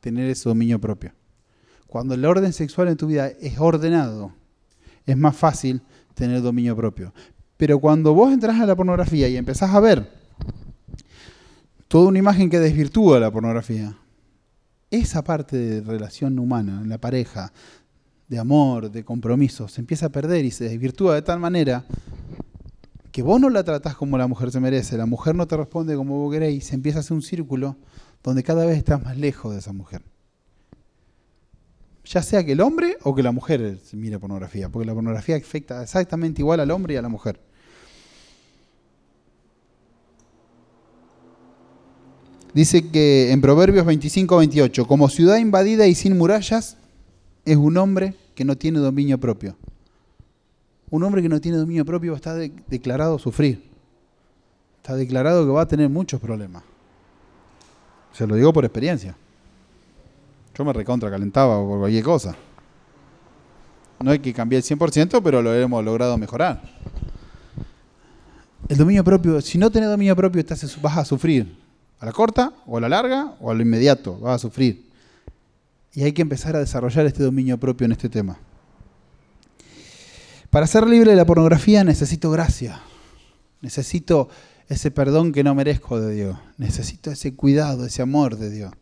tener 0.00 0.30
ese 0.30 0.48
dominio 0.48 0.80
propio. 0.80 1.12
Cuando 1.86 2.14
el 2.14 2.24
orden 2.24 2.54
sexual 2.54 2.88
en 2.88 2.96
tu 2.96 3.06
vida 3.06 3.28
es 3.28 3.58
ordenado, 3.58 4.32
es 5.04 5.18
más 5.18 5.36
fácil 5.36 5.82
tener 6.14 6.40
dominio 6.40 6.74
propio. 6.74 7.12
Pero 7.58 7.78
cuando 7.80 8.14
vos 8.14 8.32
entras 8.32 8.58
a 8.58 8.64
la 8.64 8.74
pornografía 8.74 9.28
y 9.28 9.36
empezás 9.36 9.74
a 9.74 9.80
ver 9.80 10.10
toda 11.88 12.08
una 12.08 12.20
imagen 12.20 12.48
que 12.48 12.58
desvirtúa 12.58 13.20
la 13.20 13.30
pornografía, 13.30 13.98
esa 14.90 15.22
parte 15.22 15.58
de 15.58 15.80
relación 15.82 16.38
humana, 16.38 16.80
en 16.80 16.88
la 16.88 16.96
pareja, 16.96 17.52
de 18.34 18.40
amor, 18.40 18.90
de 18.90 19.04
compromiso, 19.04 19.68
se 19.68 19.80
empieza 19.80 20.06
a 20.06 20.08
perder 20.08 20.44
y 20.44 20.50
se 20.50 20.64
desvirtúa 20.64 21.14
de 21.14 21.22
tal 21.22 21.38
manera 21.38 21.84
que 23.12 23.22
vos 23.22 23.40
no 23.40 23.48
la 23.48 23.62
tratás 23.62 23.94
como 23.94 24.18
la 24.18 24.26
mujer 24.26 24.50
se 24.50 24.58
merece, 24.58 24.96
la 24.96 25.06
mujer 25.06 25.36
no 25.36 25.46
te 25.46 25.56
responde 25.56 25.94
como 25.94 26.18
vos 26.18 26.32
querés 26.32 26.52
y 26.52 26.60
se 26.60 26.74
empieza 26.74 26.98
a 26.98 27.00
hacer 27.00 27.14
un 27.14 27.22
círculo 27.22 27.76
donde 28.24 28.42
cada 28.42 28.66
vez 28.66 28.76
estás 28.76 29.00
más 29.02 29.16
lejos 29.16 29.52
de 29.52 29.60
esa 29.60 29.72
mujer. 29.72 30.02
Ya 32.04 32.22
sea 32.22 32.44
que 32.44 32.52
el 32.52 32.60
hombre 32.60 32.98
o 33.04 33.14
que 33.14 33.22
la 33.22 33.30
mujer 33.30 33.78
mire 33.92 34.18
pornografía, 34.18 34.68
porque 34.68 34.86
la 34.86 34.94
pornografía 34.94 35.36
afecta 35.36 35.82
exactamente 35.82 36.42
igual 36.42 36.58
al 36.58 36.72
hombre 36.72 36.94
y 36.94 36.96
a 36.96 37.02
la 37.02 37.08
mujer. 37.08 37.40
Dice 42.52 42.88
que 42.88 43.30
en 43.30 43.40
Proverbios 43.40 43.86
25-28, 43.86 44.86
como 44.86 45.08
ciudad 45.08 45.38
invadida 45.38 45.86
y 45.86 45.94
sin 45.94 46.18
murallas, 46.18 46.76
es 47.44 47.56
un 47.56 47.76
hombre 47.76 48.14
que 48.34 48.44
no 48.44 48.56
tiene 48.56 48.78
dominio 48.78 49.18
propio. 49.18 49.56
Un 50.90 51.02
hombre 51.02 51.22
que 51.22 51.28
no 51.28 51.40
tiene 51.40 51.58
dominio 51.58 51.84
propio 51.84 52.14
está 52.14 52.34
declarado 52.34 53.16
a 53.16 53.18
sufrir. 53.18 53.70
Está 54.76 54.96
declarado 54.96 55.44
que 55.44 55.50
va 55.50 55.62
a 55.62 55.68
tener 55.68 55.88
muchos 55.88 56.20
problemas. 56.20 56.62
Se 58.12 58.26
lo 58.26 58.36
digo 58.36 58.52
por 58.52 58.64
experiencia. 58.64 59.16
Yo 60.56 60.64
me 60.64 60.72
recontra 60.72 61.10
calentaba 61.10 61.56
por 61.56 61.80
cualquier 61.80 62.04
cosa. 62.04 62.36
No 64.00 64.10
hay 64.10 64.18
que 64.18 64.32
cambiar 64.32 64.62
el 64.62 64.78
100%, 64.78 65.20
pero 65.22 65.42
lo 65.42 65.54
hemos 65.54 65.84
logrado 65.84 66.16
mejorar. 66.18 66.62
El 68.68 68.76
dominio 68.76 69.02
propio, 69.02 69.40
si 69.40 69.58
no 69.58 69.70
tenés 69.70 69.88
dominio 69.88 70.14
propio, 70.14 70.44
vas 70.80 70.98
a 70.98 71.04
sufrir. 71.04 71.56
A 72.00 72.06
la 72.06 72.12
corta, 72.12 72.52
o 72.66 72.76
a 72.76 72.80
la 72.80 72.88
larga, 72.88 73.34
o 73.40 73.50
a 73.50 73.54
lo 73.54 73.62
inmediato, 73.62 74.18
vas 74.18 74.36
a 74.36 74.38
sufrir. 74.38 74.90
Y 75.94 76.02
hay 76.02 76.12
que 76.12 76.22
empezar 76.22 76.56
a 76.56 76.58
desarrollar 76.58 77.06
este 77.06 77.22
dominio 77.22 77.58
propio 77.58 77.84
en 77.84 77.92
este 77.92 78.08
tema. 78.08 78.38
Para 80.50 80.66
ser 80.66 80.86
libre 80.86 81.10
de 81.10 81.16
la 81.16 81.24
pornografía 81.24 81.84
necesito 81.84 82.30
gracia. 82.30 82.80
Necesito 83.60 84.28
ese 84.68 84.90
perdón 84.90 85.32
que 85.32 85.44
no 85.44 85.54
merezco 85.54 86.00
de 86.00 86.14
Dios. 86.14 86.38
Necesito 86.58 87.10
ese 87.10 87.34
cuidado, 87.34 87.86
ese 87.86 88.02
amor 88.02 88.36
de 88.36 88.50
Dios. 88.50 88.72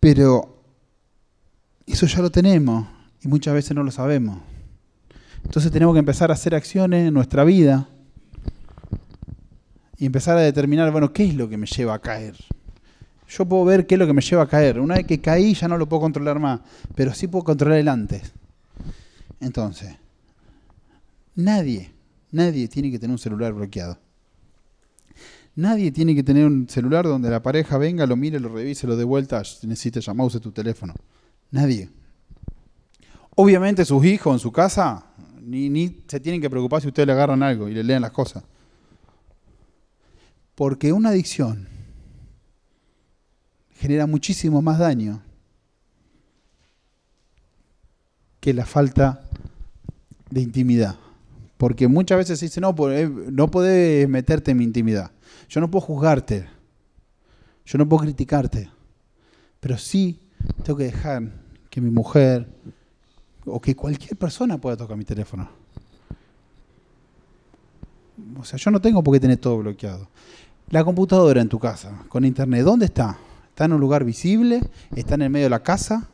Pero 0.00 0.62
eso 1.86 2.06
ya 2.06 2.20
lo 2.20 2.30
tenemos 2.30 2.86
y 3.22 3.28
muchas 3.28 3.54
veces 3.54 3.74
no 3.74 3.82
lo 3.82 3.90
sabemos. 3.90 4.40
Entonces 5.44 5.70
tenemos 5.70 5.94
que 5.94 6.00
empezar 6.00 6.30
a 6.30 6.34
hacer 6.34 6.54
acciones 6.54 7.08
en 7.08 7.14
nuestra 7.14 7.44
vida 7.44 7.88
y 9.98 10.06
empezar 10.06 10.36
a 10.36 10.40
determinar, 10.40 10.90
bueno, 10.90 11.12
¿qué 11.12 11.24
es 11.24 11.34
lo 11.34 11.48
que 11.48 11.56
me 11.56 11.66
lleva 11.66 11.94
a 11.94 12.00
caer? 12.00 12.36
Yo 13.36 13.46
puedo 13.46 13.64
ver 13.64 13.86
qué 13.86 13.94
es 13.94 13.98
lo 13.98 14.06
que 14.06 14.12
me 14.12 14.20
lleva 14.20 14.42
a 14.42 14.48
caer. 14.48 14.78
Una 14.78 14.96
vez 14.96 15.06
que 15.06 15.20
caí 15.20 15.54
ya 15.54 15.68
no 15.68 15.78
lo 15.78 15.88
puedo 15.88 16.02
controlar 16.02 16.38
más, 16.38 16.60
pero 16.94 17.14
sí 17.14 17.28
puedo 17.28 17.44
controlar 17.44 17.78
el 17.78 17.88
antes. 17.88 18.32
Entonces, 19.40 19.96
nadie, 21.34 21.92
nadie 22.30 22.68
tiene 22.68 22.90
que 22.90 22.98
tener 22.98 23.12
un 23.12 23.18
celular 23.18 23.52
bloqueado. 23.54 23.98
Nadie 25.54 25.92
tiene 25.92 26.14
que 26.14 26.22
tener 26.22 26.46
un 26.46 26.68
celular 26.68 27.04
donde 27.04 27.28
la 27.28 27.42
pareja 27.42 27.76
venga, 27.78 28.06
lo 28.06 28.16
mire, 28.16 28.38
lo 28.40 28.48
revise, 28.48 28.86
lo 28.86 28.96
dé 28.96 29.04
vuelta, 29.04 29.42
si 29.44 29.66
necesita 29.66 30.00
llamar, 30.00 30.26
use 30.26 30.40
tu 30.40 30.52
teléfono. 30.52 30.94
Nadie. 31.50 31.90
Obviamente 33.34 33.84
sus 33.84 34.04
hijos 34.04 34.34
en 34.34 34.38
su 34.38 34.52
casa 34.52 35.06
ni, 35.42 35.68
ni 35.68 36.02
se 36.06 36.20
tienen 36.20 36.40
que 36.40 36.50
preocupar 36.50 36.82
si 36.82 36.88
ustedes 36.88 37.06
le 37.06 37.12
agarran 37.12 37.42
algo 37.42 37.68
y 37.68 37.74
le 37.74 37.82
leen 37.82 38.02
las 38.02 38.12
cosas. 38.12 38.44
Porque 40.54 40.92
una 40.92 41.10
adicción 41.10 41.71
genera 43.82 44.06
muchísimo 44.06 44.62
más 44.62 44.78
daño 44.78 45.20
que 48.38 48.54
la 48.54 48.64
falta 48.64 49.24
de 50.30 50.40
intimidad. 50.40 50.94
Porque 51.56 51.88
muchas 51.88 52.18
veces 52.18 52.38
se 52.38 52.46
dice, 52.46 52.60
no, 52.60 52.72
eh, 52.92 53.08
no 53.08 53.50
podés 53.50 54.08
meterte 54.08 54.52
en 54.52 54.58
mi 54.58 54.64
intimidad. 54.64 55.10
Yo 55.48 55.60
no 55.60 55.68
puedo 55.68 55.84
juzgarte. 55.84 56.46
Yo 57.66 57.76
no 57.76 57.88
puedo 57.88 58.04
criticarte. 58.04 58.70
Pero 59.58 59.76
sí 59.76 60.20
tengo 60.62 60.78
que 60.78 60.84
dejar 60.84 61.32
que 61.68 61.80
mi 61.80 61.90
mujer 61.90 62.46
o 63.44 63.60
que 63.60 63.74
cualquier 63.74 64.16
persona 64.16 64.60
pueda 64.60 64.76
tocar 64.76 64.96
mi 64.96 65.04
teléfono. 65.04 65.48
O 68.38 68.44
sea, 68.44 68.60
yo 68.60 68.70
no 68.70 68.80
tengo 68.80 69.02
por 69.02 69.12
qué 69.14 69.18
tener 69.18 69.38
todo 69.38 69.58
bloqueado. 69.58 70.08
La 70.70 70.84
computadora 70.84 71.40
en 71.40 71.48
tu 71.48 71.58
casa, 71.58 72.04
con 72.08 72.24
internet, 72.24 72.62
¿dónde 72.62 72.86
está? 72.86 73.18
Está 73.52 73.66
en 73.66 73.74
un 73.74 73.80
lugar 73.80 74.02
visible, 74.02 74.62
está 74.96 75.14
en 75.14 75.22
el 75.22 75.30
medio 75.30 75.44
de 75.44 75.50
la 75.50 75.62
casa, 75.62 76.08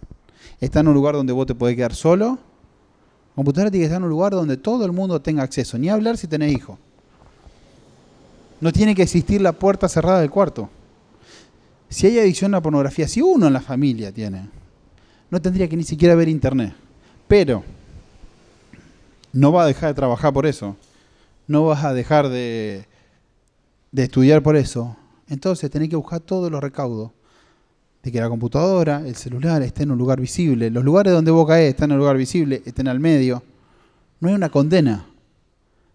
está 0.60 0.80
en 0.80 0.88
un 0.88 0.94
lugar 0.94 1.14
donde 1.14 1.32
vos 1.32 1.46
te 1.46 1.54
podés 1.54 1.76
quedar 1.76 1.94
solo. 1.94 2.30
La 2.30 3.34
computadora 3.36 3.70
tiene 3.70 3.82
que 3.82 3.86
estar 3.86 3.98
en 3.98 4.02
un 4.02 4.10
lugar 4.10 4.32
donde 4.32 4.56
todo 4.56 4.84
el 4.84 4.90
mundo 4.90 5.22
tenga 5.22 5.44
acceso, 5.44 5.78
ni 5.78 5.88
hablar 5.88 6.16
si 6.16 6.26
tenés 6.26 6.52
hijos. 6.52 6.80
No 8.60 8.72
tiene 8.72 8.92
que 8.92 9.02
existir 9.02 9.40
la 9.40 9.52
puerta 9.52 9.88
cerrada 9.88 10.20
del 10.20 10.30
cuarto. 10.30 10.68
Si 11.88 12.08
hay 12.08 12.18
adicción 12.18 12.52
a 12.54 12.56
la 12.56 12.62
pornografía, 12.62 13.06
si 13.06 13.22
uno 13.22 13.46
en 13.46 13.52
la 13.52 13.60
familia 13.60 14.10
tiene, 14.10 14.48
no 15.30 15.40
tendría 15.40 15.68
que 15.68 15.76
ni 15.76 15.84
siquiera 15.84 16.16
ver 16.16 16.28
internet. 16.28 16.74
Pero 17.28 17.62
no 19.32 19.52
va 19.52 19.62
a 19.62 19.66
dejar 19.66 19.90
de 19.90 19.94
trabajar 19.94 20.32
por 20.32 20.44
eso. 20.44 20.74
No 21.46 21.66
vas 21.66 21.84
a 21.84 21.94
dejar 21.94 22.30
de, 22.30 22.84
de 23.92 24.02
estudiar 24.02 24.42
por 24.42 24.56
eso. 24.56 24.96
Entonces 25.28 25.70
tenés 25.70 25.88
que 25.88 25.94
buscar 25.94 26.18
todos 26.18 26.50
los 26.50 26.60
recaudos 26.60 27.12
que 28.12 28.20
la 28.20 28.28
computadora, 28.28 29.02
el 29.06 29.14
celular 29.14 29.62
esté 29.62 29.82
en 29.84 29.90
un 29.90 29.98
lugar 29.98 30.20
visible. 30.20 30.70
Los 30.70 30.84
lugares 30.84 31.12
donde 31.12 31.30
vos 31.30 31.46
caes 31.46 31.70
están 31.70 31.90
en 31.90 31.94
un 31.94 32.00
lugar 32.00 32.16
visible, 32.16 32.62
estén 32.64 32.88
al 32.88 33.00
medio. 33.00 33.42
No 34.20 34.28
hay 34.28 34.34
una 34.34 34.48
condena. 34.48 35.06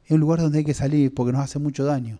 Es 0.05 0.11
un 0.11 0.19
lugar 0.19 0.39
donde 0.39 0.59
hay 0.59 0.65
que 0.65 0.73
salir 0.73 1.13
porque 1.13 1.31
nos 1.31 1.41
hace 1.41 1.59
mucho 1.59 1.83
daño. 1.85 2.17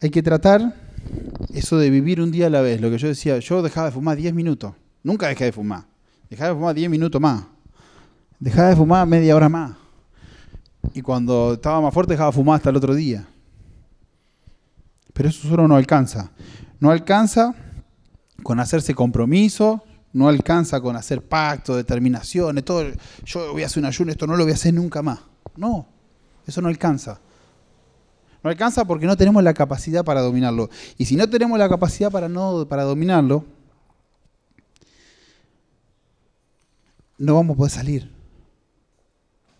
Hay 0.00 0.10
que 0.10 0.22
tratar 0.22 0.74
eso 1.52 1.76
de 1.78 1.90
vivir 1.90 2.20
un 2.20 2.30
día 2.30 2.46
a 2.46 2.50
la 2.50 2.60
vez. 2.60 2.80
Lo 2.80 2.90
que 2.90 2.98
yo 2.98 3.08
decía, 3.08 3.38
yo 3.38 3.62
dejaba 3.62 3.86
de 3.86 3.92
fumar 3.92 4.16
10 4.16 4.32
minutos. 4.34 4.74
Nunca 5.02 5.28
dejé 5.28 5.44
de 5.46 5.52
fumar. 5.52 5.84
Dejaba 6.28 6.50
de 6.50 6.54
fumar 6.54 6.74
10 6.74 6.90
minutos 6.90 7.20
más. 7.20 7.44
Dejaba 8.38 8.68
de 8.70 8.76
fumar 8.76 9.06
media 9.06 9.36
hora 9.36 9.48
más. 9.48 9.76
Y 10.94 11.02
cuando 11.02 11.54
estaba 11.54 11.80
más 11.80 11.92
fuerte 11.92 12.14
dejaba 12.14 12.30
de 12.30 12.36
fumar 12.36 12.56
hasta 12.56 12.70
el 12.70 12.76
otro 12.76 12.94
día. 12.94 13.26
Pero 15.20 15.28
eso 15.28 15.46
solo 15.48 15.68
no 15.68 15.76
alcanza. 15.76 16.30
No 16.78 16.90
alcanza 16.90 17.54
con 18.42 18.58
hacerse 18.58 18.94
compromiso, 18.94 19.84
no 20.14 20.30
alcanza 20.30 20.80
con 20.80 20.96
hacer 20.96 21.20
pactos, 21.20 21.76
determinaciones, 21.76 22.64
todo. 22.64 22.86
Yo 23.26 23.52
voy 23.52 23.62
a 23.62 23.66
hacer 23.66 23.82
un 23.82 23.84
ayuno, 23.84 24.12
esto 24.12 24.26
no 24.26 24.34
lo 24.34 24.44
voy 24.44 24.52
a 24.52 24.54
hacer 24.54 24.72
nunca 24.72 25.02
más. 25.02 25.18
No, 25.56 25.86
eso 26.46 26.62
no 26.62 26.68
alcanza. 26.68 27.20
No 28.42 28.48
alcanza 28.48 28.86
porque 28.86 29.04
no 29.04 29.14
tenemos 29.14 29.44
la 29.44 29.52
capacidad 29.52 30.06
para 30.06 30.22
dominarlo. 30.22 30.70
Y 30.96 31.04
si 31.04 31.16
no 31.16 31.28
tenemos 31.28 31.58
la 31.58 31.68
capacidad 31.68 32.10
para, 32.10 32.26
no, 32.26 32.66
para 32.66 32.84
dominarlo, 32.84 33.44
no 37.18 37.34
vamos 37.34 37.56
a 37.56 37.58
poder 37.58 37.72
salir. 37.72 38.10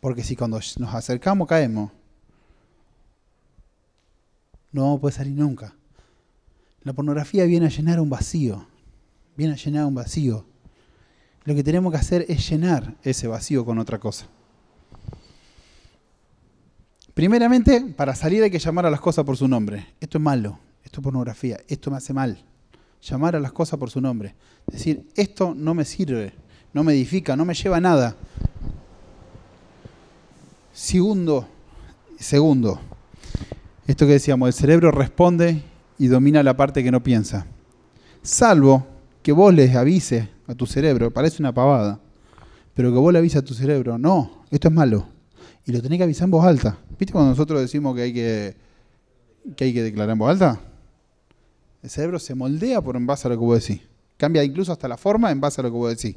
Porque 0.01 0.25
si 0.25 0.37
cuando 0.37 0.59
nos 0.79 0.95
acercamos 0.95 1.47
caemos, 1.47 1.91
no 4.73 4.99
puede 4.99 5.15
salir 5.15 5.35
nunca. 5.35 5.75
La 6.83 6.93
pornografía 6.93 7.45
viene 7.45 7.67
a 7.67 7.71
llenar 7.71 8.01
un 8.01 8.11
vacío. 8.11 8.67
viene 9.37 9.55
a 9.55 9.57
llenar 9.57 9.87
un 9.87 9.95
vacío. 9.95 10.45
Lo 11.45 11.55
que 11.55 11.65
tenemos 11.65 11.93
que 11.93 11.99
hacer 11.99 12.27
es 12.29 12.49
llenar 12.49 12.95
ese 13.03 13.27
vacío 13.27 13.65
con 13.65 13.79
otra 13.79 13.99
cosa. 13.99 14.27
Primeramente, 17.15 17.81
para 17.97 18.15
salir 18.15 18.43
hay 18.43 18.51
que 18.51 18.59
llamar 18.59 18.87
a 18.87 18.91
las 18.91 19.01
cosas 19.01 19.25
por 19.25 19.37
su 19.37 19.49
nombre. 19.49 19.95
Esto 20.01 20.19
es 20.19 20.23
malo, 20.23 20.59
esto 20.85 21.01
es 21.01 21.05
pornografía, 21.05 21.59
esto 21.69 21.91
me 21.91 21.97
hace 21.97 22.13
mal. 22.13 22.45
Llamar 23.03 23.37
a 23.37 23.41
las 23.41 23.53
cosas 23.53 23.79
por 23.79 23.91
su 23.91 24.01
nombre. 24.01 24.35
Decir, 24.67 25.09
esto 25.17 25.55
no 25.55 25.75
me 25.75 25.85
sirve, 25.85 26.35
no 26.73 26.85
me 26.85 26.93
edifica, 26.93 27.37
no 27.37 27.45
me 27.45 27.55
lleva 27.55 27.79
a 27.79 27.81
nada. 27.81 28.17
Segundo, 30.73 31.49
segundo, 32.19 32.81
esto 33.91 34.07
que 34.07 34.13
decíamos, 34.13 34.47
el 34.47 34.53
cerebro 34.53 34.93
responde 34.93 35.63
y 35.99 36.07
domina 36.07 36.45
la 36.45 36.57
parte 36.57 36.85
que 36.85 36.93
no 36.93 37.03
piensa. 37.03 37.47
Salvo 38.23 38.87
que 39.23 39.33
vos 39.33 39.53
les 39.53 39.75
avises 39.75 40.29
a 40.47 40.55
tu 40.55 40.67
cerebro, 40.67 41.11
parece 41.11 41.43
una 41.43 41.53
pavada, 41.53 41.99
pero 42.75 42.93
que 42.93 42.99
vos 42.99 43.13
le 43.13 43.19
avises 43.19 43.43
a 43.43 43.45
tu 43.45 43.53
cerebro, 43.53 43.99
no, 43.99 44.45
esto 44.51 44.69
es 44.69 44.75
malo. 44.75 45.09
Y 45.67 45.73
lo 45.73 45.83
tenés 45.83 45.99
que 45.99 46.05
avisar 46.05 46.27
en 46.27 46.31
voz 46.31 46.45
alta. 46.45 46.79
¿Viste 46.99 47.13
cuando 47.13 47.31
nosotros 47.31 47.61
decimos 47.61 47.97
que 47.97 48.03
hay 48.03 48.13
que, 48.13 48.57
que, 49.57 49.65
hay 49.65 49.75
que 49.75 49.83
declarar 49.83 50.13
en 50.13 50.19
voz 50.19 50.31
alta? 50.31 50.61
El 51.83 51.91
cerebro 51.91 52.19
se 52.19 52.35
moldea 52.35 52.81
por 52.81 52.97
en 52.97 53.07
base 53.07 53.27
a 53.27 53.31
lo 53.31 53.37
que 53.37 53.45
vos 53.45 53.67
decís. 53.67 53.83
Cambia 54.17 54.45
incluso 54.45 54.71
hasta 54.71 54.87
la 54.87 54.97
forma 54.97 55.31
en 55.31 55.41
base 55.41 55.61
a 55.61 55.65
lo 55.65 55.71
que 55.71 55.77
vos 55.77 55.97
decís. 55.97 56.17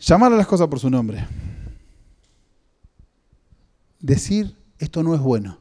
Llamar 0.00 0.32
a 0.32 0.36
las 0.36 0.46
cosas 0.46 0.68
por 0.68 0.80
su 0.80 0.90
nombre. 0.90 1.26
Decir, 4.00 4.55
esto 4.78 5.02
no 5.02 5.14
es 5.14 5.20
bueno. 5.20 5.58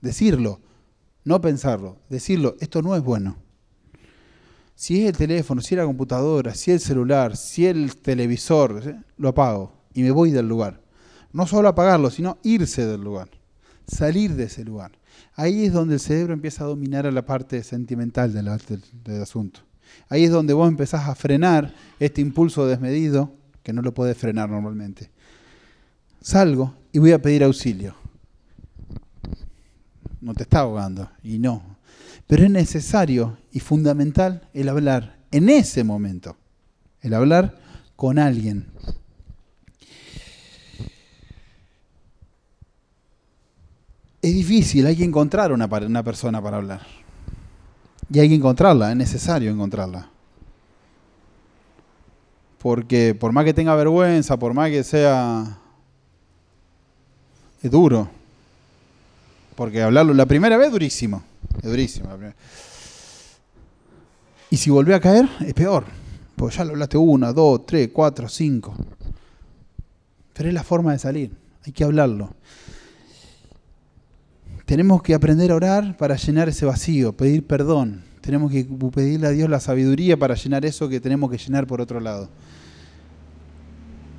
Decirlo, 0.00 0.60
no 1.24 1.40
pensarlo. 1.40 1.98
Decirlo, 2.08 2.56
esto 2.60 2.82
no 2.82 2.96
es 2.96 3.02
bueno. 3.02 3.36
Si 4.74 5.02
es 5.02 5.10
el 5.10 5.16
teléfono, 5.16 5.60
si 5.60 5.74
es 5.74 5.78
la 5.78 5.84
computadora, 5.84 6.54
si 6.54 6.70
es 6.72 6.82
el 6.82 6.88
celular, 6.88 7.36
si 7.36 7.66
es 7.66 7.76
el 7.76 7.96
televisor, 7.96 8.96
lo 9.16 9.28
apago 9.28 9.72
y 9.94 10.02
me 10.02 10.10
voy 10.10 10.30
del 10.30 10.48
lugar. 10.48 10.80
No 11.32 11.46
solo 11.46 11.68
apagarlo, 11.68 12.10
sino 12.10 12.38
irse 12.42 12.86
del 12.86 13.00
lugar. 13.00 13.28
Salir 13.86 14.34
de 14.34 14.44
ese 14.44 14.64
lugar. 14.64 14.92
Ahí 15.34 15.64
es 15.64 15.72
donde 15.72 15.94
el 15.94 16.00
cerebro 16.00 16.32
empieza 16.32 16.64
a 16.64 16.68
dominar 16.68 17.06
a 17.06 17.12
la 17.12 17.24
parte 17.24 17.62
sentimental 17.62 18.32
del, 18.32 18.50
del 19.04 19.22
asunto. 19.22 19.60
Ahí 20.08 20.24
es 20.24 20.30
donde 20.30 20.52
vos 20.52 20.68
empezás 20.68 21.08
a 21.08 21.14
frenar 21.14 21.74
este 22.00 22.20
impulso 22.20 22.66
desmedido 22.66 23.34
que 23.62 23.72
no 23.72 23.82
lo 23.82 23.94
podés 23.94 24.16
frenar 24.16 24.50
normalmente. 24.50 25.10
Salgo 26.20 26.74
y 26.92 26.98
voy 26.98 27.12
a 27.12 27.20
pedir 27.20 27.44
auxilio. 27.44 28.01
No 30.22 30.34
te 30.34 30.44
está 30.44 30.60
ahogando, 30.60 31.10
y 31.24 31.38
no. 31.38 31.76
Pero 32.28 32.44
es 32.44 32.50
necesario 32.50 33.36
y 33.50 33.58
fundamental 33.58 34.48
el 34.54 34.68
hablar 34.68 35.18
en 35.32 35.48
ese 35.48 35.82
momento. 35.82 36.36
El 37.00 37.12
hablar 37.14 37.58
con 37.96 38.20
alguien. 38.20 38.68
Es 44.22 44.32
difícil, 44.32 44.86
hay 44.86 44.96
que 44.96 45.02
encontrar 45.02 45.50
una, 45.50 45.66
una 45.66 46.04
persona 46.04 46.40
para 46.40 46.58
hablar. 46.58 46.80
Y 48.08 48.20
hay 48.20 48.28
que 48.28 48.36
encontrarla, 48.36 48.92
es 48.92 48.96
necesario 48.96 49.50
encontrarla. 49.50 50.08
Porque 52.58 53.16
por 53.16 53.32
más 53.32 53.44
que 53.44 53.52
tenga 53.52 53.74
vergüenza, 53.74 54.38
por 54.38 54.54
más 54.54 54.70
que 54.70 54.84
sea... 54.84 55.58
Es 57.60 57.70
duro. 57.70 58.21
Porque 59.62 59.80
hablarlo 59.80 60.12
la 60.12 60.26
primera 60.26 60.56
vez 60.56 60.72
durísimo. 60.72 61.22
Es 61.62 61.70
durísimo. 61.70 62.08
Y 64.50 64.56
si 64.56 64.70
volvió 64.70 64.96
a 64.96 64.98
caer, 64.98 65.28
es 65.46 65.54
peor. 65.54 65.84
Porque 66.34 66.56
ya 66.56 66.64
lo 66.64 66.72
hablaste 66.72 66.98
una, 66.98 67.32
dos, 67.32 67.64
tres, 67.64 67.90
cuatro, 67.92 68.28
cinco. 68.28 68.74
Pero 70.32 70.48
es 70.48 70.52
la 70.52 70.64
forma 70.64 70.90
de 70.90 70.98
salir. 70.98 71.30
Hay 71.64 71.70
que 71.70 71.84
hablarlo. 71.84 72.34
Tenemos 74.64 75.00
que 75.00 75.14
aprender 75.14 75.52
a 75.52 75.54
orar 75.54 75.96
para 75.96 76.16
llenar 76.16 76.48
ese 76.48 76.66
vacío, 76.66 77.12
pedir 77.12 77.46
perdón. 77.46 78.02
Tenemos 78.20 78.50
que 78.50 78.64
pedirle 78.92 79.28
a 79.28 79.30
Dios 79.30 79.48
la 79.48 79.60
sabiduría 79.60 80.16
para 80.16 80.34
llenar 80.34 80.64
eso 80.64 80.88
que 80.88 80.98
tenemos 80.98 81.30
que 81.30 81.38
llenar 81.38 81.68
por 81.68 81.80
otro 81.80 82.00
lado 82.00 82.28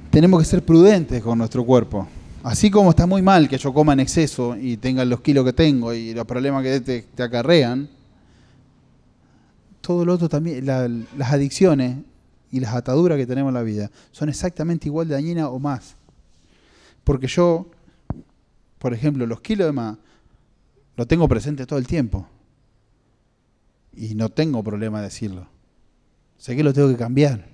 tenemos 0.09 0.39
que 0.39 0.45
ser 0.45 0.63
prudentes 0.63 1.23
con 1.23 1.39
nuestro 1.39 1.65
cuerpo. 1.65 2.07
Así 2.43 2.69
como 2.69 2.89
está 2.89 3.05
muy 3.05 3.21
mal 3.21 3.47
que 3.47 3.57
yo 3.57 3.73
coma 3.73 3.93
en 3.93 4.01
exceso 4.01 4.57
y 4.57 4.75
tenga 4.75 5.05
los 5.05 5.21
kilos 5.21 5.45
que 5.45 5.53
tengo 5.53 5.93
y 5.93 6.13
los 6.13 6.25
problemas 6.25 6.61
que 6.61 6.81
te, 6.81 7.23
acarrean, 7.23 7.89
todo 9.79 10.03
lo 10.03 10.13
otro 10.13 10.27
también, 10.27 10.65
las 10.65 11.31
adicciones 11.31 11.97
y 12.51 12.59
las 12.59 12.75
ataduras 12.75 13.17
que 13.17 13.25
tenemos 13.25 13.49
en 13.49 13.53
la 13.53 13.63
vida 13.63 13.89
son 14.11 14.27
exactamente 14.27 14.89
igual 14.89 15.07
de 15.07 15.15
dañinas 15.15 15.47
o 15.49 15.57
más. 15.57 15.95
Porque 17.05 17.27
yo, 17.27 17.67
por 18.77 18.93
ejemplo, 18.93 19.25
los 19.25 19.39
kilos 19.39 19.67
de 19.67 19.71
más, 19.71 19.97
lo 20.97 21.07
tengo 21.07 21.27
presente 21.29 21.65
todo 21.65 21.79
el 21.79 21.87
tiempo. 21.87 22.27
Y 23.95 24.15
no 24.15 24.29
tengo 24.29 24.61
problema 24.63 24.99
de 24.99 25.05
decirlo. 25.05 25.47
Sé 26.37 26.55
que 26.55 26.63
lo 26.63 26.73
tengo 26.73 26.89
que 26.89 26.97
cambiar. 26.97 27.47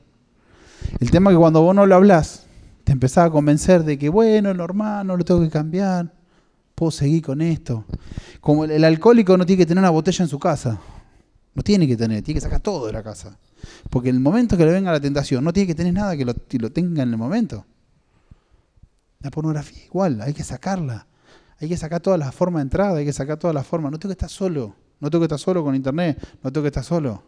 El 0.99 1.11
tema 1.11 1.29
es 1.29 1.35
que 1.35 1.39
cuando 1.39 1.61
vos 1.61 1.75
no 1.75 1.85
lo 1.85 1.95
hablas, 1.95 2.38
te 2.89 2.93
empezaba 2.93 3.27
a 3.27 3.29
convencer 3.29 3.83
de 3.83 3.99
que, 3.99 4.09
bueno, 4.09 4.51
normal, 4.51 5.05
no 5.05 5.15
lo 5.15 5.23
tengo 5.23 5.41
que 5.41 5.49
cambiar, 5.51 6.11
puedo 6.73 6.89
seguir 6.89 7.21
con 7.21 7.39
esto. 7.39 7.85
Como 8.41 8.65
el, 8.65 8.83
alcohólico 8.83 9.37
no 9.37 9.45
tiene 9.45 9.59
que 9.59 9.67
tener 9.67 9.79
una 9.79 9.91
botella 9.91 10.23
en 10.23 10.27
su 10.27 10.39
casa, 10.39 10.81
no 11.53 11.61
tiene 11.61 11.87
que 11.87 11.95
tener, 11.95 12.23
tiene 12.23 12.39
que 12.39 12.43
sacar 12.43 12.61
todo 12.61 12.87
de 12.87 12.93
la 12.93 13.03
casa. 13.03 13.37
Porque 13.91 14.09
en 14.09 14.15
el 14.15 14.21
momento 14.21 14.57
que 14.57 14.65
le 14.65 14.71
venga 14.71 14.91
la 14.91 14.99
tentación, 14.99 15.43
no 15.43 15.53
tiene 15.53 15.67
que 15.67 15.75
tener 15.75 15.93
nada 15.93 16.17
que 16.17 16.25
lo, 16.25 16.33
lo 16.33 16.71
tenga 16.71 17.03
en 17.03 17.11
el 17.11 17.17
momento. 17.17 17.63
La 19.19 19.29
pornografía 19.29 19.85
igual, 19.85 20.19
hay 20.23 20.33
que 20.33 20.43
sacarla. 20.43 21.05
Hay 21.61 21.69
que 21.69 21.77
sacar 21.77 21.99
todas 21.99 22.17
las 22.17 22.33
formas 22.33 22.61
de 22.61 22.63
entrada, 22.63 22.97
hay 22.97 23.05
que 23.05 23.13
sacar 23.13 23.37
todas 23.37 23.53
las 23.53 23.67
formas. 23.67 23.91
No 23.91 23.99
tengo 23.99 24.09
que 24.09 24.13
estar 24.13 24.31
solo, 24.31 24.73
no 24.99 25.11
tengo 25.11 25.21
que 25.21 25.25
estar 25.25 25.37
solo 25.37 25.63
con 25.63 25.75
internet, 25.75 26.19
no 26.41 26.51
tengo 26.51 26.63
que 26.63 26.69
estar 26.69 26.83
solo. 26.83 27.21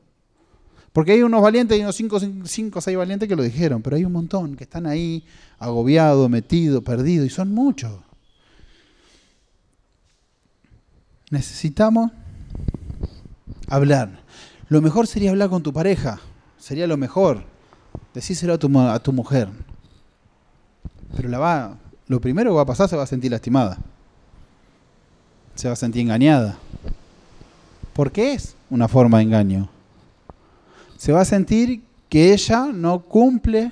Porque 0.93 1.13
hay 1.13 1.23
unos 1.23 1.41
valientes 1.41 1.77
y 1.77 1.81
unos 1.81 1.95
5 1.95 2.79
o 2.79 2.81
6 2.81 2.97
valientes 2.97 3.29
que 3.29 3.35
lo 3.35 3.43
dijeron, 3.43 3.81
pero 3.81 3.95
hay 3.95 4.03
un 4.03 4.11
montón 4.11 4.55
que 4.55 4.65
están 4.65 4.85
ahí 4.85 5.23
agobiados, 5.57 6.29
metidos, 6.29 6.83
perdidos, 6.83 7.27
y 7.27 7.29
son 7.29 7.53
muchos. 7.53 7.93
Necesitamos 11.29 12.11
hablar. 13.67 14.19
Lo 14.67 14.81
mejor 14.81 15.07
sería 15.07 15.29
hablar 15.29 15.49
con 15.49 15.63
tu 15.63 15.71
pareja, 15.71 16.19
sería 16.57 16.87
lo 16.87 16.97
mejor. 16.97 17.43
Decíselo 18.13 18.53
a 18.53 18.57
tu, 18.57 18.79
a 18.79 18.99
tu 18.99 19.13
mujer. 19.13 19.47
Pero 21.15 21.29
la 21.29 21.39
va, 21.39 21.77
lo 22.07 22.19
primero 22.19 22.51
que 22.51 22.55
va 22.55 22.61
a 22.63 22.65
pasar 22.65 22.89
se 22.89 22.97
va 22.97 23.03
a 23.03 23.07
sentir 23.07 23.31
lastimada. 23.31 23.77
Se 25.55 25.69
va 25.69 25.73
a 25.73 25.77
sentir 25.77 26.01
engañada. 26.01 26.57
Porque 27.93 28.33
es 28.33 28.55
una 28.69 28.89
forma 28.89 29.19
de 29.19 29.23
engaño 29.23 29.69
se 31.01 31.11
va 31.11 31.21
a 31.21 31.25
sentir 31.25 31.81
que 32.09 32.31
ella 32.31 32.67
no 32.67 33.03
cumple 33.05 33.71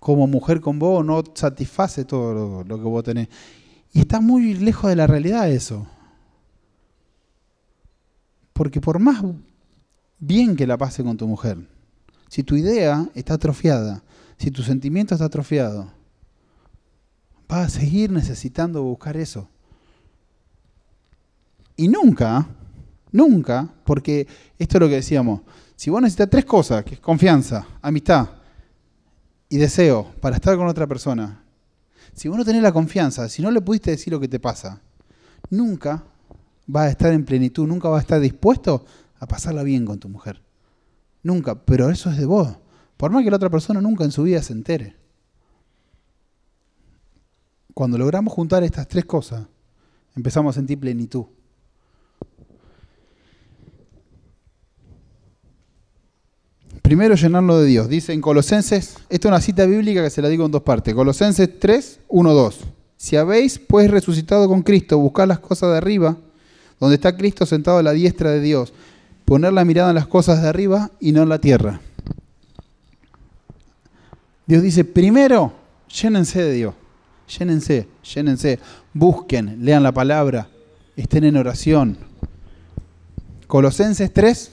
como 0.00 0.26
mujer 0.26 0.60
con 0.60 0.76
vos, 0.76 1.06
no 1.06 1.22
satisface 1.34 2.04
todo 2.04 2.64
lo, 2.64 2.76
que 2.76 2.82
vos 2.82 3.04
tenés. 3.04 3.28
Y 3.92 4.00
está 4.00 4.20
muy 4.20 4.54
lejos 4.54 4.90
de 4.90 4.96
la 4.96 5.06
realidad 5.06 5.48
eso. 5.48 5.86
Porque 8.52 8.80
por 8.80 8.98
más 8.98 9.22
bien 10.18 10.56
que 10.56 10.66
la 10.66 10.76
pase 10.76 11.04
con 11.04 11.16
tu 11.16 11.28
mujer, 11.28 11.58
si 12.28 12.42
tu 12.42 12.56
idea 12.56 13.08
está 13.14 13.34
atrofiada, 13.34 14.02
si 14.36 14.50
tu 14.50 14.64
sentimiento 14.64 15.14
está 15.14 15.26
atrofiado, 15.26 15.92
vas 17.46 17.66
a 17.66 17.78
seguir 17.78 18.10
necesitando 18.10 18.82
buscar 18.82 19.16
eso. 19.16 19.48
Y 21.76 21.86
nunca, 21.86 22.48
nunca, 23.12 23.72
porque 23.84 24.26
esto 24.58 24.78
es 24.78 24.80
lo 24.80 24.88
que 24.88 24.96
decíamos, 24.96 25.42
si 25.76 25.90
vos 25.90 26.00
necesitas 26.00 26.30
tres 26.30 26.44
cosas, 26.44 26.84
que 26.84 26.94
es 26.94 27.00
confianza, 27.00 27.66
amistad 27.82 28.28
y 29.48 29.56
deseo 29.56 30.12
para 30.20 30.36
estar 30.36 30.56
con 30.56 30.66
otra 30.66 30.86
persona, 30.86 31.42
si 32.12 32.28
vos 32.28 32.38
no 32.38 32.44
tenés 32.44 32.62
la 32.62 32.72
confianza, 32.72 33.28
si 33.28 33.42
no 33.42 33.50
le 33.50 33.60
pudiste 33.60 33.90
decir 33.90 34.12
lo 34.12 34.20
que 34.20 34.28
te 34.28 34.38
pasa, 34.38 34.80
nunca 35.50 36.04
vas 36.66 36.86
a 36.86 36.90
estar 36.90 37.12
en 37.12 37.24
plenitud, 37.24 37.66
nunca 37.66 37.88
vas 37.88 37.98
a 37.98 38.02
estar 38.02 38.20
dispuesto 38.20 38.84
a 39.18 39.26
pasarla 39.26 39.62
bien 39.62 39.84
con 39.84 39.98
tu 39.98 40.08
mujer. 40.08 40.42
Nunca, 41.22 41.54
pero 41.54 41.90
eso 41.90 42.10
es 42.10 42.18
de 42.18 42.26
vos. 42.26 42.56
Por 42.96 43.10
más 43.10 43.24
que 43.24 43.30
la 43.30 43.36
otra 43.36 43.50
persona 43.50 43.80
nunca 43.80 44.04
en 44.04 44.12
su 44.12 44.22
vida 44.22 44.42
se 44.42 44.52
entere. 44.52 44.96
Cuando 47.72 47.98
logramos 47.98 48.32
juntar 48.32 48.62
estas 48.62 48.86
tres 48.86 49.04
cosas, 49.04 49.46
empezamos 50.14 50.54
a 50.54 50.58
sentir 50.60 50.78
plenitud. 50.78 51.24
Primero 56.84 57.14
llenarlo 57.14 57.58
de 57.60 57.66
Dios. 57.66 57.88
Dice 57.88 58.12
en 58.12 58.20
Colosenses, 58.20 58.98
esta 59.08 59.28
es 59.28 59.32
una 59.32 59.40
cita 59.40 59.64
bíblica 59.64 60.02
que 60.02 60.10
se 60.10 60.20
la 60.20 60.28
digo 60.28 60.44
en 60.44 60.50
dos 60.50 60.60
partes. 60.60 60.92
Colosenses 60.92 61.58
3, 61.58 62.00
1, 62.08 62.34
2. 62.34 62.60
Si 62.98 63.16
habéis 63.16 63.58
pues 63.58 63.90
resucitado 63.90 64.46
con 64.48 64.62
Cristo, 64.62 64.98
buscad 64.98 65.26
las 65.26 65.38
cosas 65.38 65.70
de 65.70 65.78
arriba, 65.78 66.18
donde 66.78 66.96
está 66.96 67.16
Cristo 67.16 67.46
sentado 67.46 67.78
a 67.78 67.82
la 67.82 67.92
diestra 67.92 68.32
de 68.32 68.40
Dios. 68.42 68.74
poner 69.24 69.54
la 69.54 69.64
mirada 69.64 69.88
en 69.88 69.94
las 69.94 70.06
cosas 70.06 70.42
de 70.42 70.48
arriba 70.50 70.90
y 71.00 71.12
no 71.12 71.22
en 71.22 71.30
la 71.30 71.38
tierra. 71.38 71.80
Dios 74.46 74.62
dice, 74.62 74.84
primero, 74.84 75.54
llénense 75.88 76.42
de 76.42 76.52
Dios. 76.52 76.74
Llénense, 77.38 77.88
llénense. 78.14 78.58
Busquen, 78.92 79.64
lean 79.64 79.82
la 79.82 79.92
palabra, 79.92 80.48
estén 80.96 81.24
en 81.24 81.38
oración. 81.38 81.96
Colosenses 83.46 84.12
3, 84.12 84.52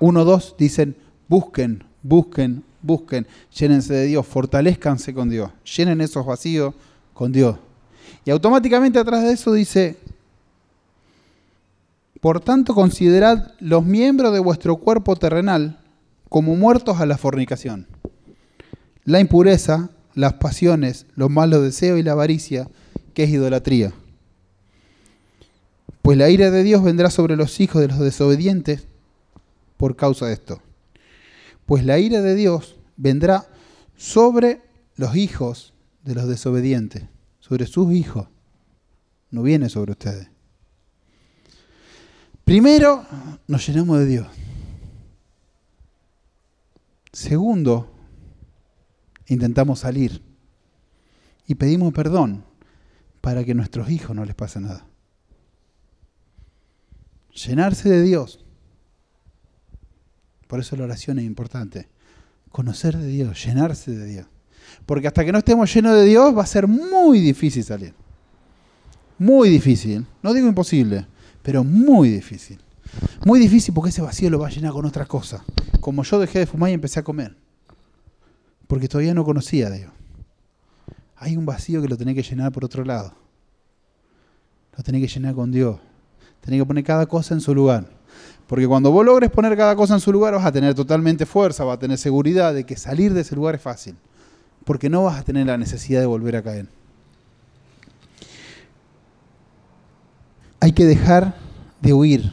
1, 0.00 0.24
2 0.24 0.54
dicen, 0.58 0.96
busquen, 1.28 1.84
busquen, 2.02 2.62
busquen, 2.82 3.26
llénense 3.54 3.94
de 3.94 4.06
Dios, 4.06 4.26
fortalezcanse 4.26 5.12
con 5.12 5.28
Dios, 5.28 5.50
llenen 5.76 6.00
esos 6.00 6.24
vacíos 6.24 6.74
con 7.12 7.32
Dios. 7.32 7.56
Y 8.24 8.30
automáticamente 8.30 8.98
atrás 8.98 9.24
de 9.24 9.32
eso 9.32 9.52
dice, 9.52 9.96
por 12.20 12.40
tanto 12.40 12.74
considerad 12.74 13.52
los 13.60 13.84
miembros 13.84 14.32
de 14.32 14.40
vuestro 14.40 14.76
cuerpo 14.76 15.16
terrenal 15.16 15.78
como 16.28 16.56
muertos 16.56 17.00
a 17.00 17.06
la 17.06 17.18
fornicación, 17.18 17.86
la 19.04 19.20
impureza, 19.20 19.90
las 20.14 20.34
pasiones, 20.34 21.06
los 21.14 21.30
malos 21.30 21.62
deseos 21.62 21.98
y 21.98 22.02
la 22.02 22.12
avaricia, 22.12 22.68
que 23.14 23.24
es 23.24 23.30
idolatría. 23.30 23.92
Pues 26.02 26.18
la 26.18 26.30
ira 26.30 26.50
de 26.50 26.62
Dios 26.62 26.82
vendrá 26.82 27.10
sobre 27.10 27.36
los 27.36 27.60
hijos 27.60 27.80
de 27.80 27.88
los 27.88 27.98
desobedientes 27.98 28.86
por 29.76 29.96
causa 29.96 30.26
de 30.26 30.34
esto. 30.34 30.60
Pues 31.66 31.84
la 31.84 31.98
ira 31.98 32.22
de 32.22 32.34
Dios 32.34 32.76
vendrá 32.96 33.48
sobre 33.96 34.62
los 34.94 35.16
hijos 35.16 35.74
de 36.02 36.14
los 36.14 36.28
desobedientes, 36.28 37.04
sobre 37.40 37.66
sus 37.66 37.92
hijos. 37.92 38.28
No 39.30 39.42
viene 39.42 39.68
sobre 39.68 39.92
ustedes. 39.92 40.30
Primero, 42.44 43.04
nos 43.48 43.66
llenamos 43.66 43.98
de 43.98 44.06
Dios. 44.06 44.26
Segundo, 47.12 47.92
intentamos 49.26 49.80
salir 49.80 50.22
y 51.48 51.56
pedimos 51.56 51.92
perdón 51.92 52.44
para 53.20 53.42
que 53.44 53.52
a 53.52 53.54
nuestros 53.54 53.90
hijos 53.90 54.14
no 54.14 54.24
les 54.24 54.36
pase 54.36 54.60
nada. 54.60 54.86
Llenarse 57.32 57.88
de 57.88 58.02
Dios. 58.02 58.45
Por 60.46 60.60
eso 60.60 60.76
la 60.76 60.84
oración 60.84 61.18
es 61.18 61.24
importante. 61.24 61.88
Conocer 62.50 62.96
de 62.96 63.06
Dios, 63.06 63.44
llenarse 63.44 63.90
de 63.90 64.06
Dios. 64.06 64.26
Porque 64.84 65.08
hasta 65.08 65.24
que 65.24 65.32
no 65.32 65.38
estemos 65.38 65.72
llenos 65.72 65.94
de 65.94 66.04
Dios 66.04 66.36
va 66.36 66.42
a 66.42 66.46
ser 66.46 66.66
muy 66.66 67.20
difícil 67.20 67.64
salir. 67.64 67.94
Muy 69.18 69.48
difícil. 69.48 70.06
No 70.22 70.32
digo 70.34 70.48
imposible, 70.48 71.06
pero 71.42 71.64
muy 71.64 72.10
difícil. 72.10 72.58
Muy 73.24 73.40
difícil 73.40 73.74
porque 73.74 73.90
ese 73.90 74.02
vacío 74.02 74.30
lo 74.30 74.38
va 74.38 74.48
a 74.48 74.50
llenar 74.50 74.72
con 74.72 74.84
otra 74.84 75.06
cosa. 75.06 75.44
Como 75.80 76.02
yo 76.02 76.18
dejé 76.18 76.40
de 76.40 76.46
fumar 76.46 76.70
y 76.70 76.74
empecé 76.74 77.00
a 77.00 77.04
comer. 77.04 77.36
Porque 78.66 78.88
todavía 78.88 79.14
no 79.14 79.24
conocía 79.24 79.68
a 79.68 79.70
Dios. 79.70 79.92
Hay 81.16 81.36
un 81.36 81.46
vacío 81.46 81.80
que 81.80 81.88
lo 81.88 81.96
tenés 81.96 82.14
que 82.14 82.22
llenar 82.22 82.52
por 82.52 82.64
otro 82.64 82.84
lado. 82.84 83.14
Lo 84.76 84.82
tenés 84.82 85.00
que 85.00 85.08
llenar 85.08 85.34
con 85.34 85.50
Dios. 85.50 85.78
Tenés 86.40 86.60
que 86.60 86.66
poner 86.66 86.84
cada 86.84 87.06
cosa 87.06 87.34
en 87.34 87.40
su 87.40 87.54
lugar. 87.54 87.95
Porque 88.46 88.66
cuando 88.66 88.92
vos 88.92 89.04
logres 89.04 89.30
poner 89.30 89.56
cada 89.56 89.74
cosa 89.74 89.94
en 89.94 90.00
su 90.00 90.12
lugar, 90.12 90.34
vas 90.34 90.46
a 90.46 90.52
tener 90.52 90.74
totalmente 90.74 91.26
fuerza, 91.26 91.64
vas 91.64 91.76
a 91.76 91.80
tener 91.80 91.98
seguridad 91.98 92.54
de 92.54 92.64
que 92.64 92.76
salir 92.76 93.12
de 93.12 93.22
ese 93.22 93.34
lugar 93.34 93.56
es 93.56 93.62
fácil. 93.62 93.96
Porque 94.64 94.88
no 94.88 95.04
vas 95.04 95.18
a 95.18 95.22
tener 95.24 95.46
la 95.46 95.58
necesidad 95.58 96.00
de 96.00 96.06
volver 96.06 96.36
a 96.36 96.42
caer. 96.42 96.68
Hay 100.60 100.72
que 100.72 100.84
dejar 100.84 101.34
de 101.80 101.92
huir. 101.92 102.32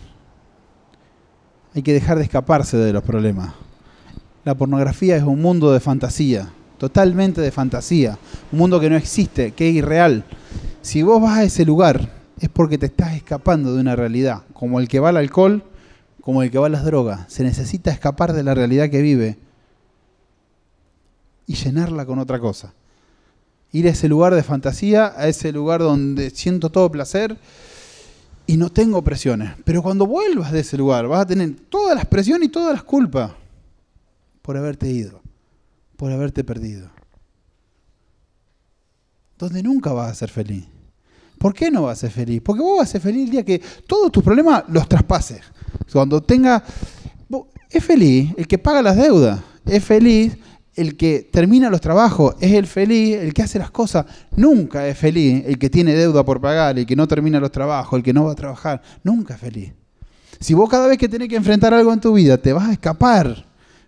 Hay 1.75 1.81
que 1.81 1.93
dejar 1.93 2.17
de 2.17 2.23
escaparse 2.23 2.77
de 2.77 2.93
los 2.93 3.03
problemas. 3.03 3.53
La 4.45 4.55
pornografía 4.55 5.15
es 5.15 5.23
un 5.23 5.41
mundo 5.41 5.71
de 5.71 5.79
fantasía, 5.79 6.49
totalmente 6.77 7.41
de 7.41 7.51
fantasía. 7.51 8.19
Un 8.51 8.59
mundo 8.59 8.79
que 8.79 8.89
no 8.89 8.97
existe, 8.97 9.51
que 9.51 9.69
es 9.69 9.75
irreal. 9.75 10.23
Si 10.81 11.01
vos 11.01 11.21
vas 11.21 11.39
a 11.39 11.43
ese 11.43 11.65
lugar, 11.65 12.09
es 12.39 12.49
porque 12.49 12.77
te 12.77 12.87
estás 12.87 13.13
escapando 13.13 13.73
de 13.73 13.81
una 13.81 13.95
realidad, 13.95 14.41
como 14.53 14.79
el 14.79 14.87
que 14.87 14.99
va 14.99 15.09
al 15.09 15.17
alcohol, 15.17 15.63
como 16.23 16.41
el 16.41 16.51
que 16.51 16.57
va 16.57 16.67
a 16.67 16.69
las 16.69 16.85
drogas. 16.85 17.31
Se 17.31 17.43
necesita 17.43 17.91
escapar 17.91 18.31
de 18.31 18.43
la 18.43 18.55
realidad 18.55 18.89
que 18.89 19.01
vive 19.01 19.37
y 21.45 21.55
llenarla 21.55 22.05
con 22.05 22.17
otra 22.17 22.39
cosa. 22.39 22.73
Ir 23.73 23.87
a 23.87 23.89
ese 23.89 24.07
lugar 24.07 24.33
de 24.33 24.41
fantasía, 24.41 25.13
a 25.17 25.27
ese 25.27 25.51
lugar 25.51 25.81
donde 25.81 26.29
siento 26.29 26.69
todo 26.69 26.89
placer 26.89 27.37
y 28.47 28.55
no 28.55 28.69
tengo 28.69 29.01
presiones. 29.01 29.53
Pero 29.65 29.83
cuando 29.83 30.07
vuelvas 30.07 30.53
de 30.53 30.61
ese 30.61 30.77
lugar 30.77 31.07
vas 31.07 31.21
a 31.21 31.25
tener 31.25 31.55
todas 31.69 31.95
las 31.95 32.05
presiones 32.05 32.47
y 32.47 32.51
todas 32.51 32.73
las 32.73 32.83
culpas 32.83 33.31
por 34.41 34.55
haberte 34.55 34.87
ido, 34.89 35.21
por 35.97 36.09
haberte 36.09 36.45
perdido. 36.45 36.89
Donde 39.37 39.61
nunca 39.61 39.91
vas 39.91 40.11
a 40.11 40.15
ser 40.15 40.29
feliz. 40.29 40.65
¿Por 41.37 41.53
qué 41.53 41.69
no 41.69 41.83
vas 41.83 41.97
a 41.97 42.01
ser 42.01 42.11
feliz? 42.11 42.41
Porque 42.41 42.61
vos 42.61 42.77
vas 42.77 42.87
a 42.87 42.91
ser 42.93 43.01
feliz 43.01 43.25
el 43.25 43.29
día 43.29 43.43
que 43.43 43.61
todos 43.85 44.09
tus 44.09 44.23
problemas 44.23 44.63
los 44.69 44.87
traspases. 44.87 45.41
Cuando 45.91 46.21
tenga... 46.21 46.63
Es 47.73 47.83
feliz 47.83 48.31
el 48.37 48.47
que 48.47 48.59
paga 48.59 48.83
las 48.83 48.95
deudas. 48.95 49.41
Es 49.65 49.83
feliz 49.83 50.37
el 50.75 50.95
que 50.95 51.27
termina 51.31 51.71
los 51.71 51.81
trabajos. 51.81 52.35
Es 52.39 52.51
el 52.51 52.67
feliz 52.67 53.17
el 53.17 53.33
que 53.33 53.41
hace 53.41 53.57
las 53.57 53.71
cosas. 53.71 54.05
Nunca 54.35 54.87
es 54.87 54.97
feliz 54.97 55.43
el 55.47 55.57
que 55.57 55.71
tiene 55.71 55.93
deuda 55.93 56.23
por 56.23 56.39
pagar, 56.39 56.77
el 56.77 56.85
que 56.85 56.95
no 56.95 57.07
termina 57.07 57.39
los 57.39 57.51
trabajos, 57.51 57.97
el 57.97 58.03
que 58.03 58.13
no 58.13 58.25
va 58.25 58.33
a 58.33 58.35
trabajar. 58.35 58.81
Nunca 59.03 59.33
es 59.33 59.39
feliz. 59.39 59.73
Si 60.39 60.53
vos 60.53 60.69
cada 60.69 60.87
vez 60.87 60.99
que 60.99 61.09
tenés 61.09 61.29
que 61.29 61.35
enfrentar 61.35 61.73
algo 61.73 61.91
en 61.93 61.99
tu 61.99 62.13
vida 62.13 62.37
te 62.37 62.53
vas 62.53 62.69
a 62.69 62.73
escapar 62.73 63.45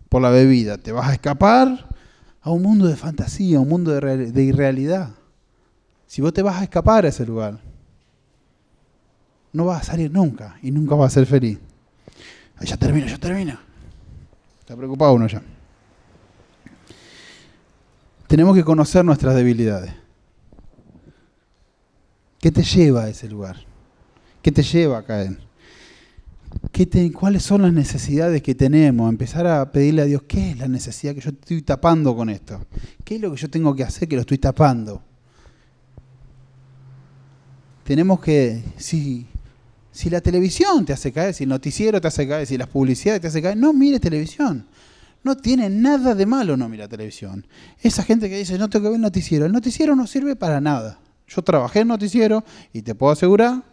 por 0.10 0.22
la 0.22 0.30
bebida, 0.30 0.78
te 0.78 0.92
vas 0.92 1.10
a 1.10 1.14
escapar 1.14 1.88
a 2.42 2.50
un 2.50 2.64
mundo 2.64 2.88
de 2.88 2.96
fantasía, 2.96 3.58
a 3.58 3.62
un 3.62 3.70
mundo 3.70 3.92
de, 3.92 4.32
de 4.32 4.44
irrealidad. 4.44 5.12
Si 6.08 6.22
vos 6.22 6.34
te 6.34 6.42
vas 6.42 6.60
a 6.60 6.64
escapar 6.64 7.06
a 7.06 7.10
ese 7.10 7.26
lugar, 7.26 7.60
no 9.54 9.66
vas 9.66 9.82
a 9.82 9.92
salir 9.92 10.12
nunca 10.12 10.58
y 10.64 10.72
nunca 10.72 10.96
vas 10.96 11.12
a 11.12 11.20
ser 11.20 11.28
feliz. 11.28 11.60
Ya 12.62 12.78
termina, 12.78 13.08
ya 13.08 13.18
termina. 13.18 13.60
Está 14.60 14.76
preocupado 14.76 15.14
uno 15.14 15.28
ya. 15.28 15.42
Tenemos 18.28 18.56
que 18.56 18.64
conocer 18.64 19.06
nuestras 19.06 19.36
debilidades. 19.36 19.94
¿Qué 22.40 22.52
te 22.52 22.64
lleva 22.64 23.04
a 23.04 23.10
ese 23.10 23.28
lugar? 23.28 23.58
¿Qué 24.42 24.52
te 24.52 24.64
lleva 24.64 25.00
a 25.00 25.04
caer? 25.04 25.38
¿Qué 26.72 27.12
¿Cuáles 27.12 27.44
son 27.44 27.64
las 27.64 27.74
necesidades 27.74 28.42
que 28.42 28.56
tenemos? 28.56 29.10
Empezar 29.10 29.46
a 29.48 29.72
pedirle 29.72 30.04
a 30.04 30.06
Dios, 30.06 30.24
¿qué 30.28 30.52
es 30.52 30.58
la 30.58 30.68
necesidad 30.68 31.14
que 31.14 31.22
yo 31.22 31.32
estoy 31.32 31.62
tapando 31.62 32.16
con 32.16 32.30
esto? 32.30 32.66
¿Qué 33.04 33.16
es 33.16 33.22
lo 33.22 33.32
que 33.32 33.38
yo 33.38 33.50
tengo 33.50 33.76
que 33.76 33.84
hacer 33.84 34.08
que 34.08 34.16
lo 34.16 34.22
estoy 34.22 34.38
tapando? 34.38 35.02
tenemos 37.86 38.20
que, 38.20 38.64
si, 38.78 39.28
si 39.96 40.10
la 40.10 40.20
televisión 40.20 40.84
te 40.86 40.92
hace 40.92 41.14
caer, 41.14 41.34
si 41.34 41.46
el 41.46 41.50
noticiero 41.50 42.02
te 42.02 42.10
hace 42.10 42.28
caer, 42.28 42.46
si 42.46 42.58
las 42.58 42.68
publicidades 42.68 43.22
te 43.22 43.28
hace 43.28 43.42
caer, 43.42 43.56
no 43.56 43.72
mires 43.72 44.02
televisión. 44.02 44.68
No 45.24 45.38
tiene 45.38 45.70
nada 45.70 46.14
de 46.14 46.26
malo 46.26 46.58
no 46.58 46.68
mirar 46.68 46.90
televisión. 46.90 47.48
Esa 47.80 48.04
gente 48.04 48.30
que 48.30 48.38
dice, 48.38 48.58
no 48.58 48.70
tengo 48.70 48.84
que 48.84 48.90
ver 48.90 48.96
el 48.98 49.02
noticiero, 49.02 49.46
el 49.46 49.54
noticiero 49.54 49.96
no 49.96 50.06
sirve 50.06 50.36
para 50.36 50.60
nada. 50.60 51.00
Yo 51.28 51.42
trabajé 51.44 51.80
en 51.80 51.88
noticiero 51.88 52.44
y 52.74 52.82
te 52.82 52.94
puedo 52.94 53.14
asegurar 53.14 53.64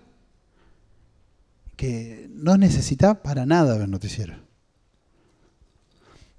que 1.74 2.30
no 2.32 2.56
necesita 2.56 3.20
para 3.20 3.44
nada 3.44 3.76
ver 3.76 3.88
noticiero. 3.88 4.36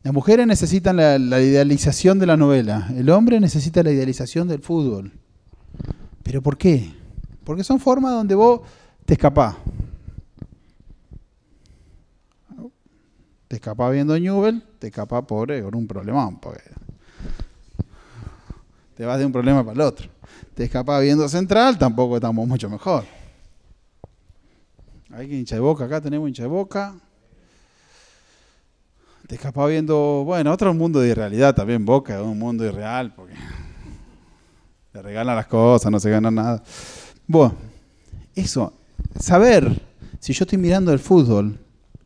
Las 0.02 0.14
mujeres 0.14 0.48
necesitan 0.48 0.96
la, 0.96 1.20
la, 1.20 1.42
idealización 1.42 2.20
de 2.20 2.26
la 2.26 2.38
novela, 2.38 2.90
el 2.96 3.10
hombre 3.10 3.38
necesita 3.42 3.84
la 3.84 3.92
idealización 3.92 4.48
del 4.48 4.62
fútbol. 4.62 5.12
¿Pero 6.24 6.42
por 6.42 6.58
qué? 6.58 6.94
Porque 7.44 7.66
son 7.66 7.82
formas 7.82 8.14
donde 8.14 8.36
vos 8.36 8.62
te 9.06 9.14
escapás. 9.14 9.56
Te 13.48 13.58
escapás 13.58 13.92
viendo 13.92 14.18
Newell, 14.18 14.64
te 14.80 14.88
escapás 14.88 15.24
pobre 15.26 15.62
con 15.62 15.76
un 15.76 15.88
problemón. 15.88 16.40
Te 18.96 19.06
vas 19.06 19.20
de 19.20 19.26
un 19.26 19.32
problema 19.32 19.64
para 19.64 19.74
el 19.74 19.82
otro. 19.82 20.10
Te 20.56 20.64
escapás 20.64 21.02
viendo 21.02 21.28
Central, 21.30 21.78
tampoco 21.78 22.16
estamos 22.16 22.48
mucho 22.48 22.70
mejor. 22.70 23.06
Hay 25.12 25.32
hincha 25.32 25.56
de 25.56 25.62
boca, 25.62 25.86
acá 25.86 26.02
tenemos 26.02 26.28
hincha 26.28 26.44
de 26.44 26.50
boca. 26.50 26.96
Te 29.28 29.36
escapás 29.36 29.70
viendo, 29.70 30.24
bueno, 30.26 30.52
otro 30.52 30.74
mundo 30.74 31.00
de 31.00 31.10
irrealidad 31.10 31.56
también, 31.56 31.86
Boca, 31.86 32.22
un 32.22 32.38
mundo 32.38 32.66
irreal, 32.66 33.14
porque 33.16 33.36
te 34.92 35.02
regalan 35.02 35.36
las 35.36 35.48
cosas, 35.48 35.92
no 35.92 36.00
se 36.00 36.10
gana 36.10 36.30
nada. 36.30 36.62
Bueno, 37.26 37.56
eso, 38.36 38.74
saber 39.20 39.82
si 40.20 40.34
yo 40.34 40.44
estoy 40.44 40.58
mirando 40.58 40.92
el 40.92 41.00
fútbol 41.00 41.60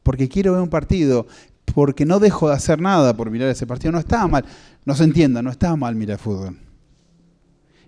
porque 0.04 0.30
quiero 0.30 0.54
ver 0.54 0.62
un 0.62 0.70
partido, 0.70 1.28
porque 1.76 2.06
no 2.06 2.20
dejo 2.20 2.48
de 2.48 2.56
hacer 2.56 2.80
nada 2.80 3.16
por 3.16 3.30
mirar 3.30 3.50
ese 3.50 3.68
partido, 3.68 3.92
no 3.92 4.00
está 4.00 4.26
mal. 4.28 4.46
No 4.86 4.96
se 4.96 5.04
entienda, 5.04 5.42
no 5.42 5.50
está 5.52 5.76
mal 5.76 5.96
mirar 5.96 6.18
fútbol. 6.18 6.58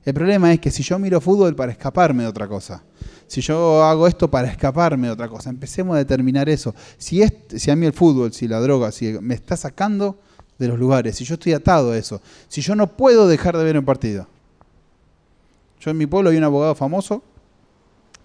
El 0.03 0.13
problema 0.13 0.51
es 0.51 0.59
que 0.59 0.72
si 0.72 0.84
yo 0.84 0.99
miro 0.99 1.22
fútbol 1.22 1.55
para 1.55 1.72
escaparme 1.72 2.24
de 2.24 2.30
otra 2.30 2.47
cosa, 2.47 2.84
si 3.28 3.41
yo 3.41 3.84
hago 3.84 4.07
esto 4.07 4.30
para 4.30 4.49
escaparme 4.49 5.07
de 5.07 5.13
otra 5.13 5.28
cosa, 5.28 5.49
empecemos 5.49 5.95
a 5.95 5.99
determinar 5.99 6.49
eso. 6.49 6.74
Si, 6.97 7.22
es, 7.22 7.34
si 7.55 7.70
a 7.72 7.76
mí 7.76 7.86
el 7.86 7.93
fútbol, 7.93 8.34
si 8.34 8.47
la 8.47 8.59
droga, 8.59 8.91
si 8.91 9.17
me 9.22 9.36
está 9.36 9.55
sacando 9.55 10.20
de 10.57 10.67
los 10.67 10.78
lugares, 10.78 11.15
si 11.15 11.26
yo 11.26 11.36
estoy 11.36 11.53
atado 11.53 11.91
a 11.91 11.97
eso, 11.97 12.22
si 12.47 12.61
yo 12.61 12.76
no 12.76 12.97
puedo 12.97 13.28
dejar 13.28 13.55
de 13.57 13.63
ver 13.63 13.78
un 13.78 13.86
partido. 13.86 14.28
Yo 15.80 15.91
en 15.91 15.97
mi 15.97 16.05
pueblo 16.05 16.30
había 16.30 16.39
un 16.39 16.45
abogado 16.45 16.76
famoso 16.76 17.24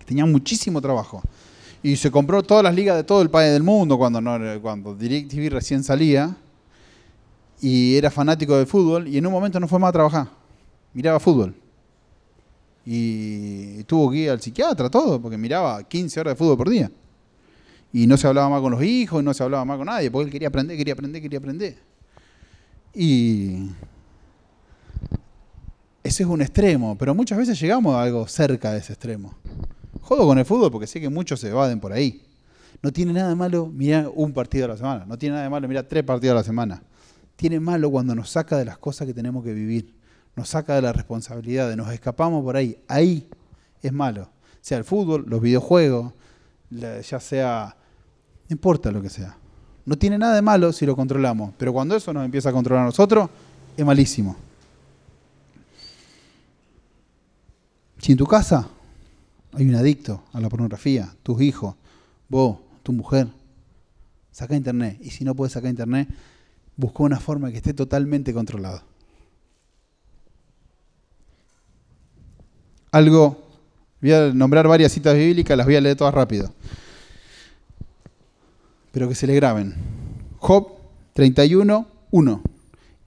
tenía 0.05 0.27
muchísimo 0.27 0.81
trabajo 0.81 1.23
y 1.83 1.97
se 1.97 2.11
compró 2.11 2.43
todas 2.43 2.65
las 2.65 2.75
ligas 2.75 2.97
de 2.97 3.05
todo 3.05 3.21
el 3.21 3.29
país 3.29 3.53
del 3.53 3.63
mundo 3.63 3.99
cuando, 3.99 4.21
no, 4.21 4.39
cuando 4.63 4.95
DirecTV 4.95 5.51
recién 5.51 5.85
salía 5.85 6.35
y 7.61 7.97
era 7.97 8.11
fanático 8.11 8.57
del 8.57 8.67
fútbol 8.67 9.07
y 9.07 9.19
en 9.19 9.27
un 9.27 9.33
momento 9.33 9.61
no 9.61 9.69
fue 9.69 9.79
más 9.79 9.91
a 9.91 9.93
trabajar, 9.93 10.29
miraba 10.95 11.21
fútbol. 11.21 11.55
Y 12.87 13.83
tuvo 13.85 14.11
que 14.11 14.17
ir 14.19 14.31
al 14.31 14.41
psiquiatra, 14.41 14.91
todo, 14.91 15.21
porque 15.21 15.39
miraba 15.39 15.83
15 15.83 16.21
horas 16.21 16.33
de 16.33 16.37
fútbol 16.37 16.57
por 16.57 16.71
día. 16.71 16.91
Y 17.93 18.07
no 18.07 18.17
se 18.17 18.27
hablaba 18.27 18.49
más 18.49 18.61
con 18.61 18.73
los 18.73 18.83
hijos, 18.83 19.23
no 19.23 19.33
se 19.33 19.43
hablaba 19.43 19.65
más 19.65 19.77
con 19.77 19.87
nadie, 19.87 20.11
porque 20.11 20.27
él 20.27 20.33
quería 20.33 20.49
aprender, 20.49 20.77
quería 20.77 20.95
aprender, 20.95 21.23
quería 21.23 21.39
aprender. 21.39 21.77
Y 22.95 23.69
ese 26.03 26.23
es 26.23 26.29
un 26.29 26.43
extremo, 26.43 26.97
pero 26.97 27.15
muchas 27.15 27.39
veces 27.39 27.59
llegamos 27.61 27.95
a 27.95 28.03
algo 28.03 28.27
cerca 28.27 28.73
de 28.73 28.79
ese 28.79 28.93
extremo. 28.93 29.35
Jodo 30.05 30.27
con 30.27 30.39
el 30.39 30.45
fútbol 30.45 30.71
porque 30.71 30.87
sé 30.87 31.01
que 31.01 31.09
muchos 31.09 31.41
se 31.41 31.49
evaden 31.49 31.81
por 31.81 31.93
ahí. 31.93 32.23
No 32.83 32.93
tiene 32.93 33.15
nada 33.15 33.31
de 33.31 33.35
malo 33.35 33.67
mirar 33.67 34.11
un 34.15 34.35
partido 34.35 34.67
a 34.67 34.69
la 34.69 34.77
semana, 34.77 35.07
no 35.07 35.17
tiene 35.17 35.33
nada 35.33 35.45
de 35.45 35.51
malo 35.51 35.67
mirar 35.67 35.85
tres 35.85 36.05
partidos 36.05 36.33
a 36.33 36.37
la 36.37 36.45
semana. 36.45 36.83
Tiene 37.37 37.59
malo 37.59 37.91
cuando 37.91 38.15
nos 38.15 38.29
saca 38.31 38.59
de 38.59 38.67
las 38.67 38.77
cosas 38.77 39.07
que 39.07 39.15
tenemos 39.15 39.43
que 39.43 39.55
vivir, 39.55 39.95
nos 40.37 40.51
saca 40.51 40.75
de 40.75 40.83
la 40.83 40.93
responsabilidad, 40.93 41.75
nos 41.75 41.91
escapamos 41.91 42.45
por 42.45 42.55
ahí. 42.55 42.77
Ahí 42.87 43.29
es 43.81 43.93
malo. 43.93 44.29
Sea 44.61 44.77
el 44.77 44.85
fútbol, 44.85 45.25
los 45.27 45.41
videojuegos, 45.41 46.13
ya 46.71 47.19
sea, 47.19 47.75
no 48.49 48.55
importa 48.55 48.91
lo 48.91 49.01
que 49.01 49.09
sea. 49.09 49.39
No 49.87 49.97
tiene 49.97 50.19
nada 50.19 50.35
de 50.35 50.43
malo 50.43 50.71
si 50.73 50.85
lo 50.85 50.95
controlamos, 50.95 51.53
pero 51.57 51.73
cuando 51.73 51.97
eso 51.97 52.13
nos 52.13 52.27
empieza 52.27 52.51
a 52.51 52.53
controlar 52.53 52.83
a 52.83 52.87
nosotros, 52.87 53.31
es 53.75 53.85
malísimo. 53.85 54.37
Si 57.99 58.13
en 58.13 58.19
tu 58.19 58.27
casa 58.27 58.69
hay 59.57 59.69
un 59.69 59.75
adicto 59.75 60.23
a 60.33 60.41
la 60.41 60.49
pornografía, 60.49 61.15
tus 61.23 61.41
hijos, 61.41 61.75
vos, 62.29 62.59
tu 62.83 62.93
mujer, 62.93 63.29
saca 64.33 64.57
internet. 64.57 64.99
Y 65.01 65.11
si 65.11 65.25
no 65.25 65.35
puedes 65.35 65.53
sacar 65.53 65.71
internet, 65.71 66.09
busca 66.77 67.03
una 67.03 67.21
forma 67.21 67.51
que 67.51 67.59
esté 67.59 67.73
totalmente 67.73 68.35
controlado. 68.35 68.83
Algo, 72.91 73.43
voy 74.01 74.13
a 74.13 74.33
nombrar 74.33 74.69
varias 74.69 74.93
citas 74.93 75.15
bíblicas, 75.17 75.57
las 75.57 75.67
voy 75.67 75.77
a 75.77 75.81
leer 75.81 75.97
todas 75.97 76.15
rápido. 76.15 76.53
Pero 78.93 79.09
que 79.09 79.15
se 79.15 79.27
le 79.27 79.35
graben. 79.35 79.75
Job 80.39 80.69
31, 81.15 81.89
1. 82.11 82.43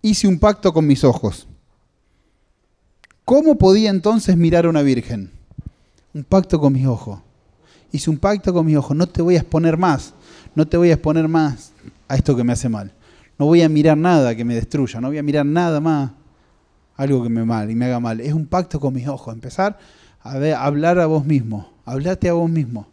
Hice 0.02 0.28
un 0.28 0.40
pacto 0.40 0.74
con 0.74 0.88
mis 0.88 1.04
ojos. 1.04 1.48
¿Cómo 3.24 3.58
podía 3.58 3.90
entonces 3.90 4.38
mirar 4.38 4.66
a 4.66 4.70
una 4.70 4.82
virgen? 4.82 5.37
Un 6.18 6.24
pacto 6.24 6.60
con 6.60 6.74
mis 6.74 6.88
ojos. 6.88 7.20
Hice 7.92 8.10
un 8.10 8.18
pacto 8.18 8.52
con 8.52 8.66
mis 8.66 8.76
ojos. 8.76 8.98
No 8.98 9.06
te 9.06 9.22
voy 9.22 9.36
a 9.36 9.40
exponer 9.42 9.78
más. 9.78 10.16
No 10.56 10.68
te 10.68 10.76
voy 10.76 10.90
a 10.90 10.94
exponer 10.94 11.28
más 11.28 11.74
a 12.08 12.16
esto 12.16 12.36
que 12.36 12.44
me 12.44 12.54
hace 12.54 12.68
mal. 12.68 12.92
No 13.38 13.46
voy 13.46 13.62
a 13.62 13.70
mirar 13.70 13.96
nada 13.96 14.36
que 14.36 14.44
me 14.44 14.56
destruya. 14.56 15.00
No 15.00 15.10
voy 15.10 15.20
a 15.20 15.22
mirar 15.22 15.46
nada 15.46 15.80
más 15.80 16.10
algo 16.96 17.22
que 17.22 17.30
me 17.30 17.46
mal 17.46 17.70
y 17.70 17.76
me 17.76 17.86
haga 17.86 18.00
mal. 18.00 18.20
Es 18.20 18.34
un 18.34 18.48
pacto 18.48 18.80
con 18.80 18.96
mis 18.96 19.08
ojos. 19.08 19.32
Empezar 19.32 19.78
a, 20.24 20.32
a 20.32 20.66
hablar 20.66 20.98
a 20.98 21.06
vos 21.06 21.24
mismo. 21.24 21.72
Hablarte 21.86 22.30
a 22.30 22.34
vos 22.34 22.50
mismo. 22.50 22.88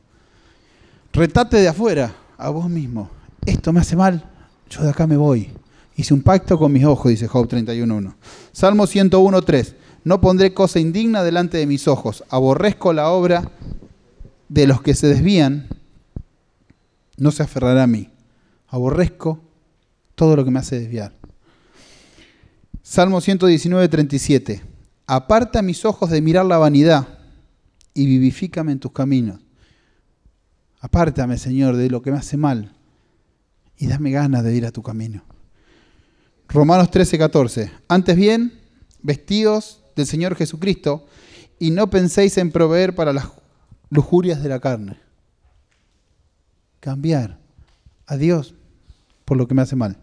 Retate 1.10 1.56
de 1.56 1.68
afuera 1.68 2.14
a 2.36 2.50
vos 2.50 2.68
mismo. 2.68 3.08
Esto 3.46 3.72
me 3.72 3.80
hace 3.80 3.96
mal. 3.96 4.22
Yo 4.68 4.82
de 4.82 4.90
acá 4.90 5.06
me 5.06 5.16
voy. 5.16 5.48
Hice 5.96 6.12
un 6.12 6.20
pacto 6.20 6.58
con 6.58 6.70
mis 6.70 6.84
ojos, 6.84 7.08
dice 7.08 7.26
Job 7.26 7.48
31.1. 7.48 8.12
Salmo 8.52 8.84
101.3. 8.84 9.76
No 10.04 10.20
pondré 10.20 10.52
cosa 10.52 10.78
indigna 10.78 11.22
delante 11.22 11.56
de 11.56 11.66
mis 11.66 11.88
ojos. 11.88 12.24
Aborrezco 12.28 12.92
la 12.92 13.08
obra 13.08 13.50
de 14.50 14.66
los 14.66 14.82
que 14.82 14.94
se 14.94 15.06
desvían. 15.06 15.68
No 17.16 17.30
se 17.30 17.42
aferrará 17.42 17.84
a 17.84 17.86
mí. 17.86 18.10
Aborrezco 18.68 19.40
todo 20.14 20.36
lo 20.36 20.44
que 20.44 20.50
me 20.50 20.58
hace 20.58 20.78
desviar. 20.78 21.14
Salmo 22.82 23.22
119, 23.22 23.88
37. 23.88 24.62
Aparta 25.06 25.62
mis 25.62 25.86
ojos 25.86 26.10
de 26.10 26.20
mirar 26.20 26.44
la 26.44 26.58
vanidad 26.58 27.08
y 27.94 28.04
vivifícame 28.04 28.72
en 28.72 28.80
tus 28.80 28.92
caminos. 28.92 29.40
Apártame, 30.80 31.38
Señor, 31.38 31.76
de 31.76 31.88
lo 31.88 32.02
que 32.02 32.10
me 32.10 32.18
hace 32.18 32.36
mal 32.36 32.74
y 33.78 33.86
dame 33.86 34.10
ganas 34.10 34.44
de 34.44 34.54
ir 34.54 34.66
a 34.66 34.70
tu 34.70 34.82
camino. 34.82 35.24
Romanos 36.48 36.90
13, 36.90 37.16
14. 37.16 37.72
Antes 37.88 38.16
bien, 38.16 38.60
vestidos 39.00 39.83
del 39.96 40.06
Señor 40.06 40.36
Jesucristo 40.36 41.06
y 41.58 41.70
no 41.70 41.90
penséis 41.90 42.36
en 42.38 42.50
proveer 42.50 42.94
para 42.94 43.12
las 43.12 43.28
lujurias 43.90 44.42
de 44.42 44.48
la 44.48 44.60
carne. 44.60 44.98
Cambiar 46.80 47.38
a 48.06 48.16
Dios 48.16 48.54
por 49.24 49.36
lo 49.36 49.48
que 49.48 49.54
me 49.54 49.62
hace 49.62 49.76
mal. 49.76 49.96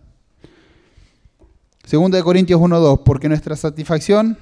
Segunda 1.83 2.17
de 2.17 2.23
Corintios 2.23 2.59
1.2, 2.59 3.03
porque 3.03 3.27
nuestra 3.27 3.55
satisfacción 3.55 4.37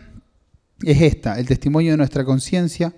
es 0.84 1.02
esta, 1.02 1.40
el 1.40 1.48
testimonio 1.48 1.92
de 1.92 1.98
nuestra 1.98 2.24
conciencia, 2.24 2.94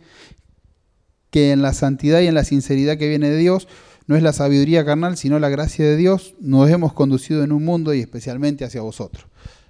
que 1.30 1.52
en 1.52 1.62
la 1.62 1.74
santidad 1.74 2.20
y 2.20 2.28
en 2.28 2.34
la 2.34 2.44
sinceridad 2.44 2.98
que 2.98 3.08
viene 3.08 3.30
de 3.30 3.38
Dios, 3.38 3.68
no 4.08 4.18
es 4.18 4.24
la 4.24 4.34
sabiduría 4.34 4.84
carnal, 4.84 5.16
sino 5.16 5.40
la 5.40 5.50
gracia 5.50 5.86
de 5.86 5.96
Dios, 5.96 6.36
nos 6.42 6.70
hemos 6.70 6.94
conducido 6.94 7.44
en 7.44 7.52
un 7.52 7.64
mundo 7.64 7.94
y 7.94 8.02
especialmente 8.02 8.66
hacia 8.66 8.82
vosotros. 8.82 9.26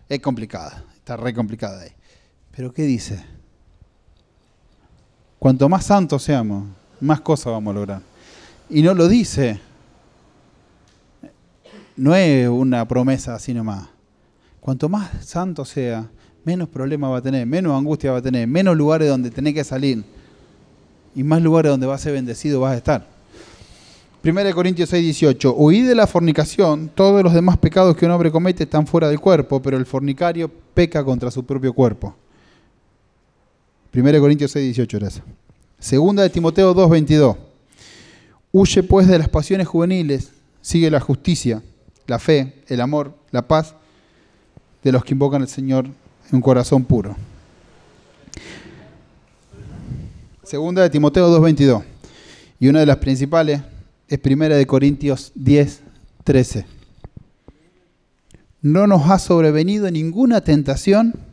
Es 0.09 0.19
complicada, 0.19 0.85
está 0.95 1.15
re 1.15 1.33
complicada 1.33 1.81
ahí. 1.81 1.91
Pero 2.55 2.73
¿qué 2.73 2.83
dice? 2.83 3.23
Cuanto 5.39 5.67
más 5.69 5.85
santos 5.85 6.23
seamos, 6.23 6.65
más 6.99 7.21
cosas 7.21 7.47
vamos 7.47 7.71
a 7.71 7.79
lograr. 7.79 8.01
Y 8.69 8.81
no 8.81 8.93
lo 8.93 9.07
dice. 9.07 9.59
No 11.95 12.15
es 12.15 12.47
una 12.47 12.87
promesa 12.87 13.35
así 13.35 13.53
nomás. 13.53 13.87
Cuanto 14.59 14.87
más 14.89 15.25
santo 15.25 15.65
sea, 15.65 16.09
menos 16.45 16.69
problemas 16.69 17.11
va 17.11 17.17
a 17.17 17.21
tener, 17.21 17.45
menos 17.45 17.77
angustia 17.77 18.11
va 18.11 18.19
a 18.19 18.21
tener, 18.21 18.47
menos 18.47 18.77
lugares 18.77 19.09
donde 19.09 19.31
tenés 19.31 19.53
que 19.53 19.63
salir 19.63 20.03
y 21.15 21.23
más 21.23 21.41
lugares 21.41 21.71
donde 21.71 21.87
va 21.87 21.95
a 21.95 21.97
ser 21.97 22.13
bendecido 22.13 22.61
vas 22.61 22.73
a 22.73 22.77
estar. 22.77 23.07
1 24.23 24.53
Corintios 24.53 24.89
6, 24.89 25.03
18. 25.03 25.53
Huid 25.53 25.87
de 25.87 25.95
la 25.95 26.05
fornicación. 26.05 26.91
Todos 26.93 27.23
los 27.23 27.33
demás 27.33 27.57
pecados 27.57 27.95
que 27.95 28.05
un 28.05 28.11
hombre 28.11 28.31
comete 28.31 28.63
están 28.63 28.85
fuera 28.85 29.09
del 29.09 29.19
cuerpo, 29.19 29.59
pero 29.61 29.77
el 29.77 29.85
fornicario 29.87 30.49
peca 30.75 31.03
contra 31.03 31.31
su 31.31 31.43
propio 31.43 31.73
cuerpo. 31.73 32.15
1 33.93 34.19
Corintios 34.21 34.51
6, 34.51 34.63
18 34.63 34.97
era 34.97 35.09
Segunda 35.77 36.23
de 36.23 36.29
Timoteo 36.29 36.73
2, 36.73 36.89
22. 36.89 37.35
Huye 38.53 38.83
pues 38.83 39.07
de 39.07 39.17
las 39.17 39.27
pasiones 39.27 39.67
juveniles, 39.67 40.31
sigue 40.61 40.89
la 40.89 41.01
justicia, 41.01 41.61
la 42.07 42.17
fe, 42.17 42.63
el 42.67 42.79
amor, 42.79 43.13
la 43.31 43.47
paz 43.47 43.75
de 44.83 44.91
los 44.91 45.03
que 45.03 45.13
invocan 45.13 45.41
al 45.41 45.47
Señor 45.49 45.85
en 45.85 46.35
un 46.35 46.41
corazón 46.41 46.85
puro. 46.85 47.17
Segunda 50.43 50.83
de 50.83 50.89
Timoteo 50.89 51.29
2.22. 51.41 51.83
Y 52.59 52.67
una 52.67 52.79
de 52.79 52.85
las 52.85 52.97
principales 52.97 53.61
es 54.07 54.19
Primera 54.19 54.55
de 54.55 54.67
Corintios 54.67 55.31
10, 55.35 55.81
13. 56.23 56.65
No 58.61 58.87
nos 58.87 59.09
ha 59.09 59.19
sobrevenido 59.19 59.89
ninguna 59.91 60.41
tentación 60.41 61.30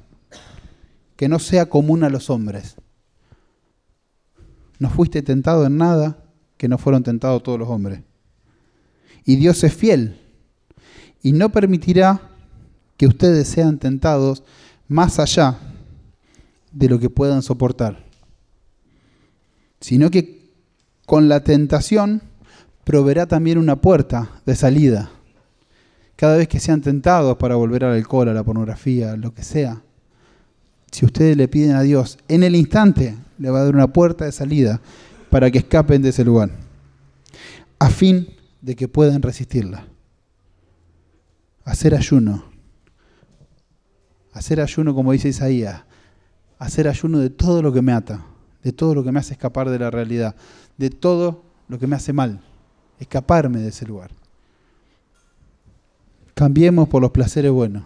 que 1.18 1.28
no 1.28 1.40
sea 1.40 1.68
común 1.68 2.04
a 2.04 2.10
los 2.10 2.30
hombres. 2.30 2.76
No 4.78 4.88
fuiste 4.88 5.20
tentado 5.20 5.66
en 5.66 5.76
nada 5.76 6.22
que 6.56 6.68
no 6.68 6.78
fueron 6.78 7.02
tentados 7.02 7.42
todos 7.42 7.58
los 7.58 7.68
hombres. 7.68 8.02
Y 9.24 9.34
Dios 9.34 9.64
es 9.64 9.74
fiel 9.74 10.20
y 11.20 11.32
no 11.32 11.50
permitirá 11.50 12.20
que 12.96 13.08
ustedes 13.08 13.48
sean 13.48 13.80
tentados 13.80 14.44
más 14.86 15.18
allá 15.18 15.58
de 16.70 16.88
lo 16.88 17.00
que 17.00 17.10
puedan 17.10 17.42
soportar, 17.42 18.04
sino 19.80 20.12
que 20.12 20.52
con 21.04 21.28
la 21.28 21.42
tentación 21.42 22.22
proveerá 22.84 23.26
también 23.26 23.58
una 23.58 23.80
puerta 23.80 24.40
de 24.46 24.54
salida. 24.54 25.10
Cada 26.14 26.36
vez 26.36 26.46
que 26.46 26.60
sean 26.60 26.80
tentados 26.80 27.36
para 27.38 27.56
volver 27.56 27.84
al 27.84 27.94
alcohol, 27.94 28.28
a 28.28 28.34
la 28.34 28.44
pornografía, 28.44 29.16
lo 29.16 29.34
que 29.34 29.42
sea, 29.42 29.82
si 30.90 31.04
ustedes 31.04 31.36
le 31.36 31.48
piden 31.48 31.76
a 31.76 31.82
Dios, 31.82 32.18
en 32.28 32.42
el 32.42 32.56
instante 32.56 33.16
le 33.38 33.50
va 33.50 33.60
a 33.60 33.64
dar 33.64 33.74
una 33.74 33.92
puerta 33.92 34.24
de 34.24 34.32
salida 34.32 34.80
para 35.30 35.50
que 35.50 35.58
escapen 35.58 36.02
de 36.02 36.10
ese 36.10 36.24
lugar, 36.24 36.50
a 37.78 37.90
fin 37.90 38.28
de 38.62 38.74
que 38.74 38.88
puedan 38.88 39.22
resistirla. 39.22 39.86
Hacer 41.64 41.94
ayuno 41.94 42.48
hacer 44.38 44.60
ayuno 44.60 44.94
como 44.94 45.12
dice 45.12 45.28
Isaías, 45.28 45.82
hacer 46.58 46.86
ayuno 46.88 47.18
de 47.18 47.28
todo 47.28 47.60
lo 47.60 47.72
que 47.72 47.82
me 47.82 47.92
ata, 47.92 48.24
de 48.62 48.72
todo 48.72 48.94
lo 48.94 49.02
que 49.02 49.10
me 49.10 49.18
hace 49.18 49.32
escapar 49.32 49.68
de 49.68 49.78
la 49.78 49.90
realidad, 49.90 50.36
de 50.76 50.90
todo 50.90 51.42
lo 51.66 51.78
que 51.78 51.88
me 51.88 51.96
hace 51.96 52.12
mal, 52.12 52.40
escaparme 53.00 53.58
de 53.58 53.68
ese 53.68 53.84
lugar. 53.84 54.10
Cambiemos 56.34 56.88
por 56.88 57.02
los 57.02 57.10
placeres 57.10 57.50
buenos. 57.50 57.82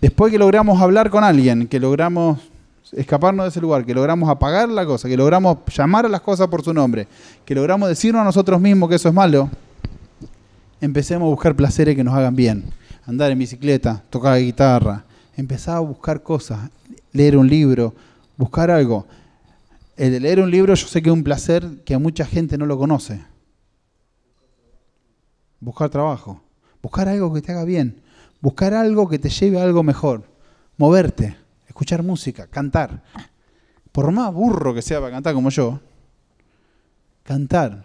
Después 0.00 0.32
que 0.32 0.38
logramos 0.38 0.80
hablar 0.80 1.10
con 1.10 1.24
alguien, 1.24 1.66
que 1.68 1.78
logramos 1.78 2.38
escaparnos 2.92 3.44
de 3.44 3.50
ese 3.50 3.60
lugar, 3.60 3.86
que 3.86 3.94
logramos 3.94 4.28
apagar 4.28 4.68
la 4.68 4.84
cosa, 4.84 5.08
que 5.08 5.16
logramos 5.16 5.58
llamar 5.74 6.06
a 6.06 6.08
las 6.08 6.20
cosas 6.20 6.48
por 6.48 6.62
su 6.62 6.74
nombre, 6.74 7.08
que 7.44 7.54
logramos 7.54 7.88
decirnos 7.88 8.20
a 8.20 8.24
nosotros 8.24 8.60
mismos 8.60 8.88
que 8.88 8.96
eso 8.96 9.08
es 9.08 9.14
malo, 9.14 9.48
empecemos 10.80 11.26
a 11.26 11.30
buscar 11.30 11.56
placeres 11.56 11.96
que 11.96 12.04
nos 12.04 12.14
hagan 12.14 12.36
bien. 12.36 12.64
Andar 13.06 13.30
en 13.30 13.38
bicicleta, 13.38 14.02
tocar 14.10 14.38
guitarra, 14.38 15.04
empezar 15.36 15.76
a 15.76 15.80
buscar 15.80 16.22
cosas, 16.22 16.70
leer 17.12 17.36
un 17.36 17.48
libro, 17.48 17.94
buscar 18.36 18.70
algo. 18.70 19.06
El 19.96 20.12
de 20.12 20.20
leer 20.20 20.40
un 20.40 20.50
libro 20.50 20.74
yo 20.74 20.86
sé 20.86 21.02
que 21.02 21.08
es 21.08 21.14
un 21.14 21.24
placer 21.24 21.82
que 21.84 21.94
a 21.94 21.98
mucha 21.98 22.24
gente 22.24 22.58
no 22.58 22.66
lo 22.66 22.78
conoce. 22.78 23.22
Buscar 25.60 25.88
trabajo, 25.90 26.42
buscar 26.82 27.08
algo 27.08 27.32
que 27.32 27.40
te 27.40 27.52
haga 27.52 27.64
bien, 27.64 28.02
buscar 28.42 28.74
algo 28.74 29.08
que 29.08 29.18
te 29.18 29.30
lleve 29.30 29.58
a 29.58 29.62
algo 29.62 29.82
mejor, 29.82 30.24
moverte, 30.76 31.36
escuchar 31.66 32.02
música, 32.02 32.48
cantar. 32.48 33.02
Por 33.92 34.10
más 34.10 34.32
burro 34.34 34.74
que 34.74 34.82
sea 34.82 35.00
para 35.00 35.12
cantar 35.12 35.32
como 35.32 35.48
yo, 35.48 35.80
cantar 37.22 37.84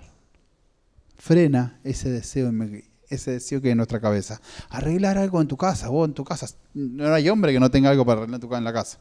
frena 1.15 1.79
ese 1.83 2.09
deseo, 2.09 2.51
ese 3.09 3.31
deseo 3.31 3.61
que 3.61 3.67
hay 3.67 3.71
en 3.73 3.77
nuestra 3.77 3.99
cabeza. 4.01 4.41
Arreglar 4.69 5.17
algo 5.17 5.39
en 5.41 5.47
tu 5.47 5.57
casa, 5.57 5.89
vos 5.89 6.07
en 6.07 6.13
tu 6.13 6.23
casa. 6.23 6.47
No 6.73 7.13
hay 7.13 7.29
hombre 7.29 7.53
que 7.53 7.59
no 7.59 7.69
tenga 7.69 7.89
algo 7.89 8.05
para 8.05 8.21
arreglar 8.21 8.41
en 8.43 8.63
la 8.63 8.73
casa. 8.73 8.97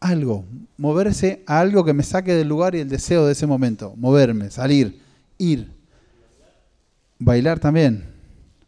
Algo, 0.00 0.44
moverse 0.76 1.42
a 1.46 1.60
algo 1.60 1.84
que 1.84 1.94
me 1.94 2.02
saque 2.02 2.34
del 2.34 2.48
lugar 2.48 2.74
y 2.74 2.80
el 2.80 2.88
deseo 2.88 3.26
de 3.26 3.32
ese 3.32 3.46
momento. 3.46 3.94
Moverme, 3.96 4.50
salir, 4.50 5.00
ir. 5.38 5.72
Bailar 7.18 7.58
también. 7.58 8.12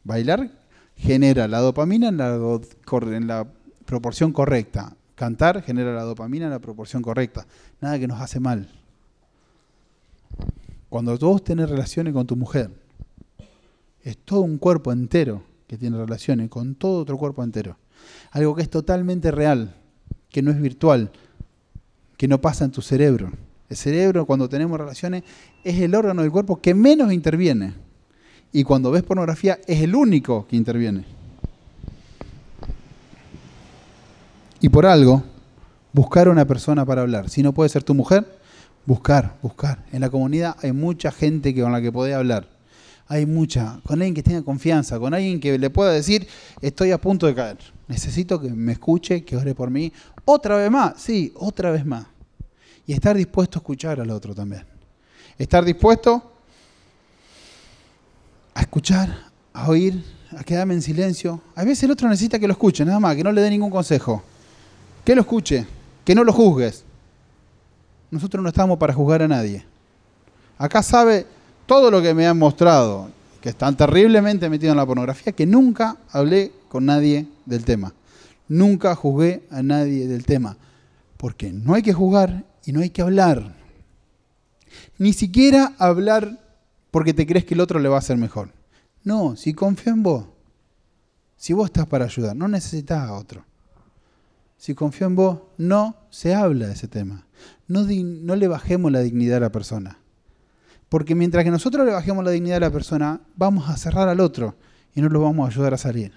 Bailar 0.03 0.51
genera 0.97 1.47
la 1.49 1.61
dopamina 1.61 2.09
en 2.09 2.17
la, 2.17 2.35
en 2.35 3.27
la 3.27 3.47
proporción 3.85 4.33
correcta. 4.33 4.97
Cantar 5.15 5.63
genera 5.63 5.95
la 5.95 6.03
dopamina 6.03 6.47
en 6.47 6.51
la 6.51 6.59
proporción 6.59 7.03
correcta. 7.03 7.47
Nada 7.81 7.99
que 7.99 8.07
nos 8.09 8.21
hace 8.21 8.41
mal. 8.41 8.69
Cuando 10.89 11.17
vos 11.19 11.43
tenés 11.43 11.69
relaciones 11.69 12.13
con 12.13 12.27
tu 12.27 12.37
mujer, 12.37 12.71
es 14.03 14.17
todo 14.19 14.41
un 14.41 14.59
cuerpo 14.59 14.93
entero 14.93 15.43
que 15.67 15.77
tiene 15.77 15.97
relaciones 15.97 16.49
con 16.49 16.75
todo 16.75 17.01
otro 17.01 17.19
cuerpo 17.19 17.43
entero. 17.43 17.77
Algo 18.31 18.55
que 18.55 18.63
es 18.63 18.71
totalmente 18.71 19.31
real, 19.31 19.75
que 20.31 20.43
no 20.43 20.51
es 20.51 20.61
virtual, 20.61 21.11
que 22.17 22.29
no 22.29 22.41
pasa 22.41 22.65
en 22.65 22.71
tu 22.71 22.83
cerebro. 22.83 23.33
El 23.69 23.77
cerebro, 23.77 24.27
cuando 24.27 24.49
tenemos 24.49 24.79
relaciones, 24.79 25.25
es 25.65 25.81
el 25.81 25.95
órgano 25.95 26.23
del 26.23 26.31
cuerpo 26.31 26.61
que 26.61 26.73
menos 26.73 27.13
interviene. 27.13 27.75
Y 28.57 28.65
cuando 28.65 28.91
ves 28.91 29.03
pornografía, 29.03 29.59
es 29.67 29.83
el 29.83 29.95
único 29.95 30.47
que 30.47 30.57
interviene. 30.57 31.05
Y 34.63 34.71
por 34.71 34.87
algo, 34.87 35.23
buscar 35.93 36.27
una 36.31 36.47
persona 36.47 36.87
para 36.87 37.03
hablar. 37.03 37.29
Si 37.29 37.43
no 37.43 37.53
puede 37.53 37.69
ser 37.69 37.85
tu 37.85 37.93
mujer, 37.93 38.27
buscar, 38.87 39.37
buscar. 39.43 39.85
En 39.93 40.01
la 40.01 40.09
comunidad 40.09 40.57
hay 40.63 40.73
mucha 40.73 41.13
gente 41.13 41.55
con 41.55 41.71
la 41.71 41.83
que 41.83 41.93
podés 41.93 42.15
hablar. 42.15 42.49
Hay 43.09 43.27
mucha, 43.27 43.79
con 43.85 43.97
alguien 43.97 44.15
que 44.15 44.23
tenga 44.23 44.41
confianza, 44.41 44.99
con 44.99 45.13
alguien 45.13 45.39
que 45.39 45.59
le 45.59 45.69
pueda 45.69 45.93
decir, 45.93 46.27
estoy 46.63 46.93
a 46.93 46.99
punto 46.99 47.27
de 47.27 47.35
caer. 47.35 47.59
Necesito 47.89 48.41
que 48.41 48.49
me 48.49 48.73
escuche, 48.73 49.23
que 49.23 49.37
ore 49.37 49.55
por 49.55 49.69
mí. 49.69 49.93
Otra 50.25 50.57
vez 50.57 50.71
más, 50.71 50.95
sí, 50.97 51.31
otra 51.37 51.73
vez 51.73 51.85
más. 51.85 52.07
Y 52.87 52.95
estar 52.95 53.19
dispuesto 53.19 53.59
a 53.59 53.61
escuchar 53.61 54.01
al 54.01 54.11
otro 54.11 54.35
también. 54.35 54.65
Estar 55.37 55.63
dispuesto 55.63 56.36
a 58.57 58.63
escuchar, 58.63 59.15
a 59.53 59.69
oír, 59.69 60.03
a 60.35 60.43
quedarme 60.43 60.73
en 60.73 60.81
silencio. 60.81 61.43
A 61.55 61.63
veces 61.63 61.85
el 61.85 61.91
otro 61.91 62.09
necesita 62.09 62.39
que 62.39 62.47
lo 62.47 62.53
escuche, 62.53 62.87
nada 62.87 62.99
más, 62.99 63.15
que 63.15 63.23
no 63.23 63.31
le 63.31 63.43
dé 63.43 63.51
ningún 63.51 63.69
consejo. 63.71 64.23
Que 65.05 65.15
lo 65.15 65.21
escuche, 65.21 65.67
que 66.03 66.15
no 66.15 66.25
lo 66.25 66.33
juzgues. 66.33 66.83
Nosotros 68.11 68.43
no 68.43 68.49
estamos 68.49 68.79
para 68.79 68.95
juzgar 68.95 69.21
a 69.23 69.29
nadie. 69.29 69.63
Acá 70.57 70.83
sabe 70.83 71.27
todo 71.67 71.91
lo 71.91 72.01
que 72.01 72.15
me 72.15 72.27
han 72.27 72.39
mostrado, 72.39 73.11
que 73.43 73.51
están 73.51 73.77
terriblemente 73.77 74.49
metidos 74.49 74.73
en 74.73 74.79
la 74.79 74.87
pornografía, 74.87 75.35
que 75.35 75.45
nunca 75.45 75.99
hablé 76.11 76.51
con 76.71 76.87
nadie 76.87 77.27
del 77.45 77.63
tema. 77.63 77.93
Nunca 78.49 78.95
juzgué 78.95 79.43
a 79.51 79.63
nadie 79.63 80.09
del 80.09 80.25
tema. 80.25 80.57
Porque 81.19 81.53
no 81.53 81.75
hay 81.75 81.83
que 81.83 81.93
juzgar 81.93 82.43
y 82.65 82.73
no 82.73 82.81
hay 82.81 82.89
que 82.89 83.03
hablar. 83.03 83.55
Ni 84.97 85.13
siquiera 85.13 85.75
hablar 85.77 86.46
porque 86.97 87.13
te 87.13 87.27
crees 87.27 87.45
que 87.45 87.53
el 87.53 87.61
otro 87.61 87.79
le 87.79 87.91
va 87.91 87.97
a 87.97 87.99
hacer 87.99 88.17
mejor. 88.17 88.55
No, 89.05 89.37
si 89.37 89.53
confío 89.53 89.93
en 89.93 90.03
vos, 90.03 90.25
si 91.37 91.53
vos 91.53 91.67
estás 91.67 91.87
para 91.87 92.07
ayudar, 92.07 92.35
no 92.35 92.49
necesitas 92.49 93.07
a 93.07 93.13
otro 93.13 93.45
si 94.57 94.75
confío 94.75 95.07
en 95.07 95.17
vos, 95.17 95.41
no 95.59 95.97
se 96.11 96.35
habla 96.35 96.67
de 96.67 96.73
ese 96.73 96.89
tema. 96.89 97.27
No, 97.69 97.83
no 97.85 98.37
le 98.37 98.49
bajemos 98.49 98.91
la 98.91 99.01
dignidad 99.01 99.39
a 99.39 99.41
la 99.41 99.53
persona. 99.53 99.99
Porque 100.89 101.15
mientras 101.15 101.45
que 101.45 101.51
nosotros 101.51 101.85
le 101.85 101.93
bajemos 101.93 102.25
la 102.25 102.31
dignidad 102.31 102.59
a 102.59 102.61
la 102.61 102.71
persona, 102.71 103.21
vamos 103.37 103.69
a 103.69 103.77
cerrar 103.77 104.09
al 104.09 104.21
otro 104.21 104.57
y 104.95 105.01
no 105.01 105.09
lo 105.09 105.21
vamos 105.21 105.47
a 105.47 105.53
ayudar 105.53 105.75
a 105.75 105.79
salir. 105.79 106.13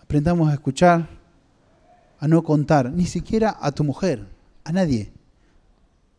Aprendamos 0.00 0.48
a 0.48 0.54
escuchar, 0.54 1.08
a 2.18 2.28
no 2.28 2.42
contar, 2.42 2.90
ni 2.90 3.06
siquiera 3.06 3.56
a 3.60 3.70
tu 3.72 3.84
mujer, 3.84 4.26
a 4.64 4.72
nadie. 4.72 5.12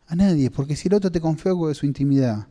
A 0.08 0.16
nadie, 0.16 0.52
porque 0.52 0.76
si 0.76 0.88
el 0.88 0.96
otro 0.96 1.12
te 1.12 1.22
confía 1.22 1.52
algo 1.52 1.68
de 1.68 1.76
su 1.76 1.86
intimidad, 1.86 2.48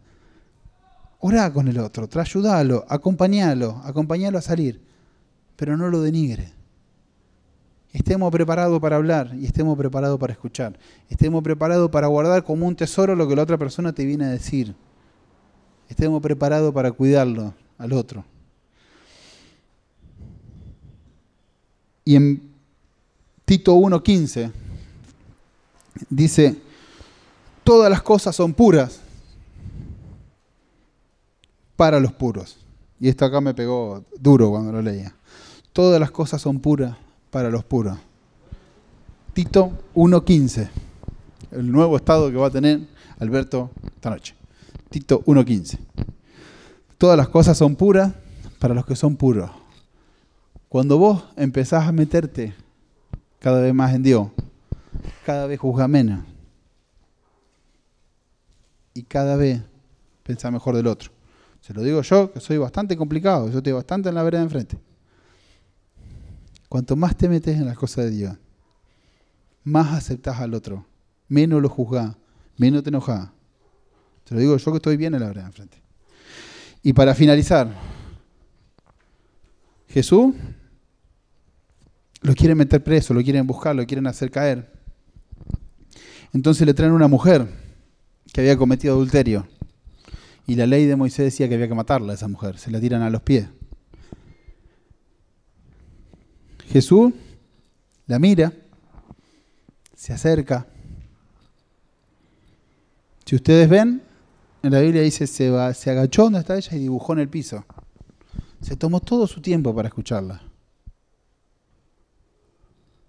orá 1.20 1.52
con 1.52 1.68
el 1.68 1.78
otro, 1.78 2.08
ayúdalo, 2.20 2.84
acompañalo, 2.88 3.80
acompañalo 3.84 4.38
a 4.38 4.42
salir, 4.42 4.80
pero 5.56 5.76
no 5.76 5.88
lo 5.88 6.02
denigre 6.02 6.58
estemos 7.92 8.30
preparados 8.30 8.80
para 8.80 8.96
hablar 8.96 9.34
y 9.38 9.46
estemos 9.46 9.76
preparados 9.76 10.18
para 10.18 10.32
escuchar. 10.32 10.78
Estemos 11.08 11.42
preparados 11.42 11.90
para 11.90 12.06
guardar 12.06 12.44
como 12.44 12.66
un 12.66 12.76
tesoro 12.76 13.16
lo 13.16 13.28
que 13.28 13.36
la 13.36 13.42
otra 13.42 13.58
persona 13.58 13.92
te 13.92 14.04
viene 14.04 14.24
a 14.24 14.28
decir. 14.28 14.74
Estemos 15.88 16.22
preparados 16.22 16.72
para 16.72 16.92
cuidarlo 16.92 17.54
al 17.78 17.92
otro. 17.92 18.24
Y 22.04 22.16
en 22.16 22.42
Tito 23.44 23.74
1.15 23.74 24.52
dice, 26.08 26.56
todas 27.64 27.90
las 27.90 28.02
cosas 28.02 28.36
son 28.36 28.54
puras 28.54 29.00
para 31.78 32.00
los 32.00 32.12
puros. 32.12 32.56
Y 32.98 33.08
esto 33.08 33.24
acá 33.24 33.40
me 33.40 33.54
pegó 33.54 34.04
duro 34.18 34.50
cuando 34.50 34.72
lo 34.72 34.82
leía. 34.82 35.14
Todas 35.72 36.00
las 36.00 36.10
cosas 36.10 36.42
son 36.42 36.58
puras 36.58 36.96
para 37.30 37.50
los 37.50 37.62
puros. 37.62 37.96
Tito 39.32 39.70
1.15, 39.94 40.68
el 41.52 41.70
nuevo 41.70 41.96
estado 41.96 42.32
que 42.32 42.36
va 42.36 42.48
a 42.48 42.50
tener 42.50 42.80
Alberto 43.20 43.70
esta 43.94 44.10
noche. 44.10 44.34
Tito 44.90 45.22
1.15. 45.24 45.78
Todas 46.98 47.16
las 47.16 47.28
cosas 47.28 47.56
son 47.56 47.76
puras 47.76 48.12
para 48.58 48.74
los 48.74 48.84
que 48.84 48.96
son 48.96 49.14
puros. 49.14 49.48
Cuando 50.68 50.98
vos 50.98 51.26
empezás 51.36 51.86
a 51.86 51.92
meterte 51.92 52.54
cada 53.38 53.60
vez 53.60 53.72
más 53.72 53.94
en 53.94 54.02
Dios, 54.02 54.30
cada 55.24 55.46
vez 55.46 55.60
juzga 55.60 55.86
menos 55.86 56.24
y 58.94 59.04
cada 59.04 59.36
vez 59.36 59.62
pensás 60.24 60.50
mejor 60.50 60.74
del 60.74 60.88
otro. 60.88 61.17
Se 61.68 61.74
lo 61.74 61.82
digo 61.82 62.00
yo, 62.00 62.32
que 62.32 62.40
soy 62.40 62.56
bastante 62.56 62.96
complicado, 62.96 63.50
yo 63.50 63.58
estoy 63.58 63.74
bastante 63.74 64.08
en 64.08 64.14
la 64.14 64.22
vereda 64.22 64.40
enfrente. 64.40 64.78
Cuanto 66.66 66.96
más 66.96 67.14
te 67.14 67.28
metes 67.28 67.58
en 67.58 67.66
las 67.66 67.76
cosas 67.76 68.06
de 68.06 68.10
Dios, 68.12 68.36
más 69.64 69.92
aceptás 69.92 70.40
al 70.40 70.54
otro, 70.54 70.86
menos 71.28 71.60
lo 71.60 71.68
juzgás, 71.68 72.16
menos 72.56 72.82
te 72.82 72.88
enojás. 72.88 73.28
Te 74.24 74.34
lo 74.34 74.40
digo 74.40 74.56
yo 74.56 74.70
que 74.72 74.78
estoy 74.78 74.96
bien 74.96 75.12
en 75.12 75.20
la 75.20 75.26
verdad 75.26 75.44
enfrente. 75.44 75.76
Y 76.82 76.94
para 76.94 77.14
finalizar, 77.14 77.70
Jesús 79.88 80.34
lo 82.22 82.34
quieren 82.34 82.56
meter 82.56 82.82
preso, 82.82 83.12
lo 83.12 83.22
quieren 83.22 83.46
buscar, 83.46 83.76
lo 83.76 83.84
quieren 83.84 84.06
hacer 84.06 84.30
caer. 84.30 84.72
Entonces 86.32 86.66
le 86.66 86.72
traen 86.72 86.92
una 86.92 87.08
mujer 87.08 87.46
que 88.32 88.40
había 88.40 88.56
cometido 88.56 88.94
adulterio. 88.94 89.46
Y 90.48 90.56
la 90.56 90.66
ley 90.66 90.86
de 90.86 90.96
Moisés 90.96 91.26
decía 91.26 91.46
que 91.46 91.54
había 91.56 91.68
que 91.68 91.74
matarla 91.74 92.12
a 92.12 92.14
esa 92.14 92.26
mujer. 92.26 92.58
Se 92.58 92.70
la 92.70 92.80
tiran 92.80 93.02
a 93.02 93.10
los 93.10 93.20
pies. 93.20 93.48
Jesús 96.68 97.12
la 98.06 98.18
mira, 98.18 98.50
se 99.94 100.14
acerca. 100.14 100.66
Si 103.26 103.36
ustedes 103.36 103.68
ven, 103.68 104.02
en 104.62 104.72
la 104.72 104.80
Biblia 104.80 105.02
dice, 105.02 105.26
se, 105.26 105.50
va, 105.50 105.74
se 105.74 105.90
agachó 105.90 106.24
donde 106.24 106.38
está 106.38 106.56
ella 106.56 106.74
y 106.74 106.80
dibujó 106.80 107.12
en 107.12 107.18
el 107.18 107.28
piso. 107.28 107.66
Se 108.62 108.74
tomó 108.74 109.00
todo 109.00 109.26
su 109.26 109.42
tiempo 109.42 109.74
para 109.74 109.88
escucharla. 109.88 110.40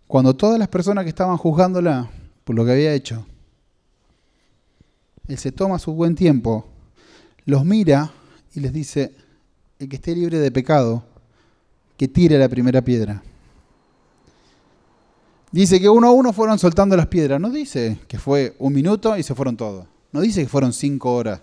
cuando 0.07 0.35
todas 0.35 0.59
las 0.59 0.67
personas 0.67 1.05
que 1.05 1.09
estaban 1.09 1.37
juzgándola 1.37 2.09
por 2.43 2.55
lo 2.55 2.65
que 2.65 2.73
había 2.73 2.93
hecho, 2.93 3.25
él 5.29 5.37
se 5.37 5.53
toma 5.53 5.79
su 5.79 5.93
buen 5.93 6.15
tiempo, 6.15 6.67
los 7.45 7.65
mira 7.65 8.11
y 8.53 8.59
les 8.59 8.73
dice, 8.73 9.15
el 9.79 9.89
que 9.89 9.95
esté 9.95 10.15
libre 10.15 10.39
de 10.39 10.51
pecado, 10.51 11.03
que 11.97 12.07
tire 12.07 12.37
la 12.37 12.49
primera 12.49 12.81
piedra. 12.81 13.21
Dice 15.51 15.79
que 15.79 15.89
uno 15.89 16.07
a 16.07 16.11
uno 16.11 16.31
fueron 16.31 16.59
soltando 16.59 16.95
las 16.95 17.07
piedras. 17.07 17.41
No 17.41 17.49
dice 17.49 17.99
que 18.07 18.19
fue 18.19 18.55
un 18.59 18.73
minuto 18.73 19.17
y 19.17 19.23
se 19.23 19.35
fueron 19.35 19.57
todos. 19.57 19.87
No 20.11 20.21
dice 20.21 20.43
que 20.43 20.49
fueron 20.49 20.73
cinco 20.73 21.13
horas. 21.13 21.41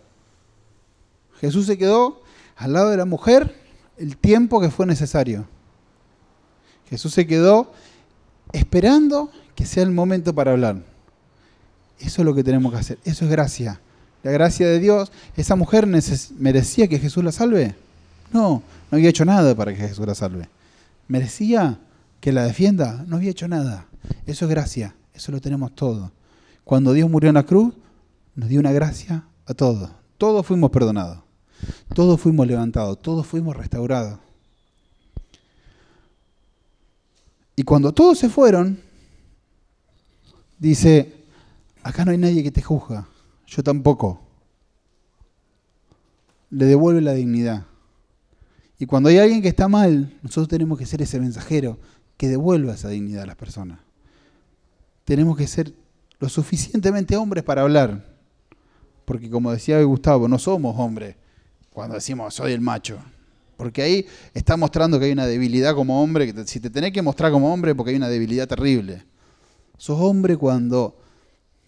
Jesús 1.41 1.67
se 1.67 1.77
quedó 1.77 2.23
al 2.57 2.73
lado 2.73 2.91
de 2.91 2.97
la 2.97 3.05
mujer 3.05 3.55
el 3.99 4.17
tiempo 4.17 4.61
que 4.61 4.71
fue 4.71 4.87
necesario. 4.87 5.47
Jesús 6.89 7.13
se 7.13 7.27
quedó 7.27 7.73
esperando 8.53 9.31
que 9.55 9.67
sea 9.67 9.83
el 9.83 9.91
momento 9.91 10.35
para 10.35 10.53
hablar. 10.53 10.83
Eso 11.99 12.23
es 12.23 12.27
lo 12.27 12.35
que 12.35 12.45
tenemos 12.45 12.73
que 12.73 12.79
hacer. 12.79 12.99
Eso 13.05 13.25
es 13.25 13.31
gracia. 13.31 13.81
La 14.27 14.33
gracia 14.33 14.67
de 14.67 14.81
Dios. 14.81 15.13
¿Esa 15.37 15.55
mujer 15.55 15.87
merecía 15.87 16.89
que 16.89 16.99
Jesús 16.99 17.23
la 17.23 17.31
salve? 17.31 17.77
No, 18.33 18.61
no 18.91 18.97
había 18.97 19.09
hecho 19.09 19.25
nada 19.25 19.55
para 19.55 19.73
que 19.73 19.79
Jesús 19.79 20.05
la 20.05 20.17
salve. 20.17 20.49
¿Merecía 21.07 21.79
que 22.21 22.33
la 22.33 22.43
defienda? 22.43 23.05
No 23.07 23.19
había 23.19 23.31
hecho 23.31 23.47
nada. 23.47 23.87
Eso 24.27 24.47
es 24.47 24.51
gracia. 24.51 24.97
Eso 25.15 25.31
lo 25.31 25.41
tenemos 25.41 25.77
todo. 25.77 26.11
Cuando 26.65 26.93
Dios 26.93 27.09
murió 27.09 27.29
en 27.29 27.37
la 27.37 27.45
cruz, 27.45 27.73
nos 28.35 28.49
dio 28.49 28.59
una 28.59 28.73
gracia 28.73 29.23
a 29.47 29.55
todos. 29.55 29.91
Todos 30.19 30.45
fuimos 30.45 30.73
perdonados. 30.73 31.19
Todos 31.95 32.21
fuimos 32.21 32.49
levantados. 32.49 33.01
Todos 33.01 33.25
fuimos 33.29 33.57
restaurados. 33.57 34.19
Y 37.55 37.63
cuando 37.63 37.95
todos 37.95 38.19
se 38.19 38.29
fueron, 38.29 38.81
dice, 40.59 41.15
acá 41.85 42.05
no 42.05 42.11
hay 42.11 42.19
nadie 42.19 42.43
que 42.43 42.51
te 42.51 42.61
juzga, 42.61 43.07
yo 43.47 43.63
tampoco. 43.63 44.21
Le 46.51 46.65
devuelve 46.65 47.01
la 47.01 47.13
dignidad. 47.13 47.67
Y 48.79 48.87
cuando 48.87 49.09
hay 49.09 49.19
alguien 49.19 49.43
que 49.43 49.49
está 49.49 49.69
mal, 49.69 50.19
nosotros 50.23 50.49
tenemos 50.49 50.79
que 50.79 50.87
ser 50.87 51.01
ese 51.03 51.19
mensajero 51.19 51.79
que 52.17 52.29
devuelva 52.29 52.75
esa 52.75 52.89
dignidad 52.89 53.23
a 53.23 53.27
las 53.27 53.37
personas. 53.37 53.79
Tenemos 55.05 55.37
que 55.37 55.47
ser 55.47 55.73
lo 56.19 56.29
suficientemente 56.29 57.17
hombres 57.17 57.45
para 57.45 57.63
hablar. 57.63 58.05
Porque 59.05 59.31
como 59.31 59.53
decía 59.53 59.81
Gustavo, 59.83 60.29
no 60.29 60.39
somos 60.39 60.75
hombres 60.79 61.17
cuando 61.73 61.95
decimos 61.95 62.35
soy 62.35 62.53
el 62.53 62.61
macho. 62.61 62.99
Porque 63.57 63.83
ahí 63.83 64.07
está 64.35 64.57
mostrando 64.57 64.99
que 64.99 65.07
hay 65.07 65.13
una 65.13 65.27
debilidad 65.27 65.75
como 65.75 66.03
hombre. 66.03 66.35
Si 66.47 66.61
te 66.61 66.69
tenés 66.69 66.93
que 66.93 67.03
mostrar 67.03 67.33
como 67.33 67.53
hombre, 67.53 67.75
porque 67.75 67.91
hay 67.91 67.97
una 67.97 68.09
debilidad 68.09 68.47
terrible. 68.47 69.05
Sos 69.79 69.99
hombre 70.01 70.37
cuando 70.37 70.99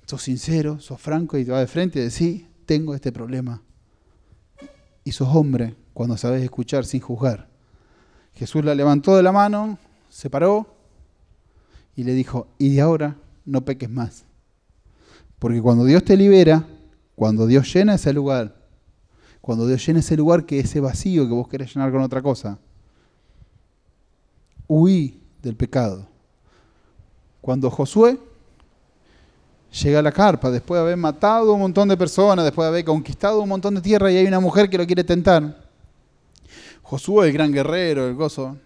sos 0.08 0.22
sincero, 0.22 0.80
sos 0.80 0.98
franco 0.98 1.36
y 1.36 1.44
te 1.44 1.50
vas 1.50 1.60
de 1.60 1.66
frente 1.66 1.98
y 1.98 2.02
decís, 2.04 2.46
tengo 2.64 2.94
este 2.94 3.12
problema. 3.12 3.62
Y 5.04 5.12
sos 5.12 5.28
hombre 5.34 5.76
cuando 5.92 6.16
sabes 6.16 6.42
escuchar 6.42 6.86
sin 6.86 7.02
juzgar. 7.02 7.46
Jesús 8.32 8.64
la 8.64 8.74
levantó 8.74 9.14
de 9.16 9.22
la 9.22 9.32
mano, 9.32 9.78
se 10.08 10.30
paró 10.30 10.74
y 11.94 12.04
le 12.04 12.14
dijo, 12.14 12.48
y 12.56 12.74
de 12.74 12.80
ahora 12.80 13.18
no 13.44 13.66
peques 13.66 13.90
más. 13.90 14.24
Porque 15.38 15.60
cuando 15.60 15.84
Dios 15.84 16.02
te 16.02 16.16
libera, 16.16 16.66
cuando 17.14 17.46
Dios 17.46 17.70
llena 17.70 17.96
ese 17.96 18.14
lugar, 18.14 18.56
cuando 19.42 19.66
Dios 19.66 19.86
llena 19.86 20.00
ese 20.00 20.16
lugar 20.16 20.46
que 20.46 20.58
ese 20.58 20.80
vacío 20.80 21.28
que 21.28 21.34
vos 21.34 21.48
querés 21.48 21.74
llenar 21.74 21.92
con 21.92 22.00
otra 22.00 22.22
cosa, 22.22 22.58
huí 24.66 25.20
del 25.42 25.54
pecado. 25.54 26.08
Cuando 27.42 27.70
Josué 27.70 28.18
llega 29.70 29.98
a 29.98 30.02
la 30.02 30.12
carpa, 30.12 30.50
después 30.50 30.78
de 30.78 30.82
haber 30.82 30.96
matado 30.96 31.50
a 31.50 31.54
un 31.54 31.60
montón 31.60 31.88
de 31.88 31.96
personas, 31.96 32.44
después 32.44 32.64
de 32.64 32.68
haber 32.68 32.84
conquistado 32.84 33.40
un 33.40 33.48
montón 33.48 33.74
de 33.74 33.80
tierra 33.80 34.10
y 34.10 34.16
hay 34.16 34.26
una 34.26 34.40
mujer 34.40 34.68
que 34.68 34.78
lo 34.78 34.86
quiere 34.86 35.04
tentar, 35.04 35.68
Josué, 36.82 37.28
el 37.28 37.32
gran 37.34 37.52
guerrero, 37.52 38.08
el 38.08 38.14
gozo, 38.14 38.56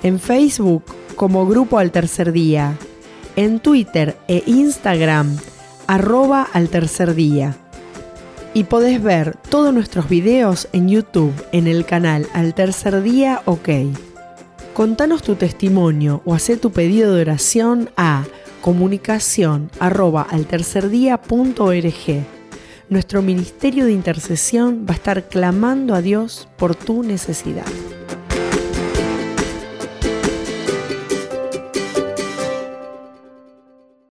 en 0.02 0.18
Facebook 0.18 0.84
como 1.14 1.46
Grupo 1.46 1.78
al 1.78 1.90
Tercer 1.90 2.32
Día, 2.32 2.74
en 3.36 3.60
Twitter 3.60 4.16
e 4.28 4.42
Instagram 4.46 5.36
arroba 5.86 6.48
al 6.54 6.70
tercer 6.70 7.14
día 7.14 7.54
y 8.54 8.64
podés 8.64 9.02
ver 9.02 9.36
todos 9.48 9.72
nuestros 9.72 10.08
videos 10.08 10.68
en 10.72 10.88
YouTube 10.88 11.34
en 11.52 11.66
el 11.66 11.84
canal 11.84 12.26
Al 12.32 12.54
Tercer 12.54 13.02
Día 13.02 13.42
OK. 13.44 13.68
Contanos 14.74 15.22
tu 15.22 15.34
testimonio 15.34 16.22
o 16.24 16.34
haz 16.34 16.50
tu 16.60 16.70
pedido 16.70 17.14
de 17.14 17.22
oración 17.22 17.90
a 17.96 18.24
comunicación 18.60 19.70
Nuestro 22.88 23.20
ministerio 23.20 23.84
de 23.84 23.92
intercesión 23.92 24.86
va 24.88 24.92
a 24.92 24.96
estar 24.96 25.28
clamando 25.28 25.94
a 25.94 26.00
Dios 26.00 26.48
por 26.56 26.74
tu 26.74 27.02
necesidad. 27.02 27.66